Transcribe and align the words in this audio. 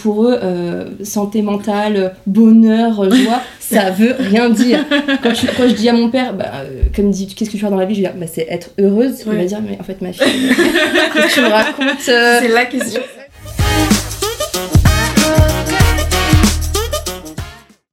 Pour 0.00 0.26
eux, 0.26 0.38
euh, 0.40 0.84
santé 1.02 1.42
mentale, 1.42 2.14
bonheur, 2.24 3.10
joie, 3.10 3.42
ça 3.58 3.90
veut 3.90 4.14
rien 4.16 4.48
dire. 4.48 4.84
Quand 5.24 5.34
je, 5.34 5.48
quand 5.56 5.66
je 5.66 5.74
dis 5.74 5.88
à 5.88 5.92
mon 5.92 6.08
père, 6.08 6.34
bah, 6.34 6.52
euh, 6.54 6.84
comme 6.94 7.10
dit, 7.10 7.26
qu'est-ce 7.26 7.50
que 7.50 7.56
tu 7.56 7.64
fais 7.64 7.68
dans 7.68 7.74
la 7.74 7.84
vie 7.84 7.96
Je 7.96 8.02
vais 8.02 8.06
dire, 8.06 8.16
bah, 8.16 8.28
c'est 8.32 8.46
être 8.48 8.70
heureuse. 8.78 9.24
Il 9.26 9.32
va 9.32 9.44
dire, 9.44 9.60
mais 9.60 9.76
en 9.80 9.82
fait, 9.82 10.00
ma 10.00 10.12
fille, 10.12 10.22
qu'est-ce 10.54 11.26
que 11.26 11.34
tu 11.34 11.40
me 11.40 11.48
racontes 11.48 12.08
euh 12.10 12.38
C'est 12.40 12.46
la 12.46 12.66
question. 12.66 13.00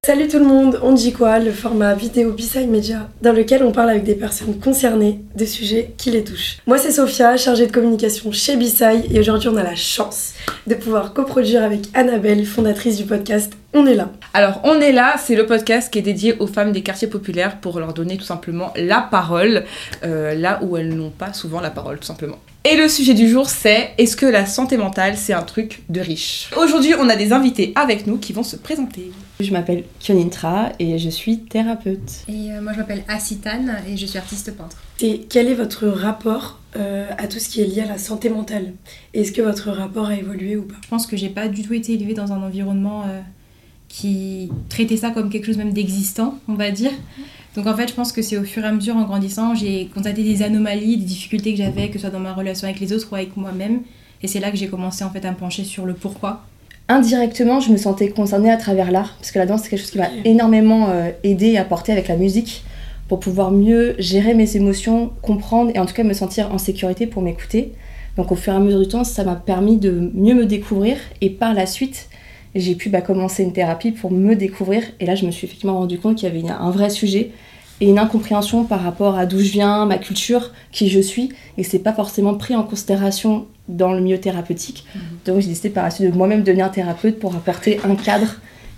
Salut 0.05 0.27
tout 0.27 0.37
le 0.37 0.45
monde, 0.45 0.79
on 0.83 0.91
dit 0.91 1.13
quoi 1.13 1.39
Le 1.39 1.51
format 1.51 1.95
vidéo 1.95 2.31
B-Side 2.31 2.69
Media 2.69 3.09
dans 3.23 3.33
lequel 3.33 3.63
on 3.63 3.71
parle 3.71 3.89
avec 3.89 4.03
des 4.03 4.13
personnes 4.13 4.59
concernées 4.59 5.21
de 5.35 5.45
sujets 5.45 5.95
qui 5.97 6.11
les 6.11 6.23
touchent. 6.23 6.59
Moi 6.67 6.77
c'est 6.77 6.91
Sophia, 6.91 7.37
chargée 7.37 7.65
de 7.65 7.71
communication 7.71 8.31
chez 8.31 8.55
B-Side 8.55 9.05
et 9.11 9.19
aujourd'hui 9.19 9.49
on 9.49 9.57
a 9.57 9.63
la 9.63 9.73
chance 9.73 10.35
de 10.67 10.75
pouvoir 10.75 11.11
coproduire 11.13 11.63
avec 11.63 11.85
Annabelle, 11.95 12.45
fondatrice 12.45 12.97
du 12.97 13.05
podcast 13.05 13.53
On 13.73 13.87
est 13.87 13.95
là. 13.95 14.11
Alors, 14.35 14.61
On 14.63 14.79
est 14.79 14.91
là, 14.91 15.15
c'est 15.17 15.35
le 15.35 15.47
podcast 15.47 15.91
qui 15.91 15.97
est 15.97 16.03
dédié 16.03 16.37
aux 16.37 16.45
femmes 16.45 16.71
des 16.71 16.83
quartiers 16.83 17.07
populaires 17.07 17.59
pour 17.59 17.79
leur 17.79 17.95
donner 17.95 18.17
tout 18.17 18.25
simplement 18.25 18.73
la 18.75 19.01
parole, 19.01 19.63
euh, 20.03 20.35
là 20.35 20.59
où 20.61 20.77
elles 20.77 20.95
n'ont 20.95 21.09
pas 21.09 21.33
souvent 21.33 21.61
la 21.61 21.71
parole, 21.71 21.97
tout 21.97 22.05
simplement. 22.05 22.37
Et 22.63 22.77
le 22.77 22.87
sujet 22.89 23.15
du 23.15 23.27
jour, 23.27 23.49
c'est 23.49 23.89
est-ce 23.97 24.15
que 24.15 24.27
la 24.27 24.45
santé 24.45 24.77
mentale, 24.77 25.17
c'est 25.17 25.33
un 25.33 25.41
truc 25.41 25.81
de 25.89 25.99
riche? 25.99 26.51
Aujourd'hui, 26.55 26.93
on 26.99 27.09
a 27.09 27.15
des 27.15 27.33
invités 27.33 27.73
avec 27.75 28.05
nous 28.05 28.17
qui 28.17 28.33
vont 28.33 28.43
se 28.43 28.55
présenter. 28.55 29.11
Je 29.39 29.51
m'appelle 29.51 29.83
Kyonintra 29.99 30.71
et 30.79 30.97
je 30.97 31.09
suis 31.09 31.39
thérapeute. 31.39 32.23
Et 32.29 32.51
euh, 32.51 32.61
moi 32.61 32.71
je 32.71 32.77
m'appelle 32.77 33.03
Asitane 33.07 33.77
et 33.87 33.97
je 33.97 34.05
suis 34.05 34.17
artiste 34.17 34.55
peintre. 34.55 34.77
Et 35.01 35.25
quel 35.29 35.47
est 35.47 35.53
votre 35.55 35.87
rapport 35.87 36.59
euh, 36.77 37.09
à 37.17 37.27
tout 37.27 37.39
ce 37.39 37.49
qui 37.49 37.61
est 37.61 37.65
lié 37.65 37.81
à 37.81 37.85
la 37.85 37.97
santé 37.97 38.29
mentale? 38.29 38.73
Est-ce 39.13 39.33
que 39.33 39.41
votre 39.41 39.71
rapport 39.71 40.07
a 40.07 40.15
évolué 40.15 40.55
ou 40.55 40.63
pas? 40.63 40.75
Je 40.81 40.87
pense 40.87 41.05
que 41.05 41.17
j'ai 41.17 41.29
pas 41.29 41.49
du 41.49 41.63
tout 41.63 41.73
été 41.73 41.93
élevée 41.93 42.13
dans 42.13 42.31
un 42.31 42.41
environnement 42.41 43.03
euh, 43.03 43.19
qui 43.89 44.49
traitait 44.69 44.97
ça 44.97 45.11
comme 45.11 45.29
quelque 45.29 45.45
chose 45.45 45.57
même 45.57 45.73
d'existant, 45.73 46.39
on 46.47 46.53
va 46.53 46.71
dire. 46.71 46.91
Donc 47.57 47.67
en 47.67 47.75
fait, 47.75 47.89
je 47.89 47.93
pense 47.93 48.13
que 48.13 48.21
c'est 48.21 48.37
au 48.37 48.43
fur 48.43 48.63
et 48.63 48.67
à 48.67 48.71
mesure 48.71 48.95
en 48.95 49.03
grandissant, 49.03 49.53
j'ai 49.53 49.87
constaté 49.93 50.23
des 50.23 50.43
anomalies, 50.43 50.97
des 50.97 51.05
difficultés 51.05 51.51
que 51.51 51.57
j'avais, 51.57 51.87
que 51.89 51.95
ce 51.95 51.99
soit 51.99 52.09
dans 52.09 52.19
ma 52.19 52.33
relation 52.33 52.67
avec 52.67 52.79
les 52.79 52.93
autres 52.93 53.07
ou 53.11 53.15
avec 53.15 53.35
moi-même. 53.35 53.81
Et 54.21 54.27
c'est 54.27 54.39
là 54.39 54.49
que 54.49 54.57
j'ai 54.57 54.67
commencé 54.67 55.03
en 55.03 55.09
fait 55.09 55.23
à 55.25 55.31
me 55.31 55.35
pencher 55.35 55.65
sur 55.65 55.85
le 55.85 55.93
pourquoi. 55.93 56.43
Indirectement, 56.87 57.59
je 57.59 57.71
me 57.71 57.77
sentais 57.77 58.09
concernée 58.09 58.51
à 58.51 58.57
travers 58.57 58.91
l'art, 58.91 59.15
parce 59.17 59.31
que 59.31 59.39
la 59.39 59.47
danse, 59.47 59.61
c'est 59.63 59.69
quelque 59.69 59.79
chose 59.79 59.91
qui 59.91 59.97
m'a 59.97 60.09
énormément 60.23 60.89
euh, 60.89 61.09
aidé 61.23 61.47
et 61.47 61.57
apporté 61.57 61.91
avec 61.91 62.07
la 62.07 62.15
musique, 62.15 62.63
pour 63.07 63.19
pouvoir 63.19 63.51
mieux 63.51 63.95
gérer 63.97 64.35
mes 64.35 64.55
émotions, 64.55 65.11
comprendre 65.23 65.71
et 65.73 65.79
en 65.79 65.87
tout 65.87 65.95
cas 65.95 66.03
me 66.03 66.13
sentir 66.13 66.51
en 66.53 66.59
sécurité 66.59 67.07
pour 67.07 67.21
m'écouter. 67.23 67.73
Donc 68.17 68.31
au 68.31 68.35
fur 68.35 68.53
et 68.53 68.55
à 68.55 68.59
mesure 68.59 68.79
du 68.79 68.87
temps, 68.87 69.03
ça 69.03 69.23
m'a 69.23 69.35
permis 69.35 69.77
de 69.77 70.11
mieux 70.13 70.35
me 70.35 70.45
découvrir, 70.45 70.97
et 71.21 71.31
par 71.31 71.55
la 71.55 71.65
suite, 71.65 72.07
j'ai 72.53 72.75
pu 72.75 72.89
bah, 72.89 73.01
commencer 73.01 73.43
une 73.43 73.51
thérapie 73.51 73.91
pour 73.91 74.11
me 74.11 74.35
découvrir, 74.35 74.83
et 74.99 75.07
là 75.07 75.15
je 75.15 75.25
me 75.25 75.31
suis 75.31 75.47
effectivement 75.47 75.79
rendu 75.79 75.97
compte 75.97 76.17
qu'il 76.17 76.27
y 76.27 76.31
avait 76.31 76.47
un 76.47 76.69
vrai 76.69 76.91
sujet 76.91 77.31
et 77.81 77.89
une 77.89 77.99
incompréhension 77.99 78.63
par 78.63 78.81
rapport 78.81 79.17
à 79.17 79.25
d'où 79.25 79.39
je 79.39 79.51
viens, 79.51 79.85
ma 79.85 79.97
culture, 79.97 80.51
qui 80.71 80.89
je 80.89 80.99
suis, 80.99 81.29
et 81.57 81.63
c'est 81.63 81.79
pas 81.79 81.93
forcément 81.93 82.35
pris 82.35 82.55
en 82.55 82.63
considération 82.63 83.47
dans 83.67 83.93
le 83.93 83.99
milieu 83.99 84.19
thérapeutique. 84.19 84.85
Donc 85.25 85.39
j'ai 85.41 85.47
décidé 85.49 85.69
par 85.69 85.83
la 85.83 85.89
suite 85.89 86.11
de 86.11 86.17
moi-même 86.17 86.43
devenir 86.43 86.71
thérapeute 86.71 87.19
pour 87.19 87.35
apporter 87.35 87.79
un 87.83 87.95
cadre 87.95 88.35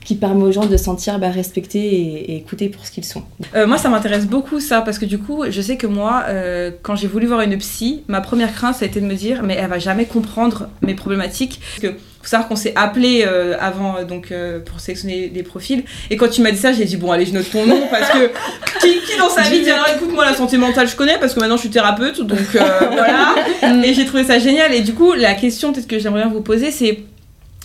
qui 0.08 0.16
permet 0.16 0.44
aux 0.44 0.54
gens 0.54 0.66
de 0.66 0.78
se 0.78 0.86
sentir 0.86 1.20
bah, 1.20 1.30
respectés 1.30 1.80
et, 1.80 2.32
et 2.32 2.38
écoutés 2.38 2.70
pour 2.70 2.86
ce 2.86 2.92
qu'ils 2.92 3.04
sont. 3.04 3.24
Euh, 3.56 3.68
moi, 3.68 3.78
ça 3.78 3.90
m'intéresse 3.90 4.26
beaucoup 4.26 4.62
ça, 4.62 4.80
parce 4.80 5.00
que 5.00 5.06
du 5.06 5.20
coup, 5.20 5.44
je 5.50 5.62
sais 5.62 5.76
que 5.76 5.86
moi, 5.86 6.24
euh, 6.30 6.72
quand 6.82 6.96
j'ai 6.96 7.08
voulu 7.08 7.28
voir 7.28 7.42
une 7.42 7.58
psy, 7.58 8.04
ma 8.08 8.22
première 8.22 8.54
crainte, 8.54 8.76
ça 8.76 8.86
a 8.86 8.88
été 8.88 9.02
de 9.02 9.06
me 9.06 9.16
dire, 9.16 9.44
mais 9.44 9.56
elle 9.56 9.70
va 9.70 9.80
jamais 9.80 10.06
comprendre 10.06 10.70
mes 10.82 10.94
problématiques. 10.94 11.60
Parce 11.60 11.94
que 11.94 12.00
faut 12.22 12.30
savoir 12.30 12.48
qu'on 12.48 12.56
s'est 12.56 12.72
appelé 12.78 13.26
euh, 13.28 13.58
avant, 13.60 14.04
donc 14.04 14.34
pour 14.66 14.80
sélectionner 14.80 15.28
des 15.28 15.44
profils. 15.44 15.84
Et 16.10 16.16
quand 16.16 16.30
tu 16.30 16.42
m'as 16.42 16.52
dit 16.52 16.58
ça, 16.58 16.72
j'ai 16.72 16.86
dit, 16.86 16.96
bon, 16.96 17.12
allez, 17.12 17.26
je 17.26 17.34
note 17.34 17.52
ton 17.52 17.66
nom, 17.66 17.82
parce 17.92 18.10
que 18.10 18.28
qui, 18.80 19.02
qui 19.02 19.18
dans 19.18 19.30
sa 19.30 19.42
vie 19.42 19.62
dit, 19.62 19.70
alors 19.70 19.90
écoute, 19.94 20.14
moi, 20.14 20.24
la 20.24 20.36
santé 20.36 20.58
mentale, 20.58 20.88
je 20.88 20.96
connais, 20.96 21.18
parce 21.20 21.34
que 21.34 21.42
maintenant, 21.42 21.58
je 21.58 21.62
suis 21.62 21.70
thérapeute, 21.70 22.22
donc 22.22 22.40
voilà. 22.54 23.36
Et 23.84 23.94
j'ai 23.94 24.06
trouvé 24.06 24.24
ça 24.24 24.40
génial. 24.40 24.74
Et 24.74 24.80
du 24.80 24.94
coup, 24.94 25.12
la 25.12 25.34
question 25.34 25.74
peut-être 25.74 25.88
que 25.88 26.00
j'aimerais 26.00 26.22
bien 26.22 26.32
vous 26.32 26.40
poser, 26.40 26.72
c'est 26.72 27.04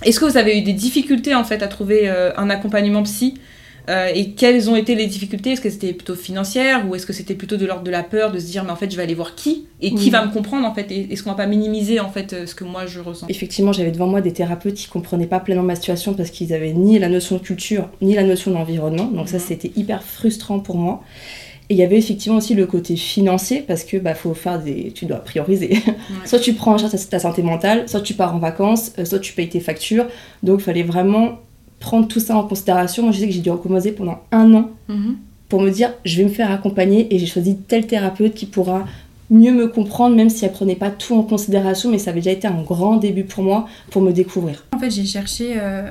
est-ce 0.05 0.21
que 0.21 0.25
vous 0.25 0.37
avez 0.37 0.59
eu 0.59 0.63
des 0.63 0.73
difficultés 0.73 1.35
en 1.35 1.45
fait 1.45 1.63
à 1.63 1.69
trouver 1.69 2.03
euh, 2.09 2.31
un 2.37 2.51
accompagnement 2.51 3.03
psy 3.05 3.35
Euh, 3.91 4.07
et 4.15 4.31
quelles 4.31 4.71
ont 4.71 4.77
été 4.77 4.95
les 4.95 5.09
difficultés? 5.09 5.51
Est-ce 5.53 5.61
que 5.61 5.69
c'était 5.69 5.93
plutôt 5.93 6.15
financière 6.15 6.87
ou 6.89 6.95
est-ce 6.95 7.05
que 7.05 7.13
c'était 7.13 7.35
plutôt 7.35 7.57
de 7.57 7.67
l'ordre 7.67 7.83
de 7.83 7.91
la 7.91 8.05
peur 8.05 8.31
de 8.31 8.39
se 8.39 8.47
dire 8.47 8.62
mais 8.62 8.71
en 8.71 8.77
fait 8.77 8.89
je 8.93 8.97
vais 8.97 9.03
aller 9.03 9.17
voir 9.17 9.35
qui? 9.35 9.67
Et 9.81 9.93
qui 9.93 10.09
va 10.11 10.25
me 10.25 10.31
comprendre 10.33 10.65
en 10.69 10.73
fait? 10.73 10.87
Est-ce 10.93 11.25
qu'on 11.25 11.31
va 11.31 11.37
pas 11.37 11.47
minimiser 11.49 11.99
en 11.99 12.09
fait 12.09 12.33
euh, 12.33 12.47
ce 12.47 12.55
que 12.55 12.62
moi 12.62 12.87
je 12.87 13.01
ressens? 13.01 13.27
Effectivement, 13.29 13.73
j'avais 13.73 13.91
devant 13.91 14.07
moi 14.07 14.21
des 14.21 14.33
thérapeutes 14.33 14.75
qui 14.75 14.87
comprenaient 14.87 15.27
pas 15.27 15.41
pleinement 15.41 15.65
ma 15.65 15.75
situation 15.75 16.15
parce 16.15 16.31
qu'ils 16.31 16.53
avaient 16.55 16.73
ni 16.73 17.01
la 17.01 17.09
notion 17.09 17.35
de 17.39 17.43
culture 17.43 17.89
ni 18.01 18.15
la 18.15 18.23
notion 18.23 18.53
d'environnement. 18.53 19.07
Donc 19.07 19.29
ça, 19.29 19.39
Mhm. 19.39 19.43
c'était 19.49 19.73
hyper 19.75 20.05
frustrant 20.05 20.61
pour 20.61 20.77
moi. 20.77 21.03
Et 21.72 21.75
il 21.75 21.78
y 21.78 21.83
avait 21.83 21.97
effectivement 21.97 22.37
aussi 22.37 22.55
le 22.55 22.66
côté 22.66 22.97
financier 22.97 23.65
parce 23.66 23.83
que 23.84 23.97
bah 23.97 24.12
faut 24.15 24.34
faire 24.34 24.60
des, 24.60 24.93
tu 24.94 25.06
dois 25.06 25.16
prioriser. 25.21 25.78
soit 26.27 26.38
tu 26.38 26.53
prends 26.53 26.75
en 26.75 26.77
charge 26.78 26.93
ta, 26.93 26.99
ta 26.99 27.19
santé 27.19 27.43
mentale, 27.43 27.88
soit 27.88 28.03
tu 28.03 28.12
pars 28.12 28.34
en 28.34 28.38
vacances, 28.38 28.93
euh, 28.99 29.06
soit 29.06 29.21
tu 29.21 29.33
payes 29.33 29.49
tes 29.49 29.60
factures. 29.60 30.05
Donc 30.43 30.61
il 30.61 30.65
fallait 30.65 30.82
vraiment 30.82 31.38
prendre 31.81 32.06
tout 32.06 32.21
ça 32.21 32.37
en 32.37 32.43
considération. 32.47 33.05
Moi, 33.05 33.12
je 33.12 33.21
sais 33.21 33.27
que 33.27 33.32
j'ai 33.32 33.41
dû 33.41 33.49
recommencer 33.50 33.93
pendant 33.93 34.19
un 34.32 34.53
an 34.53 34.69
Mhm. 34.91 35.16
pour 35.49 35.62
me 35.62 35.71
dire 35.71 35.94
je 36.05 36.19
vais 36.19 36.25
me 36.25 36.28
faire 36.28 36.50
accompagner 36.50 37.15
et 37.15 37.19
j'ai 37.19 37.25
choisi 37.25 37.56
tel 37.56 37.87
thérapeute 37.87 38.34
qui 38.34 38.44
pourra 38.44 38.84
mieux 39.31 39.53
me 39.53 39.66
comprendre 39.66 40.15
même 40.15 40.28
si 40.28 40.44
elle 40.44 40.53
prenait 40.53 40.77
pas 40.77 40.91
tout 40.91 41.15
en 41.15 41.22
considération 41.22 41.91
mais 41.91 41.97
ça 41.97 42.11
avait 42.11 42.21
déjà 42.21 42.32
été 42.32 42.47
un 42.47 42.61
grand 42.62 42.97
début 42.97 43.25
pour 43.25 43.44
moi 43.44 43.66
pour 43.91 44.03
me 44.03 44.12
découvrir. 44.12 44.66
En 44.75 44.78
fait, 44.78 44.91
j'ai 44.91 45.06
cherché 45.06 45.55
euh, 45.56 45.91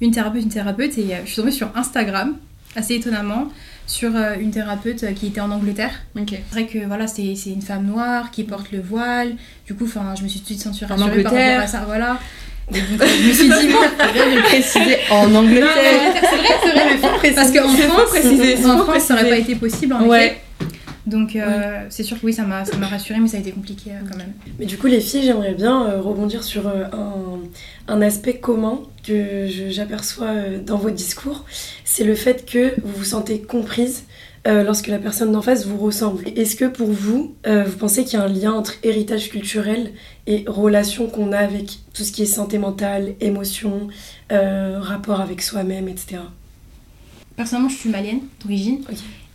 une 0.00 0.10
thérapeute, 0.10 0.42
une 0.42 0.48
thérapeute 0.48 0.98
et 0.98 1.14
euh, 1.14 1.18
je 1.24 1.28
suis 1.30 1.36
tombée 1.40 1.52
sur 1.52 1.68
Instagram, 1.76 2.36
assez 2.74 2.94
étonnamment, 2.96 3.44
sur 3.90 4.14
euh, 4.14 4.34
une 4.40 4.52
thérapeute 4.52 5.02
euh, 5.02 5.12
qui 5.12 5.26
était 5.26 5.40
en 5.40 5.50
Angleterre. 5.50 5.90
C'est 6.16 6.40
vrai 6.52 6.66
que 6.66 6.78
voilà, 6.86 7.06
c'est 7.08 7.22
une 7.46 7.60
femme 7.62 7.86
noire 7.86 8.30
qui 8.30 8.44
porte 8.44 8.70
le 8.72 8.80
voile. 8.80 9.32
Du 9.66 9.74
coup, 9.74 9.84
enfin, 9.84 10.14
je 10.16 10.22
me 10.22 10.28
suis 10.28 10.38
tout 10.40 10.44
de 10.44 10.58
suite 10.58 10.60
sentie 10.62 10.84
En 10.84 10.88
rassurée 10.88 11.22
par 11.22 11.32
Angleterre. 11.32 11.60
rapport 11.60 11.64
à 11.64 11.66
ça. 11.66 11.82
Voilà. 11.86 12.18
Et 12.72 12.80
donc, 12.80 13.02
euh, 13.02 13.06
je 13.20 13.28
me 13.28 13.32
suis 13.32 13.48
dit, 13.48 13.72
bon, 13.72 13.78
Faut 13.98 14.12
bien 14.12 14.26
le 14.36 14.42
préciser 14.42 14.96
en 15.10 15.34
Angleterre. 15.34 16.12
c'est 16.20 16.36
vrai, 16.36 16.48
c'est 16.62 16.70
vrai, 16.70 16.82
mais 16.92 16.96
faut 16.98 17.16
préciser. 17.18 17.34
Parce 17.34 17.50
qu'en 17.50 17.68
France, 17.68 18.10
préciser, 18.10 18.64
en 18.64 18.78
France, 18.84 19.02
ça 19.02 19.14
n'aurait 19.14 19.28
pas 19.28 19.38
été 19.38 19.56
possible 19.56 19.92
en 19.94 20.06
Ouais. 20.06 20.26
effet. 20.26 20.40
Donc, 21.10 21.34
euh, 21.34 21.86
c'est 21.90 22.04
sûr 22.04 22.20
que 22.20 22.26
oui, 22.26 22.32
ça 22.32 22.44
m'a 22.44 22.62
rassurée, 22.62 23.18
mais 23.18 23.26
ça 23.26 23.36
a 23.36 23.40
été 23.40 23.50
compliqué 23.50 23.90
euh, 23.90 24.08
quand 24.08 24.16
même. 24.16 24.32
Mais 24.60 24.66
du 24.66 24.78
coup, 24.78 24.86
les 24.86 25.00
filles, 25.00 25.24
j'aimerais 25.24 25.54
bien 25.54 25.86
euh, 25.86 26.00
rebondir 26.00 26.44
sur 26.44 26.68
un, 26.68 27.40
un 27.88 28.02
aspect 28.02 28.34
commun 28.34 28.80
que 29.02 29.48
j'aperçois 29.70 30.34
dans 30.64 30.76
votre 30.76 30.94
discours. 30.94 31.44
C'est 31.84 32.04
le 32.04 32.14
fait 32.14 32.46
que 32.46 32.80
vous 32.82 32.98
vous 32.98 33.04
sentez 33.04 33.40
comprise 33.40 34.04
lorsque 34.46 34.86
la 34.86 34.98
personne 34.98 35.32
d'en 35.32 35.42
face 35.42 35.66
vous 35.66 35.76
ressemble. 35.76 36.26
Est-ce 36.36 36.56
que 36.56 36.64
pour 36.64 36.88
vous, 36.88 37.34
vous 37.46 37.76
pensez 37.78 38.04
qu'il 38.04 38.18
y 38.18 38.22
a 38.22 38.24
un 38.24 38.28
lien 38.28 38.52
entre 38.52 38.74
héritage 38.82 39.30
culturel 39.30 39.92
et 40.26 40.44
relation 40.46 41.08
qu'on 41.08 41.32
a 41.32 41.38
avec 41.38 41.78
tout 41.92 42.04
ce 42.04 42.12
qui 42.12 42.22
est 42.22 42.26
santé 42.26 42.58
mentale, 42.58 43.14
émotion, 43.20 43.88
rapport 44.30 45.20
avec 45.20 45.42
soi-même, 45.42 45.88
etc. 45.88 46.18
Personnellement, 47.36 47.70
je 47.70 47.76
suis 47.76 47.90
malienne 47.90 48.20
d'origine. 48.42 48.80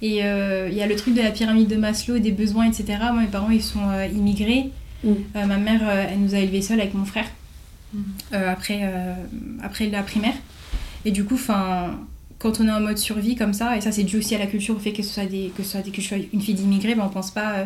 Et 0.02 0.24
euh, 0.24 0.68
il 0.70 0.78
y 0.78 0.82
a 0.82 0.88
le 0.88 0.96
truc 0.96 1.14
de 1.16 1.22
la 1.22 1.32
pyramide 1.32 1.68
de 1.68 1.76
Maslow, 1.78 2.20
des 2.20 2.32
besoins, 2.32 2.66
etc. 2.68 2.86
Moi, 3.14 3.22
mes 3.22 3.28
parents, 3.28 3.50
ils 3.50 3.64
sont 3.64 3.90
euh, 3.90 4.06
immigrés. 4.08 4.72
Mm. 5.04 5.10
Euh, 5.36 5.46
ma 5.46 5.58
mère, 5.58 5.82
euh, 5.84 6.06
elle 6.12 6.20
nous 6.20 6.36
a 6.36 6.40
élevés 6.40 6.62
seuls 6.62 6.80
avec 6.80 6.94
mon 6.94 7.06
frère 7.06 7.26
Mm. 7.94 8.00
euh, 8.34 8.52
après, 8.52 8.80
euh, 8.84 9.14
après 9.64 9.88
la 9.90 10.04
primaire. 10.04 10.34
Et 11.06 11.12
du 11.12 11.24
coup, 11.24 11.36
enfin, 11.36 11.92
quand 12.40 12.60
on 12.60 12.68
est 12.68 12.72
en 12.72 12.82
mode 12.82 12.98
survie 12.98 13.36
comme 13.36 13.54
ça, 13.54 13.78
et 13.78 13.82
ça 13.82 13.92
c'est 13.92 14.04
dû 14.04 14.18
aussi 14.18 14.36
à 14.36 14.40
la 14.40 14.48
culture, 14.48 14.76
au 14.76 14.80
fait 14.80 14.92
que 14.92 15.02
ce 15.04 15.14
soit, 15.14 15.26
des, 15.26 15.52
que 15.56 15.64
ce 15.64 15.70
soit 15.72 15.82
des- 15.82 15.92
que 15.92 16.02
je 16.02 16.08
sois 16.08 16.18
une 16.34 16.42
fille 16.42 16.56
d'immigrés, 16.56 16.96
ben, 16.96 17.04
on 17.06 17.10
pense 17.10 17.32
pas 17.32 17.54
euh, 17.54 17.66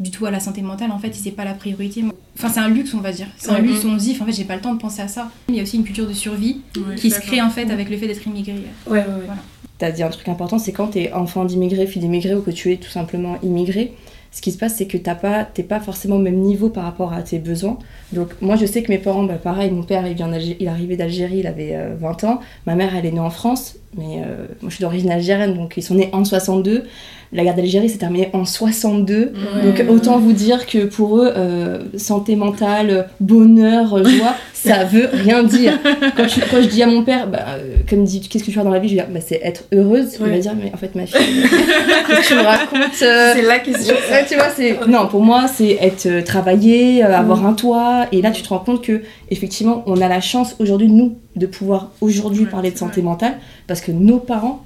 du 0.00 0.10
tout 0.10 0.26
à 0.26 0.30
la 0.30 0.40
santé 0.40 0.62
mentale. 0.62 0.90
En 0.90 0.98
fait, 0.98 1.14
c'est 1.14 1.30
pas 1.30 1.44
la 1.44 1.54
priorité. 1.54 2.02
Enfin, 2.36 2.48
c'est 2.48 2.60
un 2.60 2.68
luxe, 2.68 2.92
on 2.94 3.00
va 3.00 3.12
dire. 3.12 3.26
C'est 3.36 3.50
un 3.50 3.60
Mhm. 3.60 3.66
luxe, 3.66 3.84
on 3.84 3.98
se 3.98 4.04
dit, 4.04 4.16
en 4.20 4.24
fait, 4.24 4.32
j'ai 4.32 4.44
pas 4.44 4.56
le 4.56 4.62
temps 4.62 4.74
de 4.74 4.80
penser 4.80 5.02
à 5.02 5.08
ça. 5.08 5.30
Il 5.48 5.54
y 5.54 5.60
a 5.60 5.62
aussi 5.62 5.76
une 5.76 5.84
culture 5.84 6.08
de 6.08 6.12
survie 6.12 6.60
qui 6.96 7.10
se 7.10 7.20
crée 7.20 7.40
en 7.42 7.50
fait 7.50 7.70
avec 7.70 7.88
le 7.90 7.96
fait 7.98 8.06
d'être 8.08 8.26
immigré. 8.26 8.54
Ouais, 8.86 8.98
ouais, 9.00 9.04
ouais. 9.06 9.34
T'as 9.78 9.92
dit 9.92 10.02
un 10.02 10.10
truc 10.10 10.28
important, 10.28 10.58
c'est 10.58 10.72
quand 10.72 10.88
t'es 10.88 11.12
enfant 11.12 11.44
d'immigré, 11.44 11.86
fille 11.86 12.02
d'immigré 12.02 12.34
ou 12.34 12.42
que 12.42 12.50
tu 12.50 12.72
es 12.72 12.76
tout 12.76 12.90
simplement 12.90 13.36
immigré, 13.42 13.92
ce 14.32 14.42
qui 14.42 14.52
se 14.52 14.58
passe 14.58 14.74
c'est 14.76 14.86
que 14.86 14.98
t'as 14.98 15.14
pas, 15.14 15.44
t'es 15.44 15.62
pas 15.62 15.80
forcément 15.80 16.16
au 16.16 16.20
même 16.20 16.40
niveau 16.40 16.68
par 16.68 16.84
rapport 16.84 17.12
à 17.12 17.22
tes 17.22 17.38
besoins. 17.38 17.78
Donc 18.12 18.30
moi 18.40 18.56
je 18.56 18.66
sais 18.66 18.82
que 18.82 18.90
mes 18.90 18.98
parents, 18.98 19.22
bah, 19.22 19.34
pareil, 19.34 19.70
mon 19.70 19.84
père 19.84 20.06
il, 20.06 20.14
vient 20.14 20.30
il 20.32 20.62
est 20.62 20.68
arrivé 20.68 20.96
d'Algérie, 20.96 21.38
il 21.38 21.46
avait 21.46 21.74
euh, 21.74 21.94
20 21.98 22.24
ans, 22.24 22.40
ma 22.66 22.74
mère 22.74 22.94
elle 22.96 23.06
est 23.06 23.12
née 23.12 23.20
en 23.20 23.30
France, 23.30 23.76
mais 23.96 24.22
euh, 24.22 24.46
moi 24.60 24.68
je 24.70 24.74
suis 24.76 24.82
d'origine 24.82 25.10
algérienne 25.10 25.54
donc 25.54 25.74
ils 25.76 25.82
sont 25.82 25.94
nés 25.94 26.10
en 26.12 26.24
62. 26.24 26.84
La 27.30 27.44
guerre 27.44 27.56
d'Algérie 27.56 27.90
s'est 27.90 27.98
terminée 27.98 28.30
en 28.32 28.46
62. 28.46 29.14
Ouais. 29.34 29.62
Donc 29.62 29.84
autant 29.90 30.18
vous 30.18 30.32
dire 30.32 30.64
que 30.66 30.86
pour 30.86 31.18
eux, 31.18 31.30
euh, 31.36 31.80
santé 31.98 32.36
mentale, 32.36 33.08
bonheur, 33.20 34.02
joie, 34.02 34.34
ça 34.54 34.84
veut 34.84 35.10
rien 35.12 35.42
dire. 35.42 35.78
Quand, 36.16 36.24
je 36.26 36.66
dis 36.68 36.82
à 36.82 36.86
mon 36.86 37.02
père, 37.04 37.26
bah, 37.26 37.40
euh, 37.58 37.74
comme 37.86 38.04
dit, 38.04 38.20
qu'est-ce 38.26 38.44
que 38.44 38.48
tu 38.50 38.56
fais 38.56 38.64
dans 38.64 38.70
la 38.70 38.78
vie? 38.78 38.88
Je 38.88 38.94
lui 38.94 39.00
dis, 39.02 39.06
bah, 39.12 39.20
c'est 39.20 39.40
être 39.44 39.64
heureuse. 39.74 40.14
Il 40.14 40.24
va 40.24 40.32
Ouais. 40.32 40.38
dire, 40.38 40.54
mais 40.58 40.72
en 40.72 40.78
fait, 40.78 40.94
ma 40.94 41.04
fille, 41.04 41.18
qu'est-ce 41.42 42.20
que 42.22 42.28
tu 42.28 42.34
me 42.34 42.40
racontes 42.44 43.02
euh, 43.02 43.32
C'est 43.34 43.42
la 43.42 43.58
question. 43.58 43.94
Ouais, 44.10 44.24
tu 44.26 44.34
vois, 44.36 44.48
c'est 44.56 44.78
non 44.88 45.06
pour 45.08 45.22
moi 45.22 45.48
c'est 45.54 45.76
être 45.82 46.24
travailler, 46.24 47.02
avoir 47.02 47.42
Mm. 47.42 47.46
un 47.46 47.52
toit 47.52 48.06
et 48.10 48.22
là 48.22 48.30
tu 48.30 48.42
te 48.42 48.48
rends 48.48 48.58
compte 48.60 48.82
que 48.82 49.02
effectivement 49.30 49.82
on 49.86 50.00
a 50.00 50.08
la 50.08 50.20
chance 50.22 50.56
aujourd'hui 50.60 50.88
nous 50.88 51.18
de 51.36 51.46
pouvoir 51.46 51.90
aujourd'hui 52.00 52.44
Ouais, 52.44 52.50
parler 52.50 52.70
de 52.70 52.78
santé 52.78 53.02
mentale 53.02 53.38
parce 53.66 53.80
que 53.80 53.92
nos 53.92 54.18
parents 54.18 54.62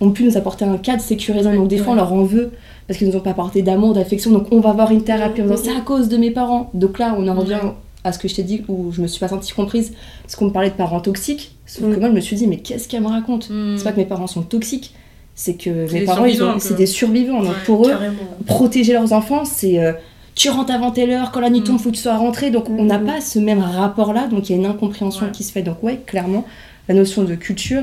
ont 0.00 0.10
pu 0.10 0.24
nous 0.24 0.36
apporter 0.36 0.64
un 0.64 0.76
cadre 0.78 1.00
sécurisant. 1.02 1.54
Donc 1.54 1.68
des 1.68 1.78
fois 1.78 1.92
on 1.94 1.96
leur 1.96 2.12
en 2.12 2.22
veut 2.24 2.52
parce 2.86 2.98
qu'ils 2.98 3.08
nous 3.08 3.16
ont 3.16 3.20
pas 3.20 3.30
apporté 3.30 3.62
d'amour, 3.62 3.94
d'affection. 3.94 4.30
Donc 4.30 4.48
on 4.50 4.60
va 4.60 4.70
avoir 4.70 4.90
une 4.92 5.02
thérapie 5.02 5.40
en 5.42 5.44
disant 5.46 5.56
c'est 5.62 5.76
à 5.76 5.80
cause 5.80 6.08
de 6.08 6.16
mes 6.16 6.30
parents. 6.30 6.70
Donc 6.74 6.98
là 6.98 7.14
on 7.18 7.26
en 7.28 7.34
revient 7.34 7.58
à 8.04 8.12
ce 8.12 8.18
que 8.18 8.28
je 8.28 8.34
t'ai 8.36 8.42
dit 8.44 8.62
où 8.68 8.92
je 8.92 9.00
me 9.02 9.06
suis 9.08 9.18
pas 9.18 9.28
sentie 9.28 9.52
comprise. 9.52 9.92
Parce 10.22 10.36
qu'on 10.36 10.44
me 10.46 10.50
parlait 10.50 10.70
de 10.70 10.74
parents 10.76 11.00
toxiques. 11.00 11.56
Sauf 11.66 11.82
que 11.90 11.96
Mm. 11.96 12.00
moi 12.00 12.08
je 12.10 12.14
me 12.14 12.20
suis 12.20 12.36
dit 12.36 12.46
mais 12.46 12.58
qu'est-ce 12.58 12.86
qu'elle 12.88 13.02
me 13.02 13.08
raconte? 13.08 13.50
Mm. 13.50 13.76
c'est 13.78 13.84
pas 13.84 13.92
que 13.92 13.96
mes 13.98 14.04
parents 14.06 14.26
sont 14.28 14.42
toxiques 14.42 14.94
c'est 15.38 15.54
que 15.54 15.92
mes 15.92 16.04
parents 16.06 16.24
ils 16.24 16.42
ont 16.42 16.58
c'est 16.58 16.76
des 16.76 16.86
survivants. 16.86 17.40
Donc 17.42 17.48
Ouais, 17.50 17.64
pour 17.66 17.86
eux 17.86 17.90
Carrément. 17.90 18.14
protéger 18.46 18.92
leurs 18.94 19.12
enfants, 19.12 19.44
c'est 19.44 19.78
euh, 19.78 19.92
tu 20.36 20.50
rentres 20.50 20.72
avant 20.72 20.92
telle 20.92 21.10
heure, 21.10 21.32
quand 21.32 21.40
la 21.40 21.50
nuit 21.50 21.62
tombe, 21.62 21.76
Mm. 21.76 21.78
faut 21.80 21.90
que 21.90 21.96
tu 21.96 22.02
sois 22.02 22.16
rentré. 22.16 22.50
Donc 22.50 22.70
on 22.70 22.84
n'a 22.84 22.98
Mm. 22.98 23.06
pas 23.06 23.20
ce 23.20 23.38
même 23.40 23.60
rapport-là, 23.60 24.28
donc 24.28 24.48
il 24.48 24.52
y 24.52 24.54
a 24.54 24.58
une 24.58 24.66
incompréhension 24.66 25.26
Ouais. 25.26 25.32
qui 25.32 25.42
se 25.42 25.50
fait. 25.50 25.62
Donc 25.62 25.82
ouais, 25.82 26.00
clairement, 26.06 26.44
la 26.88 26.94
notion 26.94 27.24
de 27.24 27.34
culture, 27.34 27.82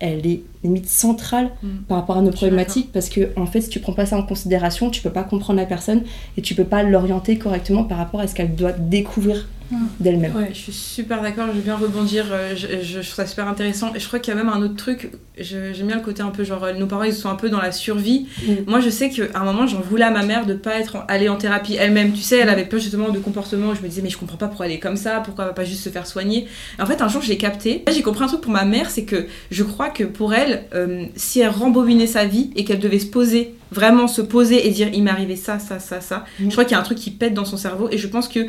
elle 0.00 0.26
est 0.26 0.40
limite 0.62 0.86
centrale 0.88 1.50
Mm. 1.62 1.68
par 1.88 1.98
rapport 1.98 2.18
à 2.18 2.22
nos 2.22 2.30
problématiques 2.32 2.90
parce 2.92 3.08
que 3.08 3.28
en 3.36 3.46
fait, 3.46 3.60
si 3.62 3.68
tu 3.70 3.80
prends 3.80 3.92
pas 3.94 4.06
ça 4.06 4.16
en 4.16 4.22
considération, 4.22 4.90
tu 4.90 5.00
peux 5.02 5.10
pas 5.10 5.22
comprendre 5.24 5.58
la 5.58 5.66
personne 5.66 6.02
et 6.36 6.42
tu 6.42 6.54
peux 6.54 6.64
pas 6.64 6.82
l'orienter 6.82 7.38
correctement 7.38 7.84
par 7.84 7.98
rapport 7.98 8.20
à 8.20 8.26
ce 8.26 8.34
qu'elle 8.34 8.54
doit 8.54 8.72
découvrir 8.72 9.48
Mm. 9.70 9.76
d'elle-même. 10.00 10.34
Ouais. 10.34 10.50
Je 10.52 10.58
suis 10.58 10.72
super 10.72 11.22
d'accord, 11.22 11.46
je 11.46 11.52
vais 11.52 11.60
bien 11.60 11.76
rebondir, 11.76 12.26
euh, 12.32 12.56
je, 12.56 12.66
je- 12.82 13.02
je 13.02 13.06
trouve 13.06 13.14
ça 13.14 13.26
super 13.26 13.46
intéressant. 13.46 13.94
Et 13.94 14.00
je 14.00 14.06
crois 14.08 14.18
qu'il 14.18 14.34
y 14.34 14.36
a 14.36 14.42
même 14.42 14.52
un 14.52 14.60
autre 14.62 14.74
truc, 14.74 15.12
j'aime 15.38 15.86
bien 15.86 15.94
le 15.94 16.02
côté 16.02 16.22
un 16.22 16.30
peu 16.30 16.42
genre, 16.42 16.64
euh, 16.64 16.72
nos 16.74 16.86
parents 16.88 17.04
ils 17.04 17.12
sont 17.14 17.28
un 17.28 17.36
peu 17.36 17.48
dans 17.50 17.60
la 17.60 17.70
survie. 17.70 18.26
Mm. 18.44 18.52
Moi 18.66 18.80
je 18.80 18.90
sais 18.90 19.10
qu'à 19.10 19.22
un 19.38 19.44
moment 19.44 19.68
j'en 19.68 19.78
voulais 19.80 20.02
à 20.04 20.10
ma 20.10 20.24
mère 20.26 20.44
de 20.44 20.54
pas 20.54 20.74
être 20.80 20.96
en- 20.96 21.04
allée 21.06 21.28
en 21.28 21.36
thérapie 21.36 21.76
elle-même. 21.78 22.10
Tu 22.12 22.20
sais, 22.20 22.38
elle 22.38 22.48
avait 22.48 22.64
peur 22.64 22.80
justement 22.80 23.10
de 23.10 23.20
comportement 23.20 23.72
je 23.76 23.80
me 23.82 23.86
disais, 23.88 24.02
mais 24.02 24.10
je 24.10 24.18
comprends 24.18 24.36
pas 24.36 24.48
pourquoi 24.48 24.66
elle 24.66 24.72
est 24.72 24.80
comme 24.80 24.96
ça, 24.96 25.20
pourquoi 25.24 25.44
elle 25.44 25.50
va 25.50 25.54
pas 25.54 25.64
juste 25.64 25.84
se 25.84 25.88
faire 25.88 26.08
soigner. 26.08 26.48
Et 26.76 26.82
en 26.82 26.86
fait, 26.86 27.00
un 27.00 27.06
jour 27.08 27.22
j'ai 27.22 27.36
capté, 27.36 27.84
j'ai 27.92 28.02
compris 28.02 28.24
un 28.24 28.26
truc 28.26 28.40
pour 28.40 28.50
ma 28.52 28.64
mère, 28.64 28.90
c'est 28.90 29.04
que 29.04 29.28
je 29.52 29.62
crois 29.62 29.90
que 29.90 30.02
pour 30.02 30.34
elle, 30.34 30.49
euh, 30.74 31.04
si 31.16 31.40
elle 31.40 31.50
rembobinait 31.50 32.06
sa 32.06 32.24
vie 32.24 32.50
et 32.56 32.64
qu'elle 32.64 32.78
devait 32.80 32.98
se 32.98 33.06
poser, 33.06 33.54
vraiment 33.72 34.08
se 34.08 34.22
poser 34.22 34.66
et 34.66 34.70
dire, 34.70 34.88
il 34.92 35.02
m'est 35.02 35.10
arrivé 35.10 35.36
ça, 35.36 35.58
ça, 35.58 35.78
ça, 35.78 36.00
ça, 36.00 36.24
Mm. 36.38 36.44
je 36.46 36.50
crois 36.50 36.64
qu'il 36.64 36.72
y 36.72 36.76
a 36.76 36.80
un 36.80 36.84
truc 36.84 36.98
qui 36.98 37.10
pète 37.10 37.34
dans 37.34 37.44
son 37.44 37.56
cerveau 37.56 37.88
et 37.90 37.98
je 37.98 38.06
pense 38.06 38.28
que 38.28 38.46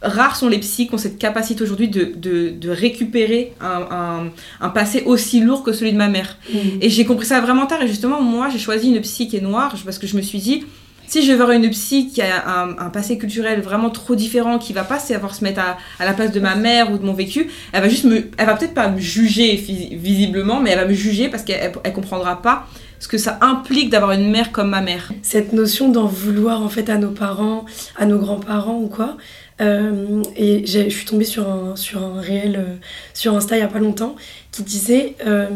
rares 0.00 0.36
sont 0.36 0.48
les 0.48 0.58
psys 0.58 0.86
qui 0.86 0.94
ont 0.94 0.98
cette 0.98 1.18
capacité 1.18 1.62
aujourd'hui 1.62 1.88
de, 1.88 2.12
de, 2.16 2.50
de 2.50 2.70
récupérer 2.70 3.52
un, 3.60 3.86
un, 3.90 4.30
un 4.60 4.68
passé 4.68 5.02
aussi 5.06 5.40
lourd 5.40 5.62
que 5.64 5.72
celui 5.72 5.92
de 5.92 5.96
ma 5.96 6.08
mère. 6.08 6.38
Mm. 6.52 6.58
Et 6.80 6.88
j'ai 6.88 7.04
compris 7.04 7.26
ça 7.26 7.40
vraiment 7.40 7.66
tard. 7.66 7.82
Et 7.82 7.88
justement, 7.88 8.22
moi, 8.22 8.48
j'ai 8.48 8.58
choisi 8.60 8.88
une 8.88 9.00
psy 9.00 9.28
qui 9.28 9.36
est 9.36 9.40
noire 9.40 9.74
parce 9.84 9.98
que 9.98 10.06
je 10.06 10.16
me 10.16 10.22
suis 10.22 10.38
dit, 10.38 10.64
si 11.08 11.22
je 11.24 11.30
vais 11.32 11.36
voir 11.36 11.50
une 11.52 11.68
psy 11.70 12.08
qui 12.12 12.20
a 12.22 12.46
un, 12.48 12.70
un 12.78 12.90
passé 12.90 13.18
culturel 13.18 13.60
vraiment 13.60 13.90
trop 13.90 14.14
différent, 14.14 14.58
qui 14.58 14.72
va 14.72 14.84
pas 14.84 14.98
savoir 14.98 15.34
se 15.34 15.42
mettre 15.42 15.60
à, 15.60 15.76
à 15.98 16.04
la 16.04 16.12
place 16.12 16.32
de 16.32 16.40
ma 16.40 16.54
mère 16.54 16.92
ou 16.92 16.98
de 16.98 17.04
mon 17.04 17.14
vécu, 17.14 17.48
elle 17.72 17.82
va 17.82 17.88
juste 17.88 18.04
me, 18.04 18.28
elle 18.36 18.46
va 18.46 18.54
peut-être 18.54 18.74
pas 18.74 18.88
me 18.88 19.00
juger 19.00 19.56
vis- 19.56 19.96
visiblement, 19.96 20.60
mais 20.60 20.70
elle 20.70 20.78
va 20.80 20.86
me 20.86 20.94
juger 20.94 21.28
parce 21.28 21.42
qu'elle 21.42 21.60
elle, 21.62 21.72
elle 21.84 21.92
comprendra 21.92 22.40
pas 22.42 22.66
ce 23.00 23.06
que 23.08 23.16
ça 23.18 23.38
implique 23.42 23.90
d'avoir 23.90 24.12
une 24.12 24.28
mère 24.30 24.50
comme 24.52 24.70
ma 24.70 24.80
mère. 24.80 25.12
cette 25.22 25.52
notion 25.52 25.88
d'en 25.88 26.06
vouloir 26.06 26.62
en 26.62 26.68
fait 26.68 26.90
à 26.90 26.98
nos 26.98 27.10
parents, 27.12 27.64
à 27.96 28.06
nos 28.06 28.18
grands-parents 28.18 28.78
ou 28.78 28.88
quoi. 28.88 29.16
Euh, 29.60 30.22
et 30.36 30.64
je 30.66 30.88
suis 30.88 31.04
tombée 31.04 31.24
sur 31.24 31.48
un, 31.48 31.74
sur 31.74 32.02
un 32.04 32.20
réel 32.20 32.56
euh, 32.56 32.74
sur 33.12 33.34
Insta 33.34 33.56
il 33.56 33.60
y 33.60 33.62
a 33.62 33.66
pas 33.68 33.80
longtemps 33.80 34.14
qui 34.52 34.62
disait 34.62 35.16
euh, 35.26 35.48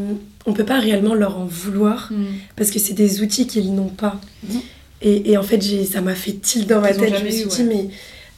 on 0.44 0.52
peut 0.54 0.64
pas 0.64 0.80
réellement 0.80 1.14
leur 1.14 1.38
en 1.38 1.44
vouloir 1.44 2.10
parce 2.56 2.72
que 2.72 2.80
c'est 2.80 2.94
des 2.94 3.22
outils 3.22 3.46
qu'ils 3.46 3.72
n'ont 3.74 3.88
pas. 3.90 4.20
Mhm. 4.48 4.60
Et, 5.02 5.32
et 5.32 5.36
en 5.36 5.42
fait 5.42 5.60
ça 5.90 6.00
m'a 6.00 6.14
fait 6.14 6.32
tilt 6.32 6.68
dans 6.68 6.80
ma 6.80 6.92
tête. 6.94 7.14
Je 7.18 7.24
me 7.24 7.30
suis 7.30 7.42
eu, 7.42 7.46
dit 7.46 7.64
mais 7.64 7.86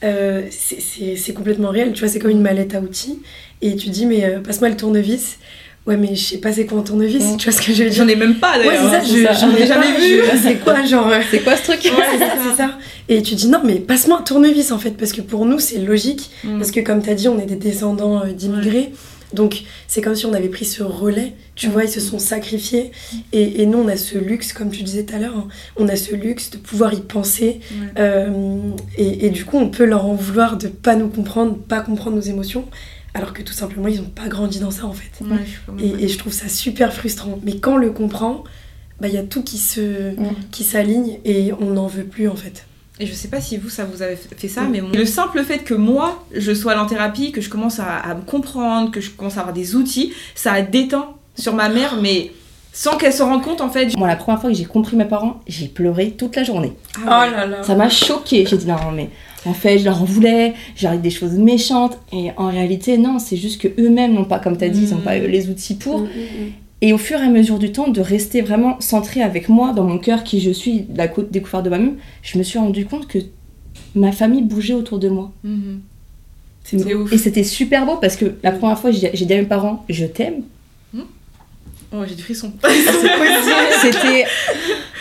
euh, 0.03 0.43
c'est- 0.51 0.81
c'est 0.81 1.17
c'est 1.17 1.33
complètement 1.33 1.71
réel. 1.71 1.93
Tu 1.93 2.01
vois 2.01 2.09
c'est 2.09 2.19
comme 2.19 2.31
une 2.31 2.41
mallette 2.43 2.75
à 2.75 2.81
outils 2.81 3.19
et 3.63 3.77
tu 3.77 3.91
dis 3.91 4.07
mais 4.07 4.25
euh, 4.25 4.41
passe-moi 4.41 4.69
le 4.71 4.77
tournevis. 4.77 5.39
Ouais 5.87 5.99
mais 5.99 6.15
je 6.15 6.23
sais 6.25 6.39
pas 6.39 6.51
c'est 6.51 6.65
quoi 6.65 6.79
un 6.79 6.83
tournevis. 6.83 7.23
Mhm. 7.23 7.37
Tu 7.37 7.51
vois 7.51 7.61
ce 7.61 7.65
que 7.67 7.73
je 7.73 7.83
veux 7.85 7.91
dire? 7.91 7.93
J'en 7.93 8.09
ai 8.09 8.17
même 8.17 8.37
pas 8.37 8.57
Ouais, 8.59 8.65
d'ailleurs. 8.69 8.85
c'est 8.85 8.91
ça, 8.91 8.97
hein. 8.97 9.03
je- 9.05 9.25
ça. 9.25 9.33
j'en 9.47 9.55
ai 9.55 9.67
jamais 9.67 9.93
pas, 9.93 10.01
vu. 10.01 10.21
C'est 10.43 10.55
quoi, 10.57 10.83
genre. 10.87 11.09
euh, 11.09 11.21
C'est 11.31 11.41
quoi 11.41 11.57
ce 11.57 11.63
truc? 11.65 11.81
Ouais, 11.85 11.91
c'est 12.13 12.19
ça, 12.19 12.33
c'est 12.51 12.57
ça. 12.57 12.79
Et 13.11 13.21
tu 13.23 13.35
dis 13.35 13.49
non, 13.49 13.61
mais 13.63 13.75
passe-moi 13.75 14.19
un 14.21 14.23
tournevis 14.23 14.73
en 14.73 14.79
fait, 14.79 14.93
parce 14.93 15.13
que 15.13 15.21
pour 15.21 15.45
nous 15.45 15.59
c'est 15.59 15.77
logique, 15.79 16.31
Mm. 16.43 16.57
parce 16.59 16.71
que 16.71 16.81
comme 16.81 17.03
tu 17.03 17.11
as 17.11 17.15
dit, 17.15 17.29
on 17.29 17.39
est 17.39 17.45
des 17.45 17.57
descendants 17.57 18.23
euh, 18.25 18.33
d'immigrés, 18.33 18.93
donc 19.35 19.65
c'est 19.89 20.01
comme 20.01 20.15
si 20.15 20.25
on 20.27 20.33
avait 20.33 20.49
pris 20.49 20.65
ce 20.65 20.83
relais, 20.83 21.35
tu 21.55 21.69
Mm. 21.69 21.71
vois, 21.73 21.85
ils 21.85 21.91
se 21.91 22.01
sont 22.01 22.19
sacrifiés, 22.19 22.91
et, 23.33 23.63
et 23.63 23.67
nous 23.67 23.79
on 23.79 23.89
a 23.89 23.97
ce 23.97 24.17
luxe, 24.17 24.53
comme 24.53 24.71
tu 24.71 24.83
disais 24.83 25.05
tout 25.05 25.15
à 25.15 25.19
l'heure, 25.19 25.37
hein, 25.37 25.49
on 25.77 25.89
a 25.89 25.97
ce 25.97 26.15
luxe 26.15 26.51
de 26.51 26.57
pouvoir 26.59 26.95
y 26.95 27.01
penser, 27.01 27.61
euh, 27.99 28.71
et, 28.97 29.27
et 29.27 29.31
du 29.31 29.45
coup 29.45 29.59
on 29.59 29.69
peut 29.69 29.85
leur 29.85 30.07
en 30.07 30.15
vouloir 30.15 30.57
de 30.57 30.69
pas 30.69 30.97
nous 30.97 31.09
comprendre, 31.09 31.57
pas 31.59 31.81
comprendre 31.81 32.17
nos 32.17 32.23
émotions, 32.23 32.65
alors 33.15 33.33
que 33.33 33.43
tout 33.43 33.53
simplement 33.53 33.89
ils 33.89 34.01
ont 34.01 34.11
pas 34.15 34.29
grandi 34.29 34.59
dans 34.59 34.71
ça 34.73 34.87
en 34.87 34.93
fait. 34.93 35.11
Et, 35.81 36.05
et 36.05 36.09
je 36.09 36.19
trouve 36.19 36.33
ça 36.33 36.49
super 36.49 36.93
frustrant. 36.93 37.39
Mais 37.45 37.59
quand 37.59 37.75
on 37.75 37.77
le 37.77 37.91
comprend, 37.93 38.43
bah, 39.01 39.09
il 39.09 39.15
y 39.15 39.19
a 39.19 39.23
tout 39.23 39.41
Mm. 39.41 40.15
qui 40.51 40.65
s'aligne 40.65 41.19
et 41.25 41.53
on 41.61 41.71
n'en 41.71 41.87
veut 41.87 42.05
plus 42.05 42.29
en 42.29 42.37
fait. 42.37 42.67
Et 43.01 43.07
je 43.07 43.13
sais 43.13 43.29
pas 43.29 43.41
si 43.41 43.57
vous, 43.59 43.69
ça 43.71 43.85
vous 43.85 44.03
avez 44.03 44.17
fait 44.37 44.49
ça, 44.49 44.63
Mm. 44.63 44.71
mais 44.71 44.81
moi- 44.81 44.91
le 44.95 45.05
simple 45.05 45.43
fait 45.43 45.59
que 45.59 45.75
moi, 45.75 46.25
je 46.33 46.53
sois 46.55 46.73
allée 46.73 46.81
en 46.81 46.87
thérapie, 46.87 47.33
que 47.33 47.41
je 47.41 47.49
commence 47.51 47.81
à, 47.81 47.97
à 47.97 48.15
me 48.15 48.23
comprendre, 48.23 48.91
que 48.93 49.01
je 49.01 49.11
commence 49.11 49.37
à 49.37 49.41
avoir 49.41 49.53
des 49.55 49.75
outils, 49.75 50.13
ça 50.37 50.63
détend 50.63 51.17
sur 51.37 51.55
ma 51.55 51.69
mère, 51.69 51.99
mais 52.01 52.31
sans 52.73 52.97
qu'elle 52.97 53.13
se 53.13 53.23
rende 53.23 53.43
compte 53.43 53.61
en 53.61 53.69
fait. 53.71 53.97
Moi, 53.97 54.07
la 54.07 54.17
première 54.17 54.41
fois 54.41 54.51
que 54.51 54.57
j'ai 54.57 54.65
compris 54.65 54.97
mes 54.97 55.05
parents, 55.05 55.41
j'ai 55.49 55.67
pleuré 55.69 56.13
toute 56.13 56.37
la 56.37 56.45
journée. 56.45 56.73
Ah 57.07 57.21
ouais. 57.25 57.31
là 57.33 57.47
là. 57.47 57.63
Ça 57.65 57.75
m'a 57.75 57.89
choquée. 57.89 58.47
J'ai 58.47 58.57
dit 58.59 58.67
non, 58.67 58.77
mais 58.95 59.11
en 59.45 59.55
fait, 59.55 59.79
je 59.79 59.85
leur 59.85 60.01
en 60.01 60.05
voulais, 60.05 60.55
j'arrive 60.77 61.01
des 61.01 61.11
choses 61.11 61.33
méchantes. 61.33 61.99
Et 62.13 62.31
en 62.37 62.49
réalité, 62.49 62.97
non, 62.99 63.19
c'est 63.19 63.37
juste 63.37 63.61
que 63.61 63.69
eux-mêmes 63.81 64.13
n'ont 64.15 64.25
pas, 64.25 64.39
comme 64.39 64.57
tu 64.57 64.65
as 64.65 64.69
dit, 64.69 64.85
ils 64.85 64.91
n'ont 64.91 65.01
pas 65.03 65.19
Mm. 65.19 65.25
eu 65.25 65.29
les 65.29 65.49
outils 65.51 65.75
pour. 65.75 66.01
Mm, 66.01 66.09
Et 66.85 66.93
au 66.93 66.99
fur 66.99 67.19
et 67.19 67.23
à 67.23 67.31
mesure 67.31 67.59
du 67.59 67.73
temps, 67.73 67.89
de 67.89 68.03
rester 68.03 68.43
vraiment 68.43 68.79
centré 68.79 69.23
avec 69.23 69.49
moi, 69.49 69.73
dans 69.73 69.85
mon 69.85 69.97
cœur, 69.97 70.23
qui 70.23 70.39
je 70.39 70.51
suis, 70.51 70.85
la 70.95 71.09
côte 71.09 71.33
découverte 71.33 71.65
de 71.65 71.71
moi-même, 71.71 71.97
je 72.21 72.37
me 72.37 72.43
suis 72.43 72.59
rendu 72.59 72.85
compte 72.85 73.09
que 73.09 73.21
ma 73.95 74.13
famille 74.13 74.43
bougeait 74.43 74.75
autour 74.75 74.99
de 74.99 75.09
moi. 75.09 75.33
Mhm. 75.45 75.81
C'était 76.63 76.95
ouf. 76.95 77.11
Et 77.11 77.17
c'était 77.17 77.43
super 77.43 77.87
beau 77.87 77.97
parce 77.97 78.17
que 78.17 78.35
la 78.43 78.53
première 78.53 78.79
fois, 78.79 78.91
j'ai 78.91 79.09
dit 79.09 79.33
à 79.33 79.39
mes 79.39 79.47
parents, 79.47 79.83
je 79.89 80.05
t'aime. 80.05 80.43
Oh, 81.97 82.03
j'ai 82.09 82.15
du 82.15 82.23
frisson. 82.23 82.53
C'était. 83.83 84.25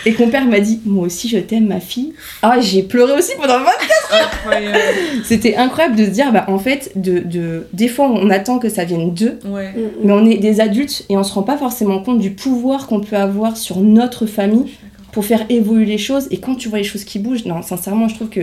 Et 0.06 0.14
mon 0.18 0.28
père 0.28 0.44
m'a 0.44 0.60
dit, 0.60 0.80
moi 0.84 1.06
aussi, 1.06 1.28
je 1.30 1.38
t'aime, 1.38 1.66
ma 1.66 1.80
fille. 1.80 2.12
Ah, 2.42 2.60
j'ai 2.60 2.82
pleuré 2.82 3.12
aussi 3.14 3.32
pendant 3.40 3.58
20 3.60 3.64
Incroyable. 4.12 4.78
C'était 5.24 5.56
incroyable 5.56 5.96
de 5.96 6.04
se 6.04 6.10
dire, 6.10 6.30
bah, 6.30 6.44
en 6.48 6.58
fait, 6.58 6.92
de, 6.94 7.20
de, 7.20 7.66
des 7.72 7.88
fois, 7.88 8.08
on 8.10 8.28
attend 8.28 8.58
que 8.58 8.68
ça 8.68 8.84
vienne 8.84 9.14
d'eux, 9.14 9.38
Ouais. 9.46 9.72
mm, 9.72 9.80
mm. 9.80 9.90
mais 10.04 10.12
on 10.12 10.26
est 10.26 10.36
des 10.36 10.60
adultes 10.60 11.06
et 11.08 11.16
on 11.16 11.24
se 11.24 11.32
rend 11.32 11.42
pas 11.42 11.56
forcément 11.56 12.00
compte 12.00 12.18
du 12.18 12.32
pouvoir 12.32 12.86
qu'on 12.86 13.00
peut 13.00 13.16
avoir 13.16 13.56
sur 13.56 13.78
notre 13.80 14.26
famille 14.26 14.74
pour 15.12 15.24
faire 15.24 15.46
évoluer 15.48 15.86
les 15.86 15.98
choses. 15.98 16.28
Et 16.30 16.36
quand 16.38 16.54
tu 16.54 16.68
vois 16.68 16.78
les 16.78 16.84
choses 16.84 17.04
qui 17.04 17.18
bougent, 17.18 17.46
non, 17.46 17.62
sincèrement, 17.62 18.06
je 18.08 18.14
trouve 18.16 18.28
que 18.28 18.42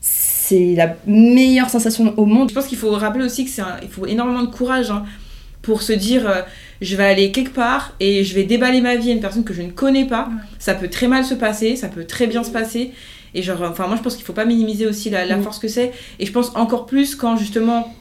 c'est 0.00 0.74
la 0.76 0.94
meilleure 1.06 1.70
sensation 1.70 2.14
au 2.16 2.24
monde. 2.24 2.50
Je 2.50 2.54
pense 2.54 2.66
qu'il 2.66 2.78
faut 2.78 2.90
rappeler 2.92 3.24
aussi 3.24 3.44
que 3.44 3.50
c'est 3.50 3.62
un- 3.62 3.76
il 3.82 3.88
faut 3.88 4.06
énormément 4.06 4.42
de 4.42 4.50
courage 4.54 4.90
hein, 4.92 5.02
pour 5.60 5.82
se 5.82 5.92
dire 5.92 6.26
euh, 6.28 6.42
je 6.80 6.96
vais 6.96 7.04
aller 7.04 7.32
quelque 7.32 7.54
part 7.54 7.94
et 8.00 8.24
je 8.24 8.34
vais 8.34 8.44
déballer 8.44 8.80
ma 8.80 8.96
vie 8.96 9.10
à 9.10 9.14
une 9.14 9.20
personne 9.20 9.44
que 9.44 9.54
je 9.54 9.62
ne 9.62 9.70
connais 9.70 10.04
pas. 10.06 10.28
Ouais. 10.28 10.34
Ça 10.58 10.74
peut 10.74 10.88
très 10.88 11.08
mal 11.08 11.24
se 11.24 11.34
passer, 11.34 11.76
ça 11.76 11.88
peut 11.88 12.04
très 12.04 12.26
bien 12.26 12.44
se 12.44 12.50
passer. 12.50 12.92
Et 13.34 13.42
genre, 13.42 13.62
enfin, 13.62 13.86
moi 13.86 13.96
je 13.96 14.02
pense 14.02 14.16
qu'il 14.16 14.24
faut 14.24 14.32
pas 14.32 14.44
minimiser 14.46 14.86
aussi 14.86 15.10
la, 15.10 15.24
la 15.26 15.36
Mm. 15.36 15.42
force 15.42 15.58
que 15.58 15.68
c'est. 15.68 15.92
Et 16.18 16.26
je 16.26 16.32
pense 16.32 16.54
encore 16.56 16.86
plus 16.86 17.14
quand 17.14 17.36
justement. 17.36 17.94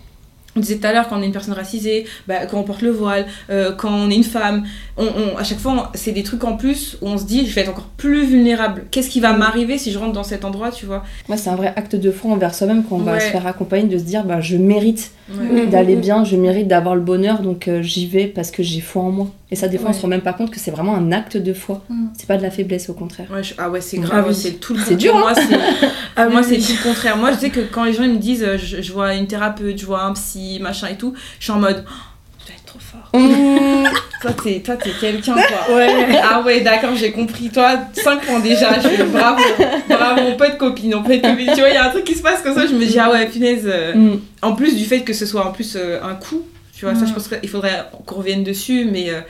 On 0.58 0.60
disait 0.60 0.78
tout 0.78 0.88
à 0.88 0.92
l'heure, 0.94 1.08
quand 1.08 1.18
on 1.20 1.22
est 1.22 1.28
une 1.28 1.32
personne 1.32 1.54
racisée, 1.54 2.06
bah, 2.28 2.48
quand 2.50 2.60
on 2.60 2.64
porte 2.64 2.82
le 2.82 2.90
voile, 2.90 3.28
euh, 3.52 3.72
quand 3.74 3.92
on 3.94 4.10
est 4.10 4.16
une 4.16 4.24
femme, 4.24 4.64
on, 4.98 5.06
on- 5.06 5.38
à 5.38 5.44
chaque 5.44 5.60
fois, 5.60 5.92
c'est 5.94 6.12
des 6.12 6.24
trucs 6.24 6.44
en 6.44 6.58
plus 6.58 6.98
où 7.02 7.08
on 7.08 7.18
se 7.20 7.26
dit, 7.26 7.46
je 7.46 7.54
vais 7.54 7.62
être 7.62 7.70
encore 7.70 7.90
plus 7.96 8.26
vulnérable. 8.26 8.86
Qu'est-ce 8.90 9.10
qui 9.10 9.20
va 9.20 9.34
m'arriver 9.34 9.78
si 9.78 9.92
je 9.92 10.00
rentre 10.00 10.14
dans 10.14 10.24
cet 10.24 10.44
endroit, 10.46 10.72
tu 10.72 10.88
vois? 10.88 11.04
Moi, 11.28 11.38
c'est 11.38 11.52
un 11.52 11.56
vrai 11.56 11.72
acte 11.76 11.96
de 11.96 12.10
foi 12.12 12.32
envers 12.32 12.56
soi-même 12.56 12.84
quand 12.84 12.96
on 12.96 13.00
va 13.00 13.20
se 13.20 13.26
faire 13.32 13.46
accompagner, 13.46 13.88
de 13.88 13.98
se 14.00 14.04
dire, 14.04 14.24
bah, 14.26 14.42
je 14.42 14.58
mérite 14.58 15.12
Mm. 15.30 15.70
d'aller 15.70 15.98
bien, 15.98 16.24
je 16.24 16.38
mérite 16.38 16.70
d'avoir 16.70 16.96
le 16.96 17.02
bonheur, 17.02 17.42
donc 17.42 17.68
euh, 17.68 17.82
j'y 17.82 18.08
vais 18.08 18.28
parce 18.28 18.50
que 18.50 18.64
j'ai 18.64 18.80
foi 18.80 19.02
en 19.02 19.12
moi. 19.12 19.28
Et 19.50 19.56
ça, 19.56 19.70
des 19.70 19.78
fois, 19.78 19.88
on 19.88 19.92
Ouais. 19.92 19.98
se 19.98 20.02
rend 20.02 20.10
même 20.10 20.22
pas 20.22 20.34
compte 20.34 20.52
que 20.52 20.60
c'est 20.60 20.72
vraiment 20.72 20.94
un 20.96 21.12
acte 21.14 21.38
de 21.38 21.54
foi. 21.54 21.82
Mm. 21.90 22.08
C'est 22.18 22.28
pas 22.28 22.36
de 22.36 22.44
la 22.44 22.52
faiblesse, 22.52 22.90
au 22.90 22.94
contraire. 22.94 23.28
Ouais, 23.32 23.44
je- 23.44 23.54
Ah 23.58 23.70
ouais, 23.70 23.80
c'est 23.80 23.98
Ah 24.04 24.06
grave, 24.06 24.26
oui. 24.28 24.36
c'est 24.36 24.52
tout 24.60 24.74
le 24.74 24.80
C'est 24.82 24.96
contraire. 24.96 25.14
dur, 25.14 25.16
hein. 25.16 25.20
Moi, 25.22 25.34
c'est 25.36 25.88
Ah 26.18 26.28
moi, 26.30 26.42
oui, 26.42 26.48
c'est 26.50 26.74
tout 26.74 26.78
le 26.78 26.90
contraire. 26.90 27.16
Moi, 27.18 27.32
je 27.32 27.38
sais 27.38 27.50
que 27.50 27.62
quand 27.62 27.86
les 27.86 27.94
gens 27.94 28.04
ils 28.04 28.12
me 28.14 28.18
disent 28.18 28.44
euh, 28.44 28.58
je, 28.58 28.82
je 28.82 28.92
vois 28.92 29.14
une 29.14 29.26
thérapeute, 29.28 29.78
je 29.80 29.86
vois 29.86 30.02
un 30.04 30.14
psy, 30.14 30.60
machin 30.62 30.88
et 30.90 30.98
tout, 30.98 31.14
je 31.40 31.44
suis 31.46 31.54
en 31.54 31.60
mode 31.60 31.86
Oh, 31.88 31.92
tu 32.40 32.48
dois 32.48 32.56
être 32.58 32.66
trop 32.66 32.80
fort. 32.80 33.10
Hum, 33.14 33.88
Toi, 34.22 34.32
t'es, 34.44 34.60
toi, 34.66 34.76
t'es 34.76 34.90
quelqu'un, 35.00 35.36
toi. 35.36 35.76
Ouais. 35.76 36.20
Ah 36.24 36.42
ouais, 36.42 36.60
d'accord, 36.62 36.96
j'ai 36.96 37.12
compris. 37.14 37.50
Toi, 37.50 37.78
5 37.94 38.20
points 38.26 38.40
déjà. 38.42 38.80
Je 38.82 39.04
bravo. 39.04 39.42
Bravo, 39.88 40.22
on 40.28 40.36
peut 40.36 40.46
être 40.46 40.58
copine, 40.58 40.96
on 40.96 41.04
peut 41.04 41.14
être 41.14 41.22
copine. 41.30 41.52
Tu 41.54 41.60
vois, 41.62 41.70
il 41.70 41.76
y 41.76 41.78
a 41.78 41.86
un 41.86 41.90
truc 41.92 42.04
qui 42.04 42.16
se 42.16 42.22
passe 42.24 42.42
comme 42.42 42.56
ça, 42.56 42.66
je 42.68 42.74
me 42.74 42.84
dis, 42.86 42.98
ah 43.00 43.10
ouais, 43.12 43.28
punaise. 43.28 43.72
hum. 43.96 44.20
En 44.42 44.56
plus 44.56 44.76
du 44.76 44.84
fait 44.84 45.02
que 45.04 45.14
ce 45.14 45.26
soit 45.26 45.46
en 45.48 45.52
plus 45.54 45.76
euh, 45.78 46.00
un 46.04 46.16
coup, 46.16 46.42
tu 46.78 46.86
vois, 46.86 46.94
ça 46.96 47.06
je 47.06 47.12
Mm. 47.12 47.14
pense 47.16 47.28
qu'il 47.28 47.50
faudrait 47.50 47.86
qu'on 48.06 48.16
revienne 48.16 48.44
dessus, 48.44 48.86
mais 48.86 49.10
euh, 49.10 49.22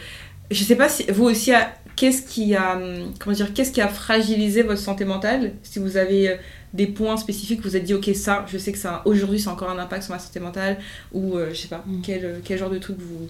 je 0.52 0.62
sais 0.64 0.76
pas 0.76 0.90
si 0.90 1.04
vous 1.10 1.24
aussi, 1.24 1.52
qu'est-ce 1.96 2.22
qui 2.24 2.56
a, 2.56 2.76
hum, 2.76 3.14
comment 3.20 3.36
dire, 3.36 3.54
qu'est-ce 3.54 3.72
qui 3.72 3.80
a 3.82 3.88
fragilisé 3.88 4.64
votre 4.64 4.82
santé 4.82 5.06
mentale? 5.06 5.54
Si 5.64 5.80
vous 5.80 5.96
avez 5.98 6.30
euh, 6.30 6.36
des 6.74 6.88
points 6.88 7.16
spécifiques, 7.18 7.62
vous 7.62 7.70
vous 7.70 7.78
êtes 7.78 7.86
dit, 7.86 7.94
ok, 7.94 8.10
ça, 8.14 8.46
je 8.52 8.58
sais 8.58 8.74
que 8.74 8.78
ça, 8.78 9.02
aujourd'hui, 9.06 9.42
a 9.48 9.50
encore 9.52 9.70
un 9.70 9.80
impact 9.80 10.04
sur 10.04 10.14
ma 10.14 10.20
santé 10.20 10.40
mentale, 10.42 10.78
ou 11.14 11.38
euh, 11.38 11.50
je 11.52 11.56
sais 11.62 11.68
pas, 11.70 11.84
Mm. 11.88 12.02
quel, 12.04 12.26
euh, 12.26 12.40
quel 12.44 12.60
genre 12.60 12.70
de 12.70 12.80
truc 12.80 12.98
vous, 13.00 13.28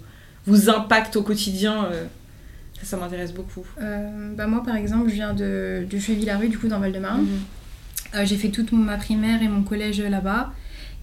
vous 0.47 0.69
impacte 0.69 1.15
au 1.15 1.21
quotidien 1.23 1.85
euh, 1.85 2.05
Ça, 2.79 2.85
ça 2.85 2.97
m'intéresse 2.97 3.33
beaucoup. 3.33 3.65
Bah 4.35 4.47
moi, 4.47 4.63
par 4.63 4.75
exemple, 4.75 5.09
je 5.09 5.13
viens 5.15 5.33
de, 5.33 5.85
de 5.89 5.99
Cheville-la-Rue, 5.99 6.49
du 6.49 6.57
coup, 6.57 6.67
dans 6.67 6.79
Val-de-Marne. 6.79 7.21
Mhm. 7.21 7.39
Euh, 8.15 8.25
j'ai 8.25 8.37
fait 8.37 8.49
toute 8.49 8.71
ma 8.71 8.97
primaire 8.97 9.41
et 9.43 9.47
mon 9.47 9.63
collège 9.63 9.99
là-bas. 10.01 10.51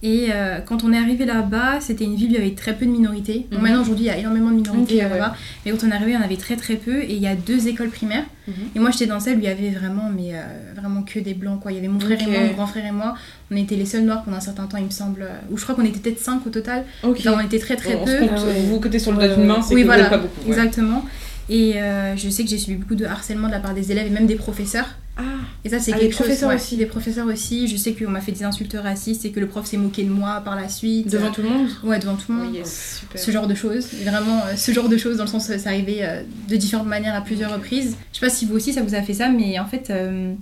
Et 0.03 0.27
euh, 0.31 0.59
quand 0.59 0.83
on 0.83 0.93
est 0.93 0.97
arrivé 0.97 1.25
là-bas, 1.25 1.79
c'était 1.79 2.03
une 2.03 2.15
ville 2.15 2.27
où 2.27 2.31
il 2.33 2.37
y 2.39 2.41
avait 2.41 2.51
très 2.53 2.75
peu 2.75 2.85
de 2.85 2.91
minorités. 2.91 3.47
Bon, 3.49 3.57
Mhm. 3.57 3.63
maintenant, 3.63 3.81
aujourd'hui, 3.81 4.05
il 4.05 4.07
y 4.07 4.11
a 4.11 4.17
énormément 4.17 4.51
de 4.51 4.55
minorités 4.57 5.01
euh, 5.03 5.07
ouais. 5.07 5.17
là-bas. 5.17 5.35
Mais 5.65 5.71
quand 5.71 5.77
on 5.87 5.89
est 5.89 5.93
arrivé, 5.95 6.11
il 6.11 6.13
y 6.13 6.17
en 6.17 6.21
avait 6.21 6.35
très 6.37 6.55
très 6.57 6.75
peu. 6.75 7.01
Et 7.01 7.13
il 7.15 7.21
y 7.21 7.27
a 7.27 7.33
deux 7.35 7.67
écoles 7.67 7.89
primaires. 7.89 8.25
Mhm. 8.47 8.53
Et 8.75 8.79
moi, 8.79 8.91
j'étais 8.91 9.07
dans 9.07 9.19
celle 9.19 9.37
où 9.37 9.39
il 9.39 9.45
y 9.45 9.47
avait 9.47 9.71
vraiment, 9.71 10.09
mais 10.15 10.33
euh, 10.35 10.41
vraiment 10.79 11.01
que 11.01 11.19
des 11.19 11.33
blancs. 11.33 11.59
Quoi. 11.61 11.71
Il 11.71 11.75
y 11.75 11.77
avait 11.79 11.87
mon 11.87 11.99
frère 11.99 12.21
et 12.21 12.25
moi, 12.29 12.39
mon 12.41 12.53
grand 12.53 12.67
frère 12.67 12.85
et 12.85 12.91
moi. 12.91 13.15
On 13.51 13.55
était 13.55 13.75
les 13.75 13.85
seuls 13.85 14.03
noirs 14.03 14.23
pendant 14.23 14.37
un 14.37 14.41
certain 14.41 14.65
temps, 14.67 14.77
il 14.77 14.85
me 14.85 14.89
semble. 14.91 15.23
euh, 15.23 15.33
Ou 15.51 15.57
je 15.57 15.63
crois 15.63 15.73
qu'on 15.75 15.85
était 15.85 15.99
peut-être 15.99 16.19
cinq 16.19 16.45
au 16.45 16.49
total. 16.51 16.83
Ok. 17.03 17.17
Enfin, 17.21 17.37
on 17.37 17.45
était 17.45 17.59
très 17.59 17.75
très 17.75 17.95
On- 17.95 18.05
peu. 18.05 18.11
se 18.11 18.17
compte, 18.19 18.31
ouais. 18.45 18.61
Vous 18.67 18.79
côté 18.79 18.99
sur 18.99 19.11
le 19.11 19.17
doigt 19.17 19.27
d'une 19.29 19.45
main, 19.45 19.61
c'est 19.63 19.73
Oui, 19.73 19.83
voilà, 19.83 20.05
pas 20.05 20.17
beaucoup. 20.17 20.41
ouais. 20.41 20.47
Exactement. 20.49 21.03
Et 21.49 21.79
euh, 21.81 22.15
je 22.17 22.29
sais 22.29 22.43
que 22.43 22.49
j'ai 22.49 22.57
subi 22.57 22.75
beaucoup 22.77 22.95
de 22.95 23.05
harcèlement 23.05 23.47
de 23.47 23.51
la 23.53 23.59
part 23.59 23.73
des 23.73 23.91
élèves 23.91 24.07
et 24.07 24.09
même 24.09 24.25
des 24.27 24.35
professeurs. 24.35 24.87
Ah, 25.17 25.21
Et 25.63 25.69
ça, 25.69 25.79
c'est 25.79 25.91
Ah, 25.93 25.95
quelque 25.97 26.07
les 26.09 26.13
professeurs 26.13 26.49
chose. 26.51 26.57
ouais, 26.59 26.63
aussi. 26.63 26.75
Des 26.77 26.85
professeurs 26.87 27.27
aussi. 27.27 27.67
Je 27.67 27.77
sais 27.77 27.93
qu'on 27.93 28.09
m'a 28.09 28.19
fait 28.19 28.33
des 28.33 28.43
insultes 28.43 28.75
racistes 28.81 29.23
et 29.25 29.31
que 29.31 29.39
le 29.39 29.47
prof 29.47 29.65
s'est 29.65 29.77
moqué 29.77 30.03
de 30.03 30.09
moi 30.09 30.41
par 30.43 30.55
la 30.57 30.67
suite. 30.67 31.09
devant 31.09 31.31
tout 31.31 31.41
le 31.41 31.49
monde? 31.49 31.69
Ouais, 31.83 31.99
devant 31.99 32.15
tout 32.15 32.31
le 32.33 32.37
monde. 32.39 32.47
Oui, 32.51 32.57
yes, 32.57 32.97
super. 32.99 33.21
Ce 33.21 33.31
genre 33.31 33.47
de 33.47 33.55
choses. 33.55 33.87
Et 34.01 34.03
Vraiment, 34.09 34.39
euh, 34.47 34.55
ce 34.57 34.71
genre 34.73 34.89
de 34.89 34.97
choses, 34.97 35.17
dans 35.17 35.23
le 35.23 35.29
sens, 35.29 35.49
euh, 35.49 35.57
arrivé 35.65 35.99
euh, 36.01 36.21
de 36.49 36.55
différentes 36.57 36.87
manières 36.87 37.15
à 37.15 37.21
plusieurs 37.21 37.53
reprises. 37.53 37.95
Je 38.11 38.19
sais 38.19 38.25
pas 38.25 38.29
si 38.31 38.45
vous 38.45 38.55
aussi, 38.55 38.73
ça 38.73 38.81
vous 38.81 38.93
a 38.95 39.01
fait 39.01 39.13
ça, 39.13 39.29
mais 39.29 39.57
en 39.57 39.65
fait, 39.65 39.89
euh, 39.89 40.33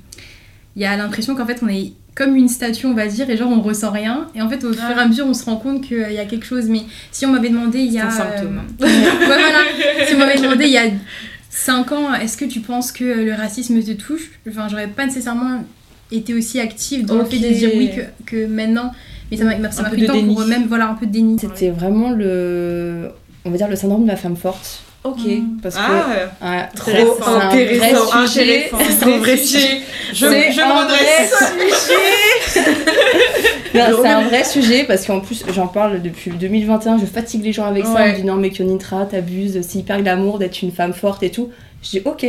il 0.75 0.81
y 0.81 0.85
a 0.85 0.95
l'impression 0.97 1.35
qu'en 1.35 1.45
fait, 1.45 1.59
on 1.63 1.67
est 1.67 1.93
comme 2.15 2.35
une 2.35 2.47
statue, 2.49 2.85
on 2.85 2.93
va 2.93 3.07
dire, 3.07 3.29
et 3.29 3.37
genre, 3.37 3.49
on 3.51 3.61
ressent 3.61 3.89
rien. 3.91 4.27
Et 4.35 4.41
en 4.41 4.49
fait, 4.49 4.63
au 4.63 4.71
fur 4.73 4.89
et 4.89 4.99
à 4.99 5.07
mesure, 5.07 5.25
on 5.25 5.33
se 5.33 5.45
rend 5.45 5.55
compte 5.57 5.81
qu'il 5.81 5.97
y 6.11 6.19
a 6.19 6.25
quelque 6.25 6.45
chose. 6.45 6.65
Mais 6.69 6.81
si 7.11 7.25
on 7.25 7.31
m'avait 7.31 7.49
demandé 7.49 7.79
il 7.79 7.89
y 7.91 7.93
C'est 7.93 7.99
a. 8.01 8.07
un 8.07 8.11
symptôme. 8.11 8.61
euh, 8.81 8.85
ouais, 8.85 8.91
voilà. 9.27 10.07
Si 10.07 10.13
on 10.15 10.17
m'avait 10.19 10.39
demandé 10.39 10.65
il 10.65 10.71
y 10.71 10.77
a 10.77 10.83
5 11.49 11.91
ans, 11.91 12.13
est-ce 12.13 12.37
que 12.37 12.45
tu 12.45 12.59
penses 12.59 12.91
que 12.91 13.03
le 13.03 13.33
racisme 13.33 13.81
te 13.81 13.91
touche? 13.91 14.29
Enfin, 14.47 14.67
j'aurais 14.69 14.87
pas 14.87 15.05
nécessairement 15.05 15.63
été 16.11 16.33
aussi 16.35 16.59
active 16.59 17.05
dans 17.05 17.17
le 17.17 17.25
fait 17.25 17.37
de 17.39 17.49
dire 17.53 17.71
oui 17.75 17.89
que, 17.95 18.01
que 18.25 18.45
maintenant. 18.45 18.91
Mais 19.31 19.37
ça 19.37 19.45
m'a 19.45 19.71
ça 19.71 19.83
pris 19.83 20.01
le 20.01 20.07
temps 20.07 20.23
pour 20.23 20.45
même, 20.45 20.67
voilà, 20.67 20.89
un 20.89 20.93
peu 20.93 21.07
de 21.07 21.11
déni. 21.11 21.37
C'était 21.39 21.71
vraiment 21.71 22.11
le, 22.11 23.09
on 23.45 23.49
va 23.49 23.57
dire 23.57 23.67
le 23.67 23.75
syndrome 23.75 24.03
de 24.03 24.09
la 24.09 24.15
femme 24.17 24.35
forte. 24.35 24.83
Ok. 25.03 25.17
Mm. 25.25 25.57
Parce 25.61 25.75
que 25.75 25.81
Ah, 25.81 26.05
ah, 26.41 26.69
trop 26.75 26.91
c'est 26.91 27.01
un 27.01 27.03
vrai 27.49 27.63
intéressant, 27.63 28.27
sujet. 28.27 28.69
intéressant. 28.71 28.77
C'est 28.99 29.05
un 29.05 29.17
vrai 29.17 29.37
sujet. 29.37 29.81
Je, 30.13 30.25
C'est 30.27 30.51
je 30.51 30.61
un 30.61 30.67
me 30.67 30.79
redresse. 30.83 31.33
Non, 33.73 33.85
c'est 34.01 34.07
un 34.07 34.21
vrai 34.21 34.43
sujet 34.43 34.83
parce 34.83 35.05
qu'en 35.07 35.19
plus 35.19 35.43
j'en 35.51 35.67
parle 35.67 36.01
depuis 36.01 36.29
2021, 36.31 36.99
je 36.99 37.05
fatigue 37.05 37.43
les 37.43 37.51
gens 37.51 37.65
avec 37.65 37.83
ça, 37.85 37.91
on 37.91 37.95
Ouais. 37.95 38.11
me 38.11 38.15
dit 38.17 38.23
non 38.23 38.35
mais 38.35 38.51
Kionitra 38.51 39.05
t'abuses, 39.05 39.59
c'est 39.67 39.79
hyper 39.79 40.01
glamour 40.03 40.37
d'être 40.37 40.61
une 40.61 40.71
femme 40.71 40.93
forte 40.93 41.23
et 41.23 41.31
tout. 41.31 41.49
Je 41.81 41.89
dis 41.89 42.01
ok, 42.05 42.27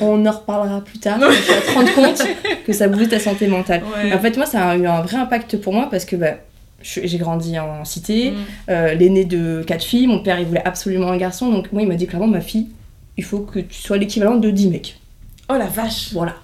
on 0.00 0.24
en 0.24 0.30
reparlera 0.30 0.80
plus 0.80 0.98
tard, 0.98 1.18
tu 1.18 1.24
vas 1.52 1.60
te 1.60 1.72
rendre 1.74 1.94
compte 1.94 2.22
que 2.66 2.72
ça 2.72 2.88
bouge 2.88 3.08
ta 3.10 3.20
santé 3.20 3.46
mentale. 3.46 3.82
Ouais. 4.02 4.12
En 4.14 4.18
fait 4.18 4.34
moi 4.38 4.46
ça 4.46 4.70
a 4.70 4.76
eu 4.76 4.86
un 4.86 5.02
vrai 5.02 5.18
impact 5.18 5.58
pour 5.58 5.74
moi 5.74 5.88
parce 5.90 6.06
que 6.06 6.16
bah, 6.16 6.36
j'ai 6.82 7.18
grandi 7.18 7.58
en 7.58 7.84
cité, 7.84 8.30
Mm. 8.32 8.34
euh, 8.70 8.94
l'aîné 8.94 9.24
de 9.24 9.62
quatre 9.66 9.84
filles, 9.84 10.06
mon 10.06 10.20
père 10.22 10.38
il 10.40 10.46
voulait 10.46 10.64
absolument 10.66 11.10
un 11.10 11.16
garçon 11.16 11.48
donc 11.50 11.72
moi 11.72 11.82
il 11.82 11.88
m'a 11.88 11.94
dit 11.94 12.06
clairement 12.06 12.26
ma 12.28 12.40
fille 12.40 12.68
il 13.16 13.24
faut 13.24 13.40
que 13.40 13.58
tu 13.60 13.80
sois 13.80 13.98
l'équivalent 13.98 14.36
de 14.36 14.50
10 14.50 14.68
mecs. 14.68 14.98
Oh 15.50 15.54
la 15.58 15.66
vache. 15.66 16.10
Voilà. 16.12 16.34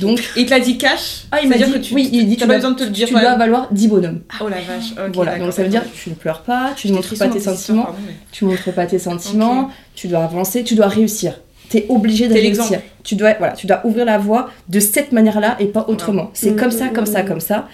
Donc- 0.00 0.22
il 0.36 0.46
te 0.46 0.50
l'a 0.52 0.60
dit 0.60 0.78
cash 0.78 1.24
Ah 1.32 1.40
il 1.42 1.48
m'a 1.50 1.56
dit, 1.58 1.64
que 1.70 1.76
tu 1.78 1.92
oui 1.94 2.08
il 2.12 2.26
dit 2.26 2.36
tu 2.38 2.46
dois, 2.46 2.54
besoin 2.56 2.70
de 2.70 2.76
te 2.78 2.84
le 2.84 2.90
dire 2.90 3.06
tu 3.06 3.12
dois 3.12 3.34
valoir 3.36 3.68
10 3.70 3.88
bonhommes. 3.88 4.20
Oh 4.40 4.48
la 4.48 4.56
vache. 4.60 4.92
ok, 4.92 5.14
voilà, 5.14 5.38
donc 5.38 5.52
ça 5.52 5.62
veut 5.62 5.68
dire 5.68 5.82
tu 5.92 6.08
ne 6.10 6.14
pleures 6.14 6.40
pas, 6.42 6.72
tu 6.74 6.88
ne 6.88 6.94
montres 6.94 7.18
pas 7.18 7.28
tes 7.28 7.40
sentiments, 7.40 7.82
pardon, 7.84 7.98
mais- 8.06 8.14
tu 8.32 8.44
montres 8.46 8.72
pas 8.72 8.86
tes 8.86 8.98
sentiments, 8.98 9.70
tu 9.94 10.08
dois 10.08 10.24
avancer, 10.24 10.64
tu 10.64 10.74
dois 10.74 10.88
réussir. 10.88 11.40
T'es 11.68 11.86
obligé 11.88 12.28
de 12.28 12.34
réussir. 12.34 12.80
Tu 13.02 13.14
dois, 13.16 13.34
voilà, 13.38 13.52
tu 13.54 13.66
dois 13.66 13.80
ouvrir 13.86 14.04
la 14.06 14.16
voie 14.18 14.50
de 14.68 14.80
cette 14.80 15.12
manière-là 15.12 15.56
et 15.58 15.66
pas 15.66 15.84
autrement. 15.88 16.30
C'est 16.34 16.52
Mm, 16.52 16.56
comme 16.56 16.70
ça, 16.70 16.84
mm, 16.86 16.92
comme 16.92 17.06
ça, 17.06 17.22
mm. 17.22 17.26
comme 17.26 17.40
ça. 17.40 17.68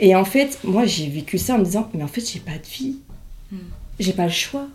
Et 0.00 0.14
en 0.16 0.24
fait, 0.24 0.58
moi 0.64 0.86
j'ai 0.86 1.08
vécu 1.08 1.38
ça 1.38 1.54
en 1.54 1.58
me 1.58 1.64
disant, 1.64 1.88
mais 1.94 2.02
en 2.02 2.08
fait 2.08 2.20
j'ai 2.20 2.40
pas 2.40 2.52
de 2.52 2.66
vie. 2.66 2.96
Mm. 3.52 3.56
J'ai 4.00 4.12
pas 4.12 4.24
le 4.24 4.30
choix. 4.30 4.66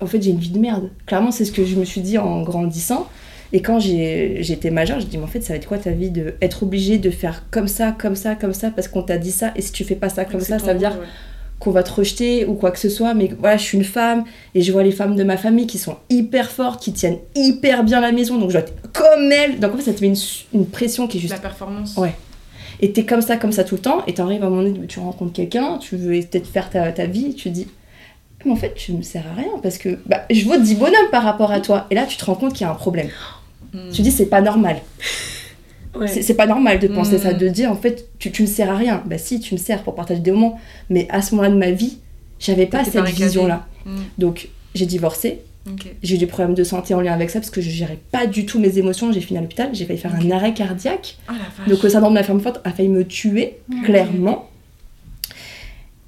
En 0.00 0.06
fait 0.06 0.20
j'ai 0.20 0.30
une 0.30 0.38
vie 0.38 0.50
de 0.50 0.58
merde. 0.58 0.90
Clairement 1.06 1.30
c'est 1.30 1.44
ce 1.44 1.52
que 1.52 1.64
je 1.64 1.76
me 1.76 1.84
suis 1.84 2.00
dit 2.00 2.18
en 2.18 2.42
grandissant. 2.42 3.08
Et 3.54 3.60
quand 3.60 3.78
été 3.80 4.70
majeure, 4.70 4.98
je 5.00 5.06
dis, 5.06 5.18
mais 5.18 5.24
en 5.24 5.28
fait 5.28 5.42
ça 5.42 5.52
va 5.52 5.56
être 5.56 5.68
quoi 5.68 5.78
ta 5.78 5.90
vie 5.90 6.10
de 6.10 6.34
être 6.40 6.62
obligé 6.62 6.98
de 6.98 7.10
faire 7.10 7.44
comme 7.50 7.68
ça, 7.68 7.92
comme 7.92 8.16
ça, 8.16 8.34
comme 8.34 8.54
ça, 8.54 8.70
parce 8.70 8.88
qu'on 8.88 9.02
t'a 9.02 9.18
dit 9.18 9.30
ça, 9.30 9.52
et 9.56 9.60
si 9.60 9.72
tu 9.72 9.84
fais 9.84 9.94
pas 9.94 10.08
ça 10.08 10.24
comme 10.24 10.40
ça, 10.40 10.58
ça 10.58 10.72
veut 10.72 10.78
dire 10.78 10.92
ouais. 10.98 11.06
qu'on 11.58 11.70
va 11.70 11.82
te 11.82 11.92
rejeter 11.92 12.46
ou 12.46 12.54
quoi 12.54 12.70
que 12.70 12.78
ce 12.78 12.88
soit, 12.88 13.12
mais 13.12 13.30
voilà, 13.38 13.58
je 13.58 13.62
suis 13.62 13.76
une 13.76 13.84
femme 13.84 14.24
et 14.54 14.62
je 14.62 14.72
vois 14.72 14.82
les 14.82 14.90
femmes 14.90 15.16
de 15.16 15.24
ma 15.24 15.36
famille 15.36 15.66
qui 15.66 15.78
sont 15.78 15.96
hyper 16.08 16.50
fortes, 16.50 16.82
qui 16.82 16.94
tiennent 16.94 17.18
hyper 17.34 17.84
bien 17.84 18.00
la 18.00 18.12
maison, 18.12 18.38
donc 18.38 18.50
je 18.50 18.58
dois 18.58 18.62
être 18.62 18.74
comme 18.92 19.30
elles. 19.30 19.60
Donc 19.60 19.74
en 19.74 19.76
fait, 19.76 19.82
ça 19.82 19.92
te 19.92 20.00
met 20.00 20.08
une, 20.08 20.16
une 20.54 20.66
pression 20.66 21.06
qui 21.06 21.18
est 21.18 21.20
juste. 21.20 21.34
La 21.34 21.40
performance. 21.40 21.94
Ouais. 21.98 22.14
Et 22.82 22.92
t'es 22.92 23.04
comme 23.04 23.22
ça, 23.22 23.36
comme 23.36 23.52
ça 23.52 23.64
tout 23.64 23.76
le 23.76 23.80
temps, 23.80 24.04
et 24.06 24.14
t'arrives 24.14 24.42
à 24.42 24.46
un 24.46 24.50
moment 24.50 24.62
donné, 24.62 24.86
tu 24.86 24.98
rencontres 24.98 25.32
quelqu'un, 25.32 25.78
tu 25.78 25.96
veux 25.96 26.20
peut-être 26.20 26.48
faire 26.48 26.68
ta, 26.68 26.90
ta 26.92 27.06
vie, 27.06 27.34
tu 27.34 27.48
te 27.48 27.54
dis. 27.54 27.68
Mais 28.44 28.50
en 28.50 28.56
fait, 28.56 28.74
tu 28.74 28.92
me 28.92 29.02
sers 29.02 29.24
à 29.26 29.34
rien 29.40 29.52
parce 29.62 29.78
que 29.78 30.00
bah, 30.04 30.22
je 30.30 30.44
vaux 30.44 30.56
10 30.56 30.74
bonhommes 30.74 31.10
par 31.12 31.22
rapport 31.22 31.52
à 31.52 31.60
toi. 31.60 31.86
Et 31.90 31.94
là, 31.94 32.06
tu 32.06 32.16
te 32.16 32.24
rends 32.24 32.34
compte 32.34 32.54
qu'il 32.54 32.62
y 32.62 32.68
a 32.68 32.72
un 32.72 32.76
problème. 32.76 33.08
Tu 33.92 34.02
dis, 34.02 34.10
c'est 34.10 34.26
pas 34.26 34.40
normal. 34.40 34.76
Ouais. 35.94 36.08
C'est 36.08 36.32
pas 36.32 36.46
normal 36.46 36.78
de 36.78 36.88
penser 36.88 37.18
ça, 37.18 37.34
de 37.34 37.48
dire 37.48 37.70
en 37.70 37.76
fait 37.76 38.08
tu, 38.18 38.32
tu 38.32 38.40
me 38.40 38.46
sers 38.46 38.70
à 38.70 38.76
rien. 38.76 39.02
Bah 39.04 39.18
si, 39.18 39.40
tu 39.40 39.52
me 39.52 39.58
sers 39.58 39.82
pour 39.82 39.94
partager 39.94 40.20
des 40.20 40.30
moments, 40.30 40.58
mais 40.88 41.06
à 41.10 41.20
ce 41.20 41.34
moment-là 41.34 41.50
de 41.50 41.58
ma 41.58 41.70
vie, 41.70 41.98
j'avais 42.38 42.64
pas 42.64 42.82
cette 42.82 43.04
vision-là. 43.04 43.66
Mm. 43.84 43.96
Donc 44.16 44.48
j'ai 44.74 44.86
divorcé, 44.86 45.42
J'ai 46.02 46.16
eu 46.16 46.18
des 46.18 46.26
problèmes 46.26 46.54
de 46.54 46.64
santé 46.64 46.92
en 46.94 47.00
lien 47.00 47.12
avec 47.12 47.30
ça 47.30 47.38
parce 47.38 47.50
que 47.50 47.60
je 47.60 47.70
gérais 47.70 47.98
pas 48.10 48.26
du 48.26 48.46
tout 48.46 48.58
mes 48.58 48.78
émotions, 48.78 49.12
j'ai 49.12 49.20
fini 49.20 49.38
à 49.38 49.42
l'hôpital, 49.42 49.70
j'ai 49.72 49.84
failli 49.84 49.98
faire 49.98 50.14
un 50.14 50.30
arrêt 50.32 50.54
cardiaque. 50.54 51.16
Oh 51.28 51.32
vache. 51.32 51.68
Donc 51.68 51.82
le 51.82 51.88
syndrome 51.88 52.12
de 52.14 52.18
la 52.18 52.24
femme 52.24 52.40
forte 52.40 52.60
a 52.64 52.72
failli 52.72 52.88
me 52.88 53.04
tuer, 53.06 53.58
clairement. 53.84 54.48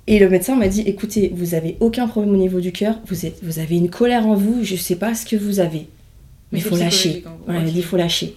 Et 0.07 0.19
le 0.19 0.29
médecin 0.29 0.57
m'a 0.57 0.69
dit 0.69 0.83
écoutez, 0.83 1.33
vous 1.35 1.55
avez 1.55 1.77
aucun 1.81 2.07
problème 2.09 2.35
au 2.35 2.37
niveau 2.37 2.61
du 2.61 2.73
cœur, 2.73 2.97
vous, 3.07 3.25
êtes, 3.27 3.39
vous 3.43 3.59
avez 3.59 3.77
une 3.77 3.89
colère 3.89 4.27
en 4.27 4.35
vous, 4.35 4.63
je 4.63 4.77
sais 4.77 4.97
pas 4.97 5.15
ce 5.15 5.25
que 5.25 5.37
vous 5.37 5.61
avez. 5.61 5.89
Mais 6.53 6.59
il 6.59 6.63
faut 6.63 6.77
lâcher. 6.77 7.25
Voilà, 7.47 7.61
il 7.61 7.63
Ok. 7.63 7.67
m'a 7.67 7.71
dit 7.73 7.79
il 7.79 7.85
faut 7.85 7.97
lâcher. 7.97 8.35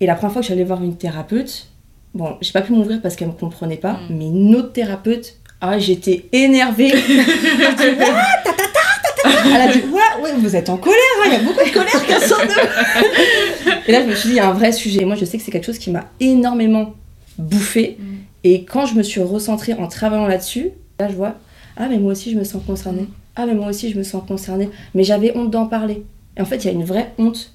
Et 0.00 0.06
la 0.06 0.14
première 0.14 0.32
fois 0.34 0.42
que 0.42 0.48
j'allais 0.48 0.62
voir 0.64 0.82
une 0.84 0.96
thérapeute, 0.96 1.66
bon, 2.14 2.36
j'ai 2.40 2.52
pas 2.52 2.62
pu 2.62 2.72
m'ouvrir 2.72 3.00
parce 3.02 3.16
qu'elle 3.16 3.28
me 3.28 3.32
comprenait 3.32 3.76
pas, 3.76 3.94
Mm. 4.08 4.14
mais 4.16 4.26
une 4.26 4.54
autre 4.54 4.72
thérapeute, 4.72 5.36
ah, 5.60 5.78
j'étais 5.80 6.26
énervée. 6.32 6.92
What 6.92 7.74
Ta, 7.74 8.52
ta, 8.52 8.52
ta, 8.52 8.52
ta, 8.54 9.12
ta. 9.16 9.17
Elle 9.46 9.60
a 9.60 9.72
dit, 9.72 9.80
ouais, 9.92 10.22
ouais, 10.22 10.32
vous 10.38 10.56
êtes 10.56 10.68
en 10.68 10.76
colère, 10.76 10.96
hein, 11.20 11.26
il 11.26 11.32
y 11.32 11.36
a 11.36 11.42
beaucoup 11.42 11.64
de 11.64 11.72
colère 11.72 12.06
qui 12.06 12.26
sort 12.26 12.40
de. 12.40 13.88
Et 13.88 13.92
là, 13.92 14.02
je 14.02 14.06
me 14.08 14.14
suis 14.14 14.28
dit, 14.30 14.34
il 14.34 14.38
y 14.38 14.40
a 14.40 14.48
un 14.48 14.52
vrai 14.52 14.72
sujet. 14.72 15.04
Moi, 15.04 15.16
je 15.16 15.24
sais 15.24 15.38
que 15.38 15.44
c'est 15.44 15.50
quelque 15.50 15.66
chose 15.66 15.78
qui 15.78 15.90
m'a 15.90 16.10
énormément 16.20 16.94
bouffé. 17.38 17.96
Mm. 17.98 18.04
Et 18.44 18.64
quand 18.64 18.86
je 18.86 18.94
me 18.94 19.02
suis 19.02 19.20
recentrée 19.20 19.74
en 19.74 19.88
travaillant 19.88 20.26
là-dessus, 20.26 20.70
là, 21.00 21.08
je 21.08 21.14
vois, 21.14 21.34
ah, 21.76 21.88
mais 21.88 21.98
moi 21.98 22.12
aussi, 22.12 22.32
je 22.32 22.38
me 22.38 22.44
sens 22.44 22.62
concernée. 22.66 23.06
Ah, 23.36 23.46
mais 23.46 23.54
moi 23.54 23.68
aussi, 23.68 23.90
je 23.90 23.98
me 23.98 24.02
sens 24.02 24.22
concernée. 24.26 24.68
Mais 24.94 25.04
j'avais 25.04 25.36
honte 25.36 25.50
d'en 25.50 25.66
parler. 25.66 26.02
Et 26.36 26.40
en 26.40 26.44
fait, 26.44 26.56
il 26.56 26.64
y 26.66 26.68
a 26.70 26.72
une 26.72 26.84
vraie 26.84 27.12
honte 27.18 27.52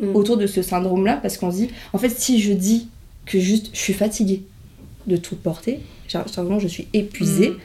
Mm. 0.00 0.14
autour 0.14 0.36
de 0.36 0.46
ce 0.46 0.62
syndrome-là 0.62 1.18
parce 1.20 1.36
qu'on 1.38 1.50
se 1.50 1.56
dit, 1.56 1.70
en 1.92 1.98
fait, 1.98 2.10
si 2.10 2.40
je 2.40 2.52
dis 2.52 2.86
que 3.26 3.40
juste 3.40 3.70
je 3.72 3.78
suis 3.80 3.92
fatiguée 3.92 4.42
de 5.08 5.16
tout 5.16 5.34
porter, 5.34 5.80
genre, 6.08 6.24
je 6.60 6.68
suis 6.68 6.86
épuisée, 6.92 7.50
Mm. 7.50 7.56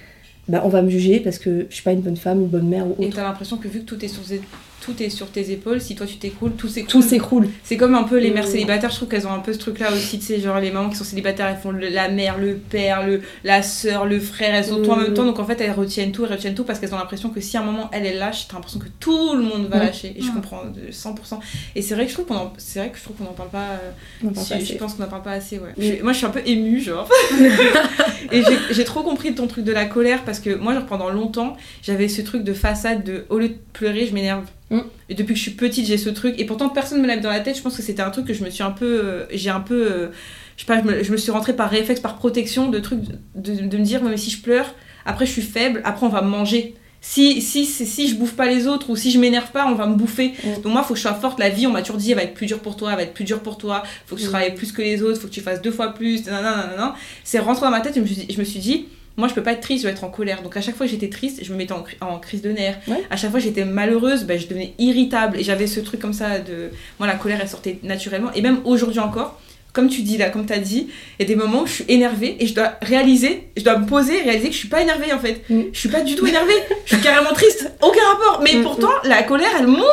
Bah, 0.48 0.62
on 0.66 0.70
va 0.70 0.82
me 0.82 0.90
juger 0.90 1.20
parce 1.20 1.40
que 1.40 1.68
je 1.70 1.74
suis 1.74 1.84
pas 1.84 1.94
une 1.94 2.02
bonne 2.02 2.18
femme, 2.18 2.42
une 2.42 2.48
bonne 2.48 2.68
mère 2.68 2.86
ou 2.88 2.96
Et 3.00 3.08
autre. 3.08 3.16
t'as 3.16 3.24
l'impression 3.24 3.58
que 3.58 3.68
vu 3.68 3.80
que 3.80 3.86
tout 3.86 4.04
est 4.04 4.10
tes, 4.10 4.42
tout 4.84 5.02
est 5.02 5.10
sur 5.10 5.28
tes 5.30 5.52
épaules, 5.52 5.80
si 5.82 5.96
toi 5.96 6.06
tu 6.06 6.18
t'écroules, 6.18 6.54
tout 6.54 6.68
s'écroule. 6.68 6.92
Tout 6.92 7.02
s'écroule. 7.08 7.50
C'est 7.64 7.78
comme 7.78 7.96
un 7.96 8.04
peu 8.04 8.18
les 8.20 8.32
mères 8.32 8.48
célibataires, 8.48 8.90
je 8.90 8.96
trouve 8.98 9.08
qu'elles 9.10 9.26
ont 9.28 9.32
un 9.34 9.40
peu 9.40 9.54
ce 9.54 9.60
truc-là 9.60 9.92
aussi, 9.94 10.20
tu 10.20 10.26
sais, 10.26 10.40
genre 10.42 10.60
les 10.60 10.72
mamans 10.72 10.90
qui 10.90 10.96
sont 10.98 11.04
célibataires, 11.04 11.48
elles 11.48 11.58
font 11.62 11.72
le- 11.72 11.88
la 11.90 12.10
mère, 12.10 12.38
le 12.38 12.56
père, 12.56 13.06
le, 13.08 13.22
la 13.44 13.64
sœur, 13.64 14.06
le 14.06 14.20
frère, 14.20 14.54
elles 14.56 14.66
sont 14.66 14.82
tout 14.82 14.90
en 14.92 14.98
même 14.98 15.14
temps, 15.14 15.24
donc 15.26 15.40
en 15.40 15.46
fait 15.46 15.62
elles 15.62 15.72
retiennent 15.72 16.12
tout, 16.12 16.26
elles 16.26 16.32
retiennent 16.34 16.56
tout 16.56 16.64
parce 16.66 16.80
qu'elles 16.80 16.94
ont 16.94 16.98
l'impression 16.98 17.30
que 17.30 17.40
si 17.40 17.56
à 17.56 17.62
un 17.62 17.64
moment 17.64 17.90
elle 17.94 18.06
est 18.06 18.16
lâche, 18.16 18.48
t'as 18.50 18.56
l'impression 18.56 18.80
que 18.80 18.88
tout 19.00 19.36
le 19.36 19.42
monde 19.44 19.68
va 19.70 19.78
Mm. 19.78 19.80
lâcher, 19.80 20.14
et 20.18 20.22
je 20.22 20.30
Mm. 20.30 20.34
comprends 20.36 20.64
de 20.66 20.92
100%. 20.92 21.40
Et 21.76 21.82
c'est 21.82 21.96
vrai 21.96 22.04
que 22.06 22.10
je 22.10 22.16
trouve 22.16 22.26
qu'on 22.26 22.36
en, 22.36 22.54
c'est 22.58 22.80
vrai 22.80 22.90
que 22.90 22.98
je 22.98 23.04
trouve 23.04 23.16
qu'on 23.16 23.26
en 23.26 23.34
parle 23.34 23.50
pas, 23.50 23.80
euh, 24.24 24.30
pas 24.32 24.42
je 24.60 24.74
pense 24.76 24.96
qu'on 24.96 25.04
en 25.04 25.08
parle 25.08 25.24
pas 25.24 25.32
assez, 25.32 25.60
ouais. 25.60 25.70
Je- 25.78 26.04
moi 26.04 26.12
je 26.12 26.18
suis 26.18 26.26
un 26.26 26.30
peu 26.32 26.42
émue, 26.46 26.82
genre. 26.82 27.08
et 28.32 28.42
j'ai- 28.44 28.74
j'ai 28.74 28.84
trop 28.84 29.04
compris 29.04 29.34
ton 29.36 29.48
truc 29.48 29.64
de 29.64 29.72
la 29.72 29.86
colère 29.86 30.24
parce 30.24 30.34
parce 30.34 30.40
que 30.40 30.56
moi, 30.60 30.74
genre, 30.74 30.88
pendant 30.88 31.12
longtemps, 31.12 31.56
j'avais 31.84 32.08
ce 32.08 32.24
truc 32.24 32.44
de 32.44 32.54
façade 32.54 33.04
de 33.04 33.24
au 33.30 33.38
lieu 33.38 33.50
de 33.50 33.56
pleurer, 33.72 34.08
je 34.08 34.16
m'énerve. 34.16 34.46
Mm. 34.74 34.82
Et 35.10 35.14
depuis 35.16 35.34
que 35.34 35.38
je 35.38 35.44
suis 35.44 35.52
petite, 35.52 35.86
j'ai 35.86 35.98
ce 35.98 36.10
truc. 36.10 36.36
Et 36.40 36.46
pourtant, 36.46 36.70
personne 36.70 37.02
me 37.02 37.08
l'a 37.08 37.18
dans 37.18 37.30
la 37.30 37.40
tête. 37.40 37.58
Je 37.58 37.62
pense 37.62 37.76
que 37.78 37.82
c'était 37.82 38.02
un 38.02 38.10
truc 38.10 38.26
que 38.28 38.34
je 38.34 38.44
me 38.44 38.50
suis 38.50 38.64
un 38.64 38.72
peu. 38.72 38.86
euh, 39.04 39.26
j'ai 39.32 39.50
un 39.50 39.60
peu. 39.62 39.88
euh, 39.92 40.08
je 40.58 40.62
sais 40.62 40.68
pas, 40.68 40.80
je 40.82 40.86
me, 40.86 41.04
je 41.04 41.12
me 41.12 41.18
suis 41.18 41.32
rentrée 41.32 41.56
par 41.56 41.70
réflexe, 41.70 42.00
par 42.00 42.16
protection, 42.18 42.70
de 42.70 42.80
trucs. 42.80 43.00
De, 43.36 43.54
de 43.54 43.78
me 43.78 43.84
dire, 43.84 44.04
mais 44.04 44.18
si 44.18 44.30
je 44.30 44.42
pleure, 44.42 44.74
après 45.06 45.26
je 45.26 45.32
suis 45.32 45.42
faible, 45.42 45.82
après 45.84 46.06
on 46.06 46.10
va 46.10 46.22
me 46.22 46.30
manger. 46.30 46.76
Si, 47.06 47.42
si, 47.42 47.66
si, 47.66 47.86
si 47.86 48.08
je 48.08 48.16
bouffe 48.16 48.34
pas 48.34 48.46
les 48.46 48.66
autres 48.66 48.90
ou 48.90 48.96
si 48.96 49.12
je 49.12 49.20
m'énerve 49.20 49.52
pas, 49.52 49.66
on 49.68 49.76
va 49.76 49.88
me 49.88 49.96
bouffer. 49.96 50.34
Mm. 50.44 50.62
Donc 50.62 50.72
moi, 50.74 50.84
faut 50.84 50.94
que 50.94 50.98
je 50.98 51.02
sois 51.02 51.14
forte. 51.16 51.38
La 51.38 51.50
vie, 51.50 51.68
on 51.68 51.72
m'a 51.72 51.82
toujours 51.82 51.98
dit, 51.98 52.12
elle 52.12 52.18
va 52.18 52.24
être 52.24 52.34
plus 52.34 52.46
dure 52.46 52.60
pour 52.60 52.78
toi, 52.78 52.92
elle 52.92 52.96
va 52.98 53.04
être 53.04 53.14
plus 53.14 53.26
dure 53.26 53.42
pour 53.42 53.58
toi. 53.58 53.84
Faut 54.06 54.16
que 54.16 54.22
tu 54.22 54.28
Mm. 54.28 54.30
travailles 54.30 54.56
plus 54.56 54.72
que 54.72 54.82
les 54.82 55.02
autres, 55.02 55.20
faut 55.20 55.28
que 55.28 55.34
tu 55.34 55.42
fasses 55.42 55.62
deux 55.62 55.72
fois 55.72 55.94
plus. 55.94 56.24
C'est 57.26 57.40
rentré 57.40 57.66
dans 57.66 57.72
ma 57.72 57.82
tête, 57.82 57.96
je 57.96 58.00
me 58.00 58.06
suis 58.06 58.16
dit, 58.16 58.28
je 58.34 58.40
me 58.40 58.44
suis 58.46 58.60
dit 58.60 58.86
moi, 59.18 59.28
je 59.28 59.34
peux 59.34 59.44
pas 59.44 59.52
être 59.54 59.62
triste, 59.62 59.84
je 59.84 59.88
vais 59.88 59.94
être 59.94 60.04
en 60.04 60.10
colère. 60.10 60.42
Donc 60.42 60.58
à 60.58 60.62
chaque 60.62 60.76
fois 60.76 60.86
que 60.88 60.92
j'étais 60.92 61.10
triste, 61.10 61.40
je 61.44 61.52
me 61.52 61.58
mettais 61.58 61.74
en, 61.74 61.82
cri- 61.84 61.98
en 62.02 62.18
crise 62.20 62.42
de 62.42 62.50
nerfs. 62.52 62.80
Ouais. 62.88 63.04
À 63.10 63.16
chaque 63.18 63.30
fois 63.32 63.40
que 63.40 63.46
j'étais 63.46 63.66
malheureuse, 63.66 64.24
ben, 64.24 64.40
je 64.40 64.48
devenais 64.48 64.74
irritable. 64.80 65.40
Et 65.40 65.44
j'avais 65.44 65.68
ce 65.68 65.80
truc 65.80 66.00
comme 66.00 66.14
ça 66.14 66.40
de. 66.40 66.72
Moi, 67.00 67.08
la 67.08 67.16
colère, 67.16 67.40
elle 67.42 67.48
sortait 67.50 67.78
naturellement. 67.84 68.32
Et 68.34 68.42
même 68.42 68.60
aujourd'hui 68.66 69.00
encore, 69.00 69.40
comme 69.72 69.88
tu 69.90 70.02
dis 70.04 70.18
là, 70.18 70.30
comme 70.30 70.46
tu 70.46 70.54
as 70.54 70.60
dit, 70.60 70.88
il 71.20 71.24
y 71.24 71.26
a 71.26 71.28
des 71.28 71.36
moments 71.36 71.62
où 71.64 71.66
je 71.68 71.74
suis 71.74 71.86
énervée 71.88 72.38
et 72.40 72.46
je 72.48 72.54
dois 72.54 72.74
réaliser, 72.84 73.48
je 73.58 73.64
dois 73.64 73.78
me 73.80 73.86
poser 73.88 74.20
et 74.20 74.22
réaliser 74.22 74.48
que 74.50 74.54
je 74.54 74.60
suis 74.60 74.68
pas 74.68 74.82
énervée 74.84 75.12
en 75.14 75.18
fait. 75.20 75.42
Mm. 75.50 75.62
Je 75.74 75.80
suis 75.80 75.90
pas 75.90 76.02
du 76.02 76.16
tout 76.16 76.28
énervée, 76.28 76.54
je 76.86 76.94
suis 76.96 77.04
carrément 77.04 77.34
triste, 77.34 77.72
aucun 77.82 78.04
rapport. 78.14 78.42
Mais 78.44 78.56
Mm, 78.60 78.62
pourtant, 78.64 78.92
la 79.04 79.24
colère, 79.24 79.50
elle 79.60 79.66
monte, 79.68 79.84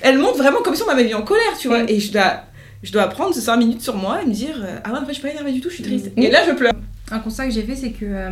elle 0.00 0.18
monte 0.18 0.36
vraiment 0.36 0.62
comme 0.62 0.74
si 0.74 0.82
on 0.82 0.86
m'avait 0.86 1.04
mis 1.04 1.14
en 1.14 1.22
colère, 1.22 1.56
tu 1.60 1.68
vois. 1.68 1.84
Mm. 1.84 1.88
Et 1.90 2.00
je 2.00 2.10
dois, 2.12 2.42
je 2.82 2.90
dois 2.90 3.06
prendre 3.08 3.32
ces 3.32 3.40
5 3.40 3.56
minutes 3.56 3.82
sur 3.82 3.94
moi 3.96 4.20
et 4.20 4.26
me 4.26 4.32
dire 4.32 4.56
euh, 4.64 4.78
Ah 4.82 4.90
ouais, 4.92 4.98
en 4.98 5.02
fait, 5.02 5.08
je 5.08 5.12
suis 5.14 5.22
pas 5.22 5.30
énervée 5.30 5.52
du 5.52 5.60
tout, 5.60 5.68
je 5.70 5.74
suis 5.74 5.84
triste. 5.84 6.10
Mm. 6.16 6.22
Et 6.22 6.30
là, 6.30 6.40
je 6.48 6.52
pleure. 6.52 6.72
Un 7.12 7.18
constat 7.20 7.46
que 7.46 7.52
j'ai 7.52 7.62
fait, 7.62 7.76
c'est 7.76 7.90
que 7.92 8.04
euh, 8.06 8.30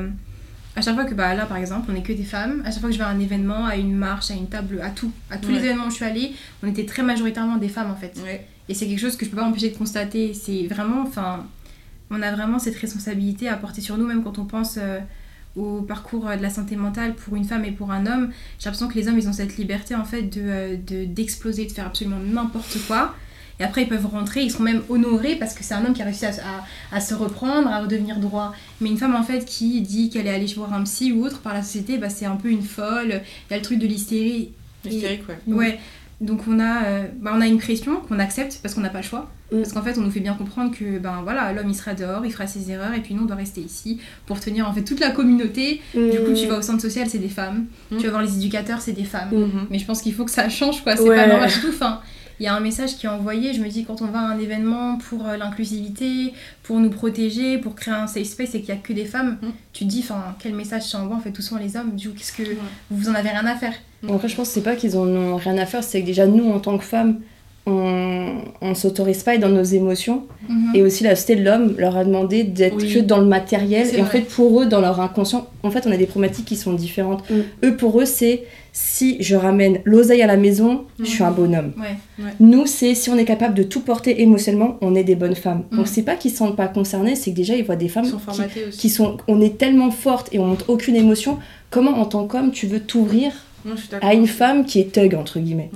à 0.77 0.81
chaque 0.83 0.95
fois 0.95 1.05
que 1.05 1.15
bah, 1.15 1.35
là, 1.35 1.47
par 1.47 1.57
exemple, 1.57 1.91
on 1.93 1.97
est 1.97 2.03
que 2.03 2.13
des 2.13 2.23
femmes, 2.25 2.63
à 2.65 2.71
chaque 2.71 2.81
fois 2.81 2.89
que 2.89 2.95
je 2.95 2.99
vais 2.99 3.05
à 3.05 3.09
un 3.09 3.19
événement, 3.19 3.67
à 3.67 3.77
une 3.77 3.95
marche, 3.97 4.31
à 4.31 4.35
une 4.35 4.49
table, 4.49 4.81
à 4.83 4.91
tout, 4.91 5.11
à 5.31 5.37
tous 5.39 5.49
Ouais. 5.49 5.55
les 5.59 5.65
événements 5.65 5.87
où 5.87 5.91
je 5.91 5.97
suis 5.97 6.05
allée, 6.05 6.33
on 6.63 6.69
était 6.69 6.87
très 6.87 7.03
majoritairement 7.03 7.57
des 7.57 7.69
femmes 7.69 7.91
en 7.91 7.97
fait. 7.97 8.15
Ouais. 8.23 8.47
Et 8.69 8.75
c'est 8.75 8.87
quelque 8.87 9.01
chose 9.01 9.17
que 9.17 9.25
je 9.25 9.31
peux 9.31 9.37
pas 9.37 9.45
m'empêcher 9.45 9.71
de 9.71 9.77
constater. 9.77 10.35
C'est 10.35 10.67
vraiment, 10.67 11.03
enfin, 11.03 11.47
on 12.11 12.23
a 12.23 12.31
vraiment 12.33 12.59
cette 12.59 12.77
responsabilité 12.77 13.49
à 13.49 13.57
porter 13.57 13.81
sur 13.81 13.97
nous, 13.99 14.07
même 14.07 14.23
quand 14.23 14.39
on 14.39 14.45
pense 14.45 14.77
euh, 14.79 15.01
au 15.57 15.83
parcours 15.83 16.29
euh, 16.29 16.37
de 16.37 16.43
la 16.43 16.51
santé 16.51 16.77
mentale 16.77 17.15
pour 17.15 17.35
une 17.35 17.45
femme 17.45 17.65
et 17.65 17.73
pour 17.73 17.91
un 17.91 18.07
homme. 18.07 18.31
J'ai 18.59 18.67
l'impression 18.67 18.87
que 18.89 18.95
les 18.95 19.09
hommes, 19.09 19.19
ils 19.19 19.29
ont 19.29 19.33
cette 19.33 19.57
liberté 19.57 19.95
en 19.95 20.05
fait 20.05 20.23
de 20.23 20.41
euh, 20.43 20.77
de- 20.87 21.05
d'exploser, 21.07 21.65
de, 21.67 21.73
faire 21.73 21.87
absolument 21.87 22.19
n'importe 22.25 22.77
quoi. 22.87 23.15
Et 23.61 23.65
après, 23.65 23.83
ils 23.83 23.89
peuvent 23.89 24.07
rentrer, 24.07 24.43
ils 24.43 24.51
seront 24.51 24.65
même 24.65 24.83
honorés 24.89 25.35
parce 25.37 25.55
que 25.55 25.65
c'est 25.65 25.75
un 25.75 25.85
homme 25.85 25.93
qui 25.93 26.03
a 26.03 26.05
réussi 26.05 26.27
à, 26.27 26.31
à- 26.31 26.97
à 26.97 27.01
se 27.01 27.13
reprendre, 27.15 27.69
à 27.69 27.81
redevenir 27.81 28.19
droit. 28.21 28.53
Mais 28.81 28.89
une 28.89 28.99
femme, 28.99 29.15
en 29.17 29.23
fait, 29.25 29.45
qui 29.45 29.81
dit 29.83 30.11
qu'elle 30.11 30.27
est 30.27 30.35
allée 30.35 30.47
voir 30.55 30.73
un 30.73 30.85
psy 30.85 31.13
ou 31.13 31.25
autre 31.25 31.41
par 31.41 31.55
la 31.55 31.63
société, 31.63 31.99
bah, 31.99 32.09
c'est 32.09 32.27
un 32.27 32.37
peu 32.37 32.49
une 32.51 32.63
folle. 32.63 33.21
Il 33.49 33.51
y 33.51 33.55
a 33.55 33.57
le 33.57 33.63
truc 33.63 33.79
de 33.79 33.87
l'hystérie. 33.87 34.51
Hystérique, 34.89 35.23
ouais. 35.29 35.39
Ouais. 35.55 35.79
Donc 36.21 36.41
on 36.49 36.59
a, 36.59 36.85
euh, 36.85 37.07
bah, 37.21 37.33
on 37.35 37.41
a 37.41 37.47
une 37.47 37.59
pression 37.59 37.97
qu'on 38.01 38.19
accepte 38.19 38.59
parce 38.61 38.75
qu'on 38.75 38.81
n'a 38.81 38.89
pas 38.91 38.99
le 38.99 39.05
choix. 39.05 39.31
Mm. 39.53 39.59
Parce 39.59 39.73
qu'en 39.73 39.83
fait, 39.83 39.97
on 39.99 40.01
nous 40.03 40.11
fait 40.11 40.19
bien 40.21 40.35
comprendre 40.35 40.75
que 40.77 40.99
ben 40.99 41.21
voilà, 41.23 41.53
l'homme 41.53 41.69
il 41.69 41.75
sera 41.77 41.95
dehors, 41.95 42.27
il 42.27 42.33
fera 42.33 42.47
ses 42.49 42.71
erreurs 42.73 42.93
et 42.95 43.01
puis 43.01 43.15
nous 43.15 43.23
on 43.23 43.27
doit 43.27 43.37
rester 43.37 43.61
ici 43.61 44.01
pour 44.27 44.41
tenir 44.41 44.69
en 44.69 44.73
fait 44.73 44.83
toute 44.83 44.99
la 44.99 45.11
communauté. 45.11 45.81
Du 45.95 46.01
coup, 46.25 46.33
tu 46.35 46.47
vas 46.47 46.59
au 46.59 46.63
centre 46.63 46.83
social, 46.83 47.09
c'est 47.09 47.19
des 47.19 47.29
femmes. 47.29 47.67
Mm. 47.93 47.97
Tu 47.99 48.05
vas 48.05 48.11
voir 48.11 48.23
les 48.23 48.37
éducateurs, 48.37 48.81
c'est 48.81 48.93
des 48.93 49.05
femmes. 49.05 49.31
Mais 49.71 49.79
je 49.79 49.85
pense 49.85 50.03
qu'il 50.03 50.13
faut 50.13 50.25
que 50.25 50.31
ça 50.33 50.49
change 50.49 50.83
quoi. 50.83 50.97
C'est 50.97 51.03
Ouais. 51.09 51.17
pas 51.17 51.27
normal 51.29 51.49
du 51.51 51.61
tout. 51.61 51.69
Enfin, 51.69 52.01
il 52.41 52.45
y 52.45 52.47
a 52.47 52.55
un 52.55 52.61
message 52.61 52.97
qui 52.97 53.07
est 53.07 53.09
envoyé. 53.09 53.53
Je 53.53 53.61
me 53.61 53.69
dis 53.69 53.85
quand 53.85 54.01
on 54.03 54.07
va 54.07 54.21
à 54.21 54.23
un 54.23 54.39
événement 54.39 54.99
pour 54.99 55.27
euh, 55.27 55.37
l'inclusivité, 55.37 56.33
pour 56.63 56.79
nous 56.81 56.91
protéger, 56.91 57.59
pour 57.59 57.75
créer 57.75 57.95
un 57.95 58.07
safe 58.07 58.25
space 58.27 58.55
et 58.55 58.61
qu'il 58.61 58.69
y 58.71 58.73
a 58.73 58.81
que 58.81 58.93
des 58.93 59.05
femmes, 59.05 59.39
Mm. 59.43 59.47
tu 59.73 59.85
te 59.85 59.89
dis 59.91 60.01
enfin 60.03 60.37
quel 60.39 60.55
message 60.55 60.83
ça 60.85 60.99
envoie 61.01 61.17
en 61.17 61.21
fait 61.21 61.33
tout 61.33 61.43
souvent 61.43 61.61
les 61.61 61.77
hommes? 61.77 61.95
Du 61.97 62.09
coup, 62.11 62.17
qu'est-ce 62.17 62.33
que 62.33 62.43
vous 62.91 63.09
en 63.09 63.15
avez 63.15 63.31
rien 63.31 63.47
à 63.47 63.55
faire? 63.55 63.75
En 64.09 64.19
fait, 64.19 64.29
je 64.29 64.37
pense 64.37 64.49
que 64.49 64.55
c'est 64.55 64.63
pas 64.63 64.77
qu'ils 64.77 64.97
en 64.97 65.07
ont 65.09 65.37
rien 65.37 65.59
à 65.59 65.67
faire, 65.67 65.83
c'est 65.83 66.01
que 66.03 66.07
déjà 66.07 66.27
nous, 66.27 66.49
en 66.51 66.61
tant 66.61 66.79
que 66.79 66.85
femmes, 66.85 67.21
on, 67.69 68.37
on 68.61 68.75
s'autorise 68.75 69.23
pas 69.23 69.33
à 69.33 69.35
être 69.35 69.41
dans 69.41 69.49
nos 69.49 69.63
émotions. 69.63 70.25
Mhm. 70.49 70.75
Et 70.75 70.83
aussi, 70.83 71.05
la 71.05 71.15
société 71.15 71.41
de 71.41 71.45
l'homme 71.45 71.75
leur 71.79 71.97
a 71.97 72.05
demandé 72.05 72.43
d'être 72.43 72.77
Oui. 72.77 72.95
que 72.95 72.99
dans 73.01 73.19
le 73.19 73.27
matériel. 73.27 73.87
Et 73.95 74.01
en 74.01 74.07
fait, 74.07 74.23
pour 74.23 74.63
eux, 74.63 74.67
dans 74.67 74.81
leur 74.81 75.01
inconscient, 75.01 75.47
en 75.63 75.71
fait, 75.71 75.87
on 75.87 75.93
a 75.93 75.97
des 75.97 76.07
problématiques 76.07 76.47
qui 76.47 76.57
sont 76.57 76.73
différentes. 76.73 77.29
Mm. 77.31 77.35
Eux, 77.65 77.77
pour 77.77 78.01
eux, 78.01 78.05
c'est 78.07 78.45
si 78.73 79.17
je 79.21 79.35
ramène 79.35 79.81
l'oseille 79.85 80.23
à 80.23 80.27
la 80.27 80.37
maison, 80.37 80.85
je 81.01 81.05
suis 81.05 81.25
un 81.25 81.31
bonhomme. 81.31 81.73
Ouais. 81.79 82.25
Nous, 82.41 82.67
c'est 82.67 82.95
si 82.95 83.11
on 83.11 83.17
est 83.17 83.25
capable 83.25 83.55
de 83.55 83.63
tout 83.65 83.81
porter 83.81 84.23
émotionnellement, 84.23 84.79
on 84.81 84.95
est 84.95 85.05
des 85.05 85.17
bonnes 85.17 85.35
femmes. 85.35 85.65
Mm. 85.71 85.77
Donc, 85.77 85.89
c'est 85.89 86.03
pas 86.03 86.15
qu'ils 86.15 86.31
se 86.31 86.39
sentent 86.39 86.57
pas 86.57 86.69
concernés, 86.69 87.17
c'est 87.17 87.33
que 87.33 87.37
déjà, 87.37 87.55
ils 87.55 87.65
voient 87.65 87.77
des 87.77 87.89
femmes 87.89 88.05
sont 88.05 88.19
qui 88.71 88.89
sont. 88.89 89.19
On 89.29 89.41
est 89.41 89.59
tellement 89.59 89.91
fortes 89.91 90.29
et 90.33 90.39
on 90.39 90.47
montre 90.47 90.67
aucune 90.69 90.97
émotion. 90.97 91.39
Comment, 91.71 91.99
en 91.99 92.07
tant 92.07 92.27
qu'homme, 92.27 92.51
tu 92.51 92.67
veux 92.67 92.81
t'ouvrir 92.81 93.33
Non, 93.65 93.73
je 93.75 93.81
suis 93.81 93.89
d'accord. 93.91 94.09
à 94.09 94.15
une 94.15 94.27
femme 94.29 94.65
qui 94.65 94.81
est 94.81 94.93
thug, 94.93 95.15
entre 95.15 95.41
guillemets 95.41 95.71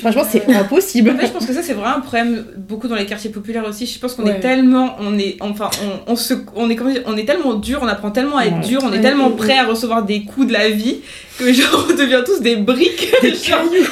Franchement, 0.00 0.22
c'est 0.28 0.48
impossible. 0.52 1.10
En 1.10 1.16
fait, 1.18 1.26
je 1.26 1.32
pense 1.32 1.44
que 1.46 1.52
ça, 1.52 1.62
c'est 1.62 1.74
vraiment 1.74 1.96
un 1.96 2.00
problème 2.00 2.44
beaucoup 2.56 2.88
dans 2.88 2.94
les 2.96 3.04
quartiers 3.06 3.30
populaires 3.30 3.64
aussi. 3.68 3.86
Je 3.86 3.98
pense 3.98 4.14
qu'on 4.14 4.24
Ouais. 4.24 4.36
est 4.36 4.40
tellement, 4.40 4.96
on 4.98 5.18
est, 5.18 5.36
enfin, 5.40 5.68
on, 6.06 6.12
on 6.12 6.16
se, 6.16 6.34
on 6.56 6.70
est, 6.70 6.78
on 7.06 7.16
est 7.16 7.24
tellement 7.24 7.54
dur, 7.54 7.80
on 7.82 7.86
apprend 7.86 8.10
tellement 8.10 8.38
à 8.38 8.46
être 8.46 8.60
Ouais. 8.60 8.66
dur, 8.66 8.80
on 8.82 8.88
est 8.92 8.96
Ouais. 8.96 9.00
tellement 9.02 9.30
prêt 9.30 9.58
à 9.58 9.66
recevoir 9.66 10.04
des 10.04 10.22
coups 10.22 10.46
de 10.48 10.52
la 10.52 10.70
vie 10.70 11.00
que 11.38 11.52
genre 11.52 11.86
on 11.90 11.94
devient 11.94 12.22
tous 12.24 12.40
des 12.40 12.56
briques. 12.56 13.10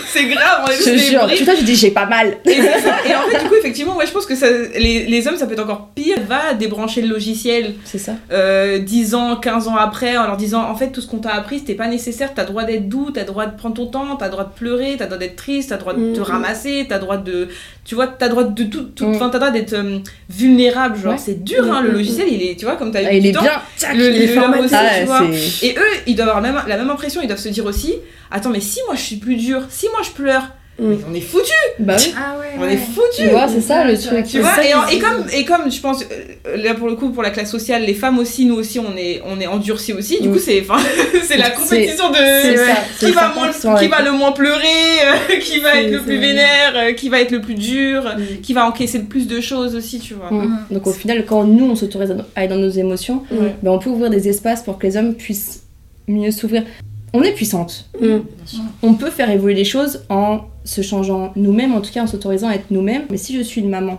C'est 0.07 0.25
grave, 0.27 0.65
on 0.67 0.71
est 0.71 0.75
Je 0.75 0.79
tous 0.79 0.85
te 0.85 0.91
des 0.91 0.99
jure, 0.99 1.21
briques. 1.23 1.39
tout 1.39 1.45
ça, 1.45 1.55
je 1.55 1.63
dis 1.63 1.75
j'ai 1.77 1.91
pas 1.91 2.07
mal. 2.07 2.39
Et, 2.45 2.55
c'est 2.55 2.81
ça. 2.81 2.97
Et 3.09 3.15
en 3.15 3.23
fait, 3.31 3.43
du 3.43 3.49
coup, 3.49 3.55
effectivement, 3.57 3.97
ouais, 3.97 4.07
je 4.07 4.13
pense 4.13 4.27
que 4.27 4.35
ça, 4.35 4.47
les, 4.79 5.07
les 5.07 5.29
hommes, 5.29 5.37
ça 5.37 5.47
peut 5.47 5.53
être 5.55 5.63
encore 5.65 5.91
pire. 5.95 6.19
Va 6.29 6.55
débrancher 6.55 7.03
le 7.03 7.09
logiciel 7.09 7.75
C'est 7.85 7.99
ça. 7.99 8.13
euh, 8.33 8.79
10 8.79 9.15
ans, 9.15 9.37
15 9.37 9.69
ans 9.69 9.77
après, 9.77 10.17
en 10.17 10.27
leur 10.27 10.37
disant 10.37 10.63
en 10.69 10.75
fait, 10.75 10.89
tout 10.91 11.01
ce 11.01 11.07
qu'on 11.07 11.19
t'a 11.19 11.35
appris, 11.35 11.61
c'était 11.61 11.75
pas 11.75 11.89
nécessaire. 11.89 12.31
T'as 12.35 12.45
droit 12.45 12.65
d'être 12.65 12.89
doux, 12.89 13.11
t'as 13.13 13.25
droit 13.25 13.47
de 13.47 13.57
prendre 13.57 13.75
ton 13.77 13.87
temps, 13.87 14.17
t'as 14.17 14.29
droit 14.29 14.45
de 14.45 14.53
pleurer, 14.55 14.97
t'as 14.99 15.07
droit 15.07 15.19
d'être 15.19 15.37
triste, 15.37 15.71
t'as 15.71 15.77
droit 15.77 15.95
de 15.95 16.13
te 16.15 16.19
Mhm. 16.21 16.25
ramasser, 16.27 16.87
t'as 16.89 16.99
droit 16.99 17.17
de. 17.17 17.49
Tu 17.85 17.95
vois, 17.95 18.07
t'as 18.07 18.29
droit 18.29 18.45
de 18.45 18.65
tout. 18.65 18.85
tout-. 18.95 19.05
Enfin, 19.07 19.31
t'as 19.31 19.39
droit 19.39 19.51
d'être 19.51 19.73
euh, 19.73 19.99
vulnérable. 20.29 20.99
Genre, 20.99 21.13
Ouais. 21.13 21.19
c'est 21.19 21.43
dur, 21.43 21.65
hein, 21.73 21.81
le 21.83 21.89
Mhm. 21.91 21.95
logiciel, 21.97 22.29
il 22.31 22.43
est. 22.43 22.57
Tu 22.57 22.65
vois, 22.65 22.77
comme 22.77 22.93
t'as 22.93 23.03
eu 23.03 23.07
Ah, 23.09 23.13
il 23.15 23.23
du 23.23 23.29
est 23.29 23.33
temps, 23.33 23.43
bien. 23.43 23.53
le, 23.95 24.11
il 24.15 24.23
est 24.23 24.27
le- 24.27 24.33
formaté. 24.41 24.65
aussi, 24.65 24.75
Ah, 24.77 24.91
tu 25.01 25.07
vois. 25.07 25.21
c'est- 25.33 25.67
Et 25.67 25.75
eux, 25.77 25.83
ils 26.07 26.15
doivent 26.15 26.29
avoir 26.29 26.43
la 26.43 26.53
même, 26.53 26.63
la 26.69 26.77
même 26.77 26.91
impression, 26.91 27.21
ils 27.23 27.27
doivent 27.27 27.39
se 27.41 27.49
dire 27.49 27.65
aussi 27.65 27.95
Attends, 28.31 28.51
mais 28.51 28.61
si 28.61 28.79
moi 28.87 28.95
je 28.95 29.01
suis 29.01 29.17
plus 29.17 29.35
dur, 29.35 29.63
si 29.71 29.87
moi 29.89 30.01
je 30.05 30.11
pleure, 30.11 30.43
Mm. 30.43 30.51
Mais 30.81 30.97
on 31.11 31.15
est 31.15 31.21
foutu, 31.21 31.53
Bah 31.79 31.97
oui. 31.99 32.15
Ah 32.17 32.39
ouais. 32.39 32.47
on 32.59 32.63
ouais. 32.63 32.75
est 32.75 32.77
foutu. 32.77 33.23
Tu 33.23 33.29
vois, 33.29 33.47
c'est 33.49 33.61
ça 33.61 33.85
le 33.85 33.99
truc. 33.99 34.25
Tu 34.27 34.41
vois, 34.41 34.55
ça 34.55 34.65
et, 34.65 34.73
en- 34.75 34.85
qu'ils- 34.87 34.97
et 34.97 35.01
comme, 35.01 35.25
et 35.33 35.45
comme 35.45 35.71
je 35.71 35.81
pense, 35.81 36.03
euh, 36.03 36.57
là 36.57 36.75
pour 36.75 36.89
le 36.89 36.95
coup, 36.97 37.11
pour 37.11 37.23
la 37.23 37.31
classe 37.31 37.51
sociale, 37.51 37.85
les 37.85 37.95
femmes 37.95 38.19
aussi, 38.19 38.45
nous 38.47 38.55
aussi, 38.57 38.79
on 38.79 38.97
est, 38.97 39.21
on 39.27 39.41
est 39.41 39.47
endurcis 39.47 39.93
aussi. 39.93 40.21
Du 40.21 40.29
Mm. 40.29 40.33
coup, 40.33 40.39
c'est 40.39 40.61
la 41.37 41.51
compétition 41.51 42.11
de 42.11 42.15
qui, 42.99 43.13
va, 43.13 43.33
moins- 43.35 43.51
qui 43.79 44.05
le 44.05 44.13
moins 44.13 44.33
pleurer, 44.33 44.67
euh, 45.31 45.39
qui 45.41 45.61
va 45.61 45.77
être 45.81 45.91
le 45.93 46.01
plus 46.03 46.19
vénère, 46.19 46.73
euh, 46.77 46.93
qui 46.93 47.09
va 47.09 47.21
être 47.21 47.31
le 47.33 47.41
plus 47.41 47.55
dur, 47.55 48.03
Mm. 48.17 48.41
qui 48.43 48.53
va 48.53 48.67
encaisser 48.67 48.99
le 48.99 49.05
plus 49.05 49.27
de 49.27 49.41
choses 49.41 49.75
aussi, 49.77 49.99
tu 50.01 50.15
vois. 50.15 50.31
Mm. 50.31 50.67
Donc 50.71 50.87
au 50.87 50.93
final, 50.93 51.25
quand 51.27 51.45
nous, 51.45 51.67
on 51.71 51.77
s'autorise 51.77 52.15
à 52.37 52.45
être 52.45 52.51
dans 52.51 52.57
nos 52.57 52.71
émotions, 52.71 53.23
ben, 53.31 53.71
on 53.71 53.79
peut 53.79 53.91
ouvrir 53.91 54.11
des 54.11 54.29
espaces 54.29 54.63
pour 54.63 54.79
que 54.79 54.87
les 54.87 54.97
hommes 54.97 55.15
puissent 55.15 55.63
mieux 56.09 56.31
s'ouvrir. 56.31 56.65
On 57.13 57.23
est 57.23 57.33
puissante. 57.33 57.87
Mm. 58.01 58.19
On 58.83 58.95
peut 58.95 59.11
faire 59.11 59.31
évoluer 59.31 59.55
les 59.55 59.65
choses 59.65 60.05
en 60.09 60.41
se 60.71 60.83
changeant 60.83 61.33
nous-mêmes, 61.35 61.75
en 61.75 61.81
tout 61.81 61.91
cas 61.93 62.03
en 62.03 62.07
s'autorisant 62.07 62.49
à 62.49 62.55
être 62.55 62.71
nous-mêmes. 62.71 63.03
Mais 63.11 63.17
si 63.17 63.37
je 63.37 63.43
suis 63.43 63.61
une 63.61 63.71
maman 63.71 63.99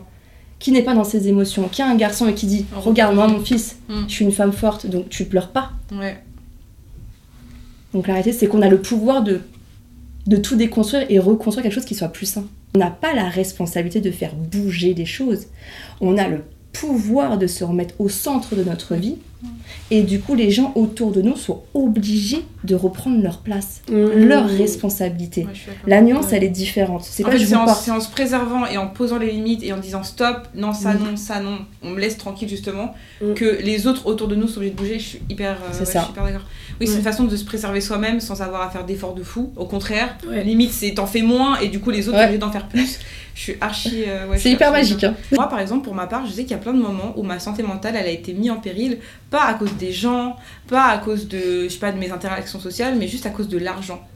qui 0.60 0.71
n'est 0.71 0.84
pas 0.84 0.93
dans 0.93 1.03
ses 1.03 1.27
émotions, 1.27 1.67
qui 1.67 1.81
a 1.81 1.88
un 1.88 1.95
garçon 1.95 2.27
et 2.27 2.34
qui 2.34 2.45
dit 2.47 2.65
Oh. 2.75 2.79
Regarde-moi 2.79 3.27
mon 3.27 3.41
fils, 3.43 3.77
Mm. 3.89 3.93
je 4.07 4.13
suis 4.13 4.25
une 4.25 4.31
femme 4.31 4.53
forte, 4.53 4.88
donc 4.88 5.10
tu 5.10 5.25
pleures 5.25 5.49
pas. 5.49 5.71
Ouais. 5.91 6.17
Donc 7.93 8.07
la 8.07 8.13
réalité, 8.13 8.31
c'est 8.38 8.47
qu'on 8.47 8.62
a 8.62 8.69
le 8.69 8.79
pouvoir 8.81 9.21
de, 9.23 9.41
de 10.27 10.38
tout 10.38 10.55
déconstruire 10.55 11.05
et 11.10 11.19
reconstruire 11.19 11.63
quelque 11.63 11.73
chose 11.73 11.86
qui 11.86 11.95
soit 11.95 12.07
plus 12.07 12.25
sain. 12.25 12.45
On 12.73 12.79
n'a 12.79 12.89
pas 12.89 13.13
la 13.13 13.27
responsabilité 13.27 13.99
de 13.99 14.12
faire 14.12 14.34
bouger 14.34 14.93
les 14.93 15.05
choses. 15.05 15.47
On 15.99 16.17
a 16.17 16.27
le 16.29 16.43
pouvoir 16.71 17.38
de 17.38 17.47
se 17.47 17.65
remettre 17.65 17.95
au 17.99 18.07
centre 18.07 18.55
de 18.55 18.63
notre 18.63 18.95
vie. 18.95 19.17
Et 19.89 20.04
du 20.04 20.19
coup, 20.19 20.36
les 20.36 20.51
gens 20.51 20.71
autour 20.75 21.12
de 21.12 21.21
nous 21.21 21.36
sont 21.36 21.63
obligés 21.73 22.45
de 22.63 22.75
reprendre 22.75 23.21
leur 23.21 23.39
place, 23.39 23.82
Mm. 23.89 23.93
leur 24.27 24.47
responsabilité. 24.47 25.45
Ouais. 25.45 25.51
La 25.88 26.01
nuance, 26.01 26.27
Ouais. 26.27 26.38
elle 26.38 26.43
est 26.43 26.49
différente. 26.49 27.04
C'est 27.04 27.23
En 27.23 27.27
pas 27.27 27.32
fait, 27.34 27.39
je 27.39 27.45
c'est 27.47 27.56
en, 27.56 27.65
porte. 27.65 27.82
c'est 27.84 27.91
en 27.91 27.99
se 27.99 28.10
préservant 28.10 28.65
et 28.67 28.77
en 28.77 28.88
posant 28.88 29.17
les 29.17 29.32
limites 29.32 29.63
et 29.63 29.73
en 29.73 29.77
disant 29.77 30.04
stop, 30.04 30.47
non, 30.56 30.73
ça 30.73 30.93
Mm. 30.93 30.99
non, 30.99 31.15
ça 31.17 31.39
non, 31.41 31.58
on 31.84 31.89
me 31.91 31.99
laisse 31.99 32.17
tranquille 32.17 32.47
justement, 32.49 32.93
Mm. 33.21 33.34
que 33.34 33.60
les 33.63 33.88
autres 33.88 34.06
autour 34.06 34.27
de 34.27 34.36
nous 34.36 34.47
sont 34.47 34.58
obligés 34.58 34.73
de 34.73 34.77
bouger. 34.77 34.99
Je 34.99 35.04
suis 35.08 35.21
hyper, 35.30 35.54
euh, 35.54 35.69
C'est 35.71 35.80
ouais, 35.80 35.86
ça. 35.86 35.99
je 35.99 36.04
suis 36.06 36.12
hyper 36.13 36.23
d'accord. 36.25 36.45
Oui, 36.80 36.88
c'est 36.88 36.95
une 36.97 37.01
façon 37.04 37.25
de 37.25 37.36
se 37.36 37.43
préserver 37.45 37.82
soi-même 37.82 38.19
sans 38.19 38.41
avoir 38.41 38.62
à 38.62 38.69
faire 38.69 38.86
d'efforts 38.86 39.13
de 39.13 39.23
fou. 39.23 39.51
Au 39.56 39.65
contraire, 39.65 40.17
Ouais. 40.27 40.43
limite, 40.43 40.71
c'est 40.71 40.93
t'en 40.93 41.06
fais 41.08 41.21
moins 41.21 41.60
et 41.60 41.67
du 41.67 41.80
coup, 41.80 41.89
les 41.91 42.08
autres 42.08 42.17
Ouais. 42.17 42.23
sont 42.23 42.27
obligés 42.30 42.39
d'en 42.39 42.51
faire 42.51 42.67
plus. 42.67 42.99
Je 43.34 43.41
suis 43.43 43.56
archi. 43.62 44.04
euh, 44.08 44.27
C'est 44.36 44.51
hyper 44.51 44.69
archi 44.73 44.91
magique. 44.91 45.04
hein. 45.06 45.15
Moi, 45.32 45.47
par 45.47 45.60
exemple, 45.60 45.84
pour 45.86 45.95
ma 45.95 46.06
part, 46.06 46.25
je 46.25 46.32
sais 46.32 46.41
qu'il 46.41 46.51
y 46.51 46.54
a 46.54 46.58
plein 46.58 46.73
de 46.73 46.82
moments 46.82 47.13
où 47.15 47.23
ma 47.23 47.39
santé 47.39 47.63
mentale, 47.63 47.95
elle 47.97 48.06
a 48.06 48.10
été 48.12 48.34
mise 48.34 48.51
en 48.51 48.58
péril, 48.58 48.97
pas 49.31 49.45
à 49.45 49.55
cause 49.55 49.73
des 49.73 49.91
gens, 49.91 50.35
pas 50.67 50.85
à 50.85 50.99
cause 50.99 51.27
de, 51.27 51.63
je 51.63 51.69
sais 51.69 51.79
pas, 51.79 51.91
de 51.91 51.97
mes 51.97 52.11
interactions 52.11 52.59
sociales, 52.59 52.95
mais 52.99 53.07
juste 53.07 53.25
à 53.25 53.31
cause 53.31 53.47
de 53.47 53.57
l'argent. 53.57 54.07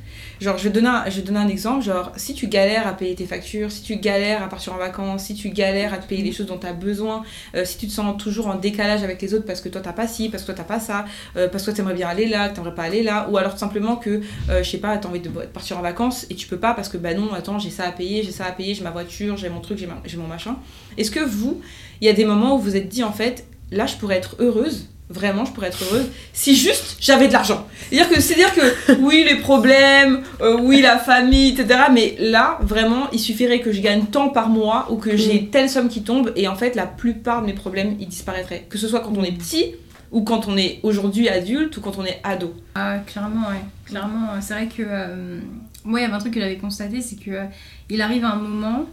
Genre, 0.41 0.57
je 0.57 0.65
vais, 0.65 0.69
donner 0.69 0.89
un, 0.89 1.05
je 1.09 1.17
vais 1.17 1.21
donner 1.21 1.39
un 1.39 1.47
exemple. 1.47 1.83
Genre, 1.83 2.11
si 2.17 2.33
tu 2.33 2.47
galères 2.47 2.87
à 2.87 2.93
payer 2.93 3.15
tes 3.15 3.25
factures, 3.25 3.71
si 3.71 3.83
tu 3.83 3.95
galères 3.95 4.43
à 4.43 4.49
partir 4.49 4.73
en 4.73 4.77
vacances, 4.77 5.23
si 5.23 5.35
tu 5.35 5.49
galères 5.49 5.93
à 5.93 5.97
te 5.97 6.07
payer 6.07 6.23
les 6.23 6.33
choses 6.33 6.47
dont 6.47 6.57
tu 6.57 6.67
as 6.67 6.73
besoin, 6.73 7.23
euh, 7.55 7.63
si 7.63 7.77
tu 7.77 7.87
te 7.87 7.91
sens 7.91 8.21
toujours 8.21 8.47
en 8.47 8.55
décalage 8.55 9.03
avec 9.03 9.21
les 9.21 9.33
autres 9.33 9.45
parce 9.45 9.61
que 9.61 9.69
toi 9.69 9.81
t'as 9.81 9.93
pas 9.93 10.07
ci, 10.07 10.29
parce 10.29 10.43
que 10.43 10.47
toi 10.47 10.55
t'as 10.55 10.63
pas 10.63 10.79
ça, 10.79 11.05
euh, 11.37 11.47
parce 11.47 11.63
que 11.63 11.71
toi 11.71 11.77
t'aimerais 11.77 11.93
bien 11.93 12.09
aller 12.09 12.27
là, 12.27 12.49
que 12.49 12.55
t'aimerais 12.55 12.75
pas 12.75 12.83
aller 12.83 13.03
là, 13.03 13.29
ou 13.29 13.37
alors 13.37 13.53
tout 13.53 13.59
simplement 13.59 13.95
que, 13.95 14.21
euh, 14.49 14.61
je 14.61 14.69
sais 14.69 14.77
pas, 14.77 14.97
t'as 14.97 15.07
envie 15.07 15.21
de 15.21 15.29
partir 15.29 15.77
en 15.77 15.81
vacances 15.81 16.25
et 16.29 16.35
tu 16.35 16.47
peux 16.47 16.59
pas 16.59 16.73
parce 16.73 16.89
que 16.89 16.97
bah 16.97 17.13
non, 17.13 17.33
attends, 17.33 17.59
j'ai 17.59 17.69
ça 17.69 17.85
à 17.85 17.91
payer, 17.91 18.23
j'ai 18.23 18.31
ça 18.31 18.45
à 18.45 18.51
payer, 18.51 18.73
j'ai 18.73 18.83
ma 18.83 18.91
voiture, 18.91 19.37
j'ai 19.37 19.49
mon 19.49 19.61
truc, 19.61 19.77
j'ai 19.77 20.17
mon 20.17 20.27
machin. 20.27 20.57
Est-ce 20.97 21.11
que 21.11 21.21
vous, 21.21 21.61
il 22.01 22.07
y 22.07 22.09
a 22.09 22.13
des 22.13 22.25
moments 22.25 22.55
où 22.55 22.59
vous 22.59 22.75
êtes 22.75 22.89
dit 22.89 23.03
en 23.03 23.13
fait, 23.13 23.47
là 23.71 23.85
je 23.85 23.95
pourrais 23.95 24.17
être 24.17 24.35
heureuse 24.39 24.89
Vraiment, 25.09 25.45
je 25.45 25.51
pourrais 25.51 25.67
être 25.67 25.83
heureuse 25.83 26.07
si 26.33 26.55
juste 26.55 26.97
j'avais 26.99 27.27
de 27.27 27.33
l'argent. 27.33 27.67
C'est-à-dire 27.89 28.09
que, 28.09 28.19
c'est-à-dire 28.19 28.53
que 28.55 28.93
oui, 29.01 29.23
les 29.27 29.35
problèmes, 29.35 30.23
euh, 30.41 30.57
oui, 30.59 30.81
la 30.81 30.97
famille, 30.97 31.49
etc. 31.49 31.81
Mais 31.93 32.15
là, 32.19 32.57
vraiment, 32.61 33.09
il 33.11 33.19
suffirait 33.19 33.59
que 33.59 33.71
je 33.71 33.81
gagne 33.81 34.05
tant 34.05 34.29
par 34.29 34.49
mois 34.49 34.87
ou 34.89 34.95
que 34.97 35.15
j'ai 35.15 35.47
telle 35.47 35.69
somme 35.69 35.89
qui 35.89 36.01
tombe 36.01 36.31
et 36.35 36.47
en 36.47 36.55
fait, 36.55 36.75
la 36.75 36.87
plupart 36.87 37.41
de 37.41 37.47
mes 37.47 37.53
problèmes, 37.53 37.95
ils 37.99 38.07
disparaîtraient. 38.07 38.65
Que 38.67 38.79
ce 38.79 38.87
soit 38.87 39.01
quand 39.01 39.15
on 39.15 39.23
est 39.23 39.31
petit 39.31 39.75
ou 40.11 40.21
quand 40.21 40.47
on 40.47 40.57
est 40.57 40.79
aujourd'hui 40.81 41.29
adulte 41.29 41.77
ou 41.77 41.81
quand 41.81 41.97
on 41.97 42.05
est 42.05 42.19
ado. 42.23 42.55
Ah, 42.75 42.99
clairement, 43.05 43.49
ouais. 43.49 43.61
Clairement, 43.85 44.31
euh, 44.31 44.37
c'est 44.41 44.53
vrai 44.53 44.67
que 44.67 44.81
euh, 44.85 45.39
moi, 45.83 45.99
il 45.99 46.03
y 46.03 46.05
avait 46.05 46.15
un 46.15 46.19
truc 46.19 46.33
que 46.33 46.39
j'avais 46.39 46.57
constaté, 46.57 47.01
c'est 47.01 47.17
que 47.17 47.31
euh, 47.31 47.45
il 47.89 48.01
arrive 48.01 48.23
un 48.23 48.35
moment 48.35 48.85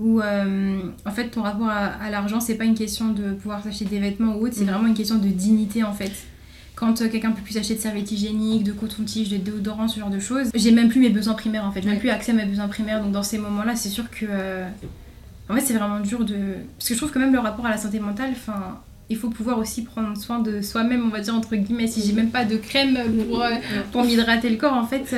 où, 0.00 0.20
euh, 0.20 0.78
en 1.04 1.10
fait, 1.10 1.28
ton 1.28 1.42
rapport 1.42 1.68
à, 1.68 1.86
à 1.86 2.10
l'argent, 2.10 2.40
c'est 2.40 2.54
pas 2.56 2.64
une 2.64 2.74
question 2.74 3.08
de 3.12 3.32
pouvoir 3.32 3.62
s'acheter 3.62 3.84
des 3.84 3.98
vêtements 4.00 4.34
ou 4.36 4.44
autre, 4.46 4.54
c'est 4.56 4.64
Mhm. 4.64 4.70
vraiment 4.70 4.88
une 4.88 4.94
question 4.94 5.16
de 5.16 5.28
dignité, 5.28 5.84
en 5.84 5.92
fait. 5.92 6.12
Quand 6.74 7.02
euh, 7.02 7.08
quelqu'un 7.08 7.32
peut 7.32 7.42
plus 7.42 7.52
s'acheter 7.52 7.74
de 7.74 7.80
serviettes 7.80 8.10
hygiéniques, 8.10 8.64
de 8.64 8.72
coton-tige, 8.72 9.28
de 9.28 9.36
déodorant, 9.36 9.86
ce 9.88 10.00
genre 10.00 10.08
de 10.08 10.18
choses, 10.18 10.48
j'ai 10.54 10.70
même 10.72 10.88
plus 10.88 11.00
mes 11.00 11.10
besoins 11.10 11.34
primaires, 11.34 11.64
en 11.66 11.70
fait. 11.72 11.82
J'ai 11.82 11.90
même 11.90 11.98
plus 11.98 12.08
accès 12.10 12.32
à 12.32 12.34
mes 12.34 12.46
besoins 12.46 12.68
primaires. 12.68 13.02
Donc, 13.02 13.12
dans 13.12 13.22
ces 13.22 13.36
moments-là, 13.38 13.76
c'est 13.76 13.90
sûr 13.90 14.10
que. 14.10 14.24
euh, 14.28 14.66
en 15.50 15.54
fait, 15.54 15.60
c'est 15.60 15.74
vraiment 15.74 16.00
dur 16.00 16.24
de. 16.24 16.36
Parce 16.78 16.88
que 16.88 16.94
je 16.94 16.98
trouve 16.98 17.10
que 17.10 17.18
même 17.18 17.32
le 17.32 17.38
rapport 17.40 17.66
à 17.66 17.70
la 17.70 17.76
santé 17.76 18.00
mentale, 18.00 18.30
enfin. 18.32 18.78
Il 19.12 19.16
faut 19.16 19.28
pouvoir 19.28 19.58
aussi 19.58 19.82
prendre 19.82 20.16
soin 20.16 20.38
de 20.38 20.62
soi-même, 20.62 21.04
on 21.04 21.08
va 21.08 21.18
dire 21.20 21.34
entre 21.34 21.56
guillemets. 21.56 21.88
Si 21.88 22.00
j'ai 22.00 22.12
même 22.12 22.30
pas 22.30 22.44
de 22.44 22.56
crème 22.56 22.96
pour, 23.28 23.42
euh, 23.42 23.48
pour 23.90 24.04
m'hydrater 24.04 24.48
le 24.48 24.54
corps, 24.56 24.74
en 24.74 24.86
fait, 24.86 25.12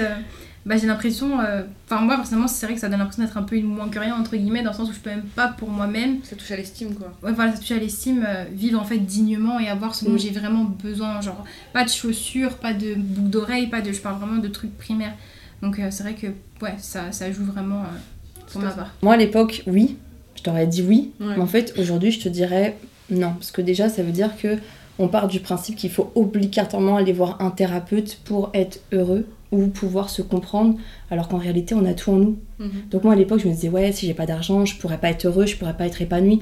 bah, 0.64 0.76
j'ai 0.76 0.86
l'impression. 0.86 1.40
euh, 1.40 1.62
Enfin, 1.86 2.00
moi, 2.02 2.16
personnellement, 2.16 2.48
c'est 2.48 2.66
vrai 2.66 2.74
que 2.74 2.80
ça 2.80 2.88
donne 2.88 2.98
l'impression 3.00 3.22
d'être 3.22 3.36
un 3.36 3.42
peu 3.42 3.56
une 3.56 3.66
moins 3.66 3.88
que 3.88 3.98
rien, 3.98 4.14
entre 4.14 4.36
guillemets, 4.36 4.62
dans 4.62 4.70
le 4.70 4.76
sens 4.76 4.88
où 4.88 4.92
je 4.92 4.98
peux 5.00 5.10
même 5.10 5.24
pas 5.34 5.48
pour 5.48 5.68
moi-même, 5.70 6.18
Ça 6.24 6.36
touche 6.36 6.50
à 6.52 6.56
l'estime, 6.56 6.94
quoi. 6.94 7.12
ouais, 7.22 7.32
voilà, 7.32 7.52
ça 7.52 7.58
touche 7.58 7.72
à 7.72 7.78
l'estime, 7.78 8.24
euh, 8.26 8.44
vivre 8.52 8.80
en 8.80 8.84
fait 8.84 8.98
dignement 8.98 9.58
et 9.60 9.68
avoir 9.68 9.94
ce 9.94 10.04
dont 10.04 10.12
Mm. 10.12 10.18
j'ai 10.18 10.30
vraiment 10.30 10.64
besoin. 10.64 11.20
Genre, 11.20 11.44
pas 11.72 11.84
de 11.84 11.90
chaussures, 11.90 12.56
pas 12.58 12.72
de 12.74 12.94
boucles 12.94 13.28
d'oreilles, 13.30 13.66
pas 13.68 13.80
de. 13.80 13.92
Je 13.92 14.00
parle 14.00 14.18
vraiment 14.20 14.40
de 14.40 14.48
trucs 14.48 14.76
primaires. 14.78 15.14
Donc, 15.62 15.78
euh, 15.78 15.88
c'est 15.90 16.02
vrai 16.04 16.14
que, 16.14 16.28
ouais, 16.64 16.74
ça, 16.78 17.12
ça 17.12 17.30
joue 17.32 17.44
vraiment 17.44 17.80
euh, 17.80 18.42
pour 18.52 18.62
ma 18.62 18.70
part. 18.70 18.92
Moi, 19.02 19.14
à 19.14 19.16
l'époque, 19.16 19.62
oui. 19.66 19.96
Je 20.36 20.42
t'aurais 20.42 20.66
dit 20.66 20.82
oui. 20.82 21.12
Ouais. 21.20 21.34
Mais 21.36 21.42
en 21.42 21.46
fait, 21.46 21.74
aujourd'hui, 21.78 22.10
je 22.10 22.20
te 22.20 22.28
dirais 22.28 22.76
non. 23.10 23.32
Parce 23.34 23.50
que 23.52 23.60
déjà, 23.62 23.88
ça 23.88 24.02
veut 24.02 24.10
dire 24.12 24.30
que 24.36 24.58
on 24.98 25.08
part 25.08 25.28
du 25.28 25.40
principe 25.40 25.76
qu'il 25.76 25.90
faut 25.90 26.10
obligatoirement 26.14 26.96
aller 26.96 27.12
voir 27.12 27.40
un 27.40 27.50
thérapeute 27.50 28.18
pour 28.24 28.50
être 28.54 28.80
heureux 28.92 29.26
ou 29.52 29.66
pouvoir 29.68 30.10
se 30.10 30.22
comprendre, 30.22 30.76
alors 31.10 31.28
qu'en 31.28 31.38
réalité, 31.38 31.74
on 31.74 31.84
a 31.84 31.92
tout 31.94 32.10
en 32.10 32.16
nous. 32.16 32.36
Mhm. 32.58 32.70
Donc 32.90 33.04
moi, 33.04 33.12
à 33.12 33.16
l'époque, 33.16 33.40
je 33.40 33.48
me 33.48 33.52
disais, 33.52 33.68
ouais, 33.68 33.92
si 33.92 34.06
j'ai 34.06 34.14
pas 34.14 34.26
d'argent, 34.26 34.64
je 34.64 34.76
pourrais 34.78 34.98
pas 34.98 35.10
être 35.10 35.26
heureux, 35.26 35.46
je 35.46 35.56
pourrais 35.56 35.76
pas 35.76 35.86
être 35.86 36.00
épanoui. 36.02 36.40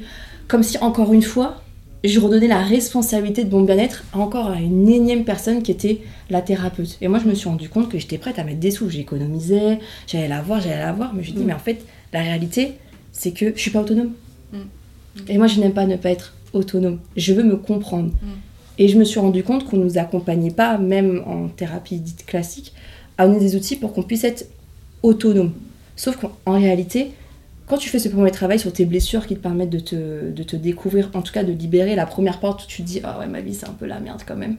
Comme 0.49 0.63
si, 0.63 0.79
encore 0.79 1.13
une 1.13 1.23
fois, 1.23 1.63
je 2.03 2.19
redonnais 2.19 2.47
la 2.49 2.63
responsabilité 2.63 3.45
de 3.45 3.51
mon 3.55 3.63
bien-être 3.63 4.05
encore 4.15 4.49
à 4.51 4.61
une 4.61 4.89
énième 4.89 5.25
personne 5.25 5.63
qui 5.63 5.71
était 5.71 6.01
la 6.31 6.41
thérapeute. 6.41 6.97
Et 7.03 7.09
moi, 7.09 7.19
je 7.23 7.29
me 7.29 7.35
suis 7.35 7.49
rendu 7.49 7.69
compte 7.69 7.91
que 7.91 7.99
j'étais 7.99 8.17
prête 8.17 8.39
à 8.39 8.45
mettre 8.45 8.61
des 8.61 8.71
sous. 8.71 8.89
J'économisais, 8.89 9.81
j'allais 10.07 10.29
la 10.29 10.41
voir, 10.41 10.61
j'allais 10.61 10.79
la 10.79 10.93
voir. 10.93 11.13
Mais 11.13 11.23
je 11.23 11.33
me 11.33 11.37
dis, 11.37 11.43
Mm. 11.43 11.47
mais 11.47 11.53
en 11.53 11.59
fait, 11.59 11.85
la 12.13 12.21
réalité, 12.21 12.75
c'est 13.13 13.33
que 13.33 13.53
je 13.55 13.61
suis 13.61 13.71
pas 13.71 13.81
autonome. 13.81 14.13
Mm. 14.53 14.59
Et 15.29 15.37
moi, 15.37 15.47
je 15.47 15.61
n'aime 15.61 15.73
pas 15.73 15.85
ne 15.85 15.97
pas 15.97 16.11
être 16.11 16.35
autonome. 16.53 16.99
Je 17.17 17.35
veux 17.35 17.43
me 17.43 17.57
comprendre. 17.57 18.13
Et 18.79 18.89
je 18.89 18.99
me 18.99 19.05
suis 19.05 19.21
rendu 19.21 19.43
compte 19.43 19.67
qu'on 19.69 19.77
nous 19.77 19.99
accompagnait 19.99 20.53
pas, 20.53 20.79
même 20.79 21.23
en 21.27 21.49
thérapie 21.49 21.99
dite 21.99 22.25
classique, 22.25 22.73
à 23.21 23.27
donner 23.27 23.41
des 23.41 23.57
outils 23.57 23.77
pour 23.77 23.93
qu'on 23.93 24.03
puisse 24.03 24.25
être 24.25 24.47
autonome. 25.03 25.53
Sauf 25.97 26.17
qu'en 26.17 26.53
réalité, 26.53 27.13
quand 27.67 27.77
tu 27.77 27.89
fais 27.89 27.99
ce 27.99 28.09
premier 28.09 28.31
travail 28.31 28.59
sur 28.59 28.73
tes 28.73 28.85
blessures 28.85 29.27
qui 29.27 29.35
te 29.37 29.41
permettent 29.41 29.71
de 29.71 29.79
te, 29.81 30.31
de 30.31 30.43
te 30.43 30.57
découvrir, 30.57 31.11
en 31.15 31.23
tout 31.23 31.33
cas 31.33 31.45
de 31.45 31.53
libérer 31.53 31.95
la 31.95 32.07
première 32.07 32.41
porte 32.41 32.65
où 32.65 32.67
tu 32.67 32.83
te 32.83 32.87
dis 32.87 33.01
Ah 33.05 33.19
ouais, 33.19 33.27
ma 33.27 33.41
vie 33.41 33.55
c'est 33.55 33.69
un 33.69 33.73
peu 33.79 33.87
la 33.87 34.01
merde 34.01 34.23
quand 34.27 34.37
même. 34.37 34.57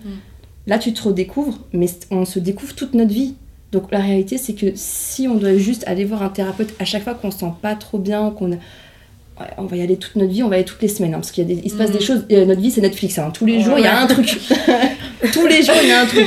Là, 0.67 0.77
tu 0.77 0.93
te 0.93 1.01
redécouvres, 1.01 1.57
mais 1.73 1.87
on 2.11 2.23
se 2.25 2.37
découvre 2.39 2.73
toute 2.75 2.93
notre 2.93 3.11
vie. 3.11 3.33
Donc 3.71 3.91
la 3.91 3.99
réalité, 3.99 4.37
c'est 4.37 4.53
que 4.53 4.67
si 4.75 5.27
on 5.27 5.35
doit 5.35 5.55
juste 5.57 5.83
aller 5.87 6.05
voir 6.05 6.21
un 6.23 6.29
thérapeute 6.29 6.73
à 6.79 6.85
chaque 6.85 7.03
fois 7.03 7.13
qu'on 7.15 7.31
se 7.31 7.39
sent 7.39 7.51
pas 7.61 7.73
trop 7.75 7.97
bien, 7.97 8.29
qu'on 8.29 8.51
ouais, 8.51 8.57
on 9.57 9.63
va 9.63 9.75
y 9.77 9.81
aller 9.81 9.97
toute 9.97 10.15
notre 10.17 10.31
vie, 10.31 10.43
on 10.43 10.49
va 10.49 10.55
y 10.57 10.59
aller 10.59 10.65
toutes 10.65 10.81
les 10.81 10.87
semaines, 10.87 11.13
hein, 11.13 11.19
parce 11.19 11.31
qu'il 11.31 11.47
se 11.69 11.75
passe 11.75 11.91
des 11.91 11.99
choses. 12.01 12.25
euh, 12.31 12.45
notre 12.45 12.61
vie, 12.61 12.69
c'est 12.69 12.81
Netflix. 12.81 13.17
hein. 13.17 13.31
Tous 13.33 13.45
les 13.45 13.59
jours, 13.61 13.79
il 13.79 13.83
y 13.85 13.87
a 13.87 13.99
un 14.01 14.07
truc. 14.07 14.39
Tous 15.33 15.47
les 15.47 15.61
jours, 15.63 15.75
il 15.81 15.89
y 15.89 15.91
a 15.91 16.01
un 16.01 16.05
truc. 16.05 16.25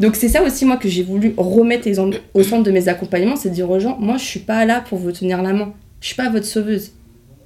Donc 0.00 0.14
c'est 0.16 0.28
ça 0.28 0.42
aussi 0.42 0.64
moi 0.64 0.76
que 0.76 0.88
j'ai 0.88 1.02
voulu 1.02 1.34
remettre 1.36 1.88
au 2.34 2.42
centre 2.42 2.62
de 2.62 2.70
mes 2.70 2.88
accompagnements, 2.88 3.36
c'est 3.36 3.48
de 3.50 3.54
dire 3.54 3.68
aux 3.70 3.80
gens, 3.80 3.96
moi 4.00 4.16
je 4.16 4.24
suis 4.24 4.40
pas 4.40 4.64
là 4.64 4.80
pour 4.88 4.98
vous 4.98 5.10
tenir 5.12 5.42
la 5.42 5.52
main, 5.52 5.72
je 6.00 6.06
suis 6.08 6.16
pas 6.16 6.28
votre 6.30 6.46
sauveuse. 6.46 6.92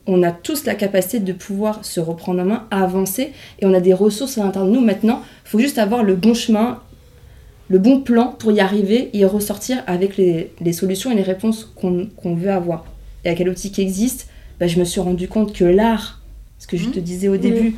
On 0.06 0.22
a 0.22 0.32
tous 0.32 0.64
la 0.64 0.74
capacité 0.74 1.20
de 1.20 1.32
pouvoir 1.32 1.84
se 1.84 2.00
reprendre 2.00 2.42
en 2.42 2.44
main, 2.44 2.66
avancer, 2.70 3.32
et 3.60 3.66
on 3.66 3.72
a 3.72 3.80
des 3.80 3.94
ressources 3.94 4.36
à 4.36 4.42
l'intérieur 4.44 4.70
de 4.70 4.74
nous 4.76 4.84
maintenant. 4.84 5.22
Il 5.46 5.48
faut 5.48 5.58
juste 5.60 5.78
avoir 5.78 6.02
le 6.02 6.14
bon 6.16 6.34
chemin, 6.34 6.80
le 7.68 7.78
bon 7.78 8.00
plan 8.00 8.34
pour 8.38 8.50
y 8.52 8.60
arriver 8.60 9.10
et 9.14 9.24
ressortir 9.24 9.82
avec 9.86 10.16
les, 10.16 10.50
les 10.60 10.72
solutions 10.72 11.10
et 11.12 11.14
les 11.14 11.22
réponses 11.22 11.72
qu'on 11.76 12.34
veut 12.34 12.50
avoir. 12.50 12.84
Et 13.24 13.30
à 13.30 13.34
quel 13.34 13.48
outil 13.48 13.70
qui 13.70 13.80
existe? 13.80 14.26
Bah, 14.58 14.66
Je 14.66 14.78
me 14.80 14.84
suis 14.84 15.00
rendu 15.00 15.28
compte 15.28 15.54
que 15.54 15.64
l'art, 15.64 16.20
ce 16.58 16.66
que 16.66 16.76
je 16.76 16.86
Mhm. 16.86 16.92
te 16.92 16.98
disais 17.00 17.28
au 17.28 17.36
début, 17.36 17.76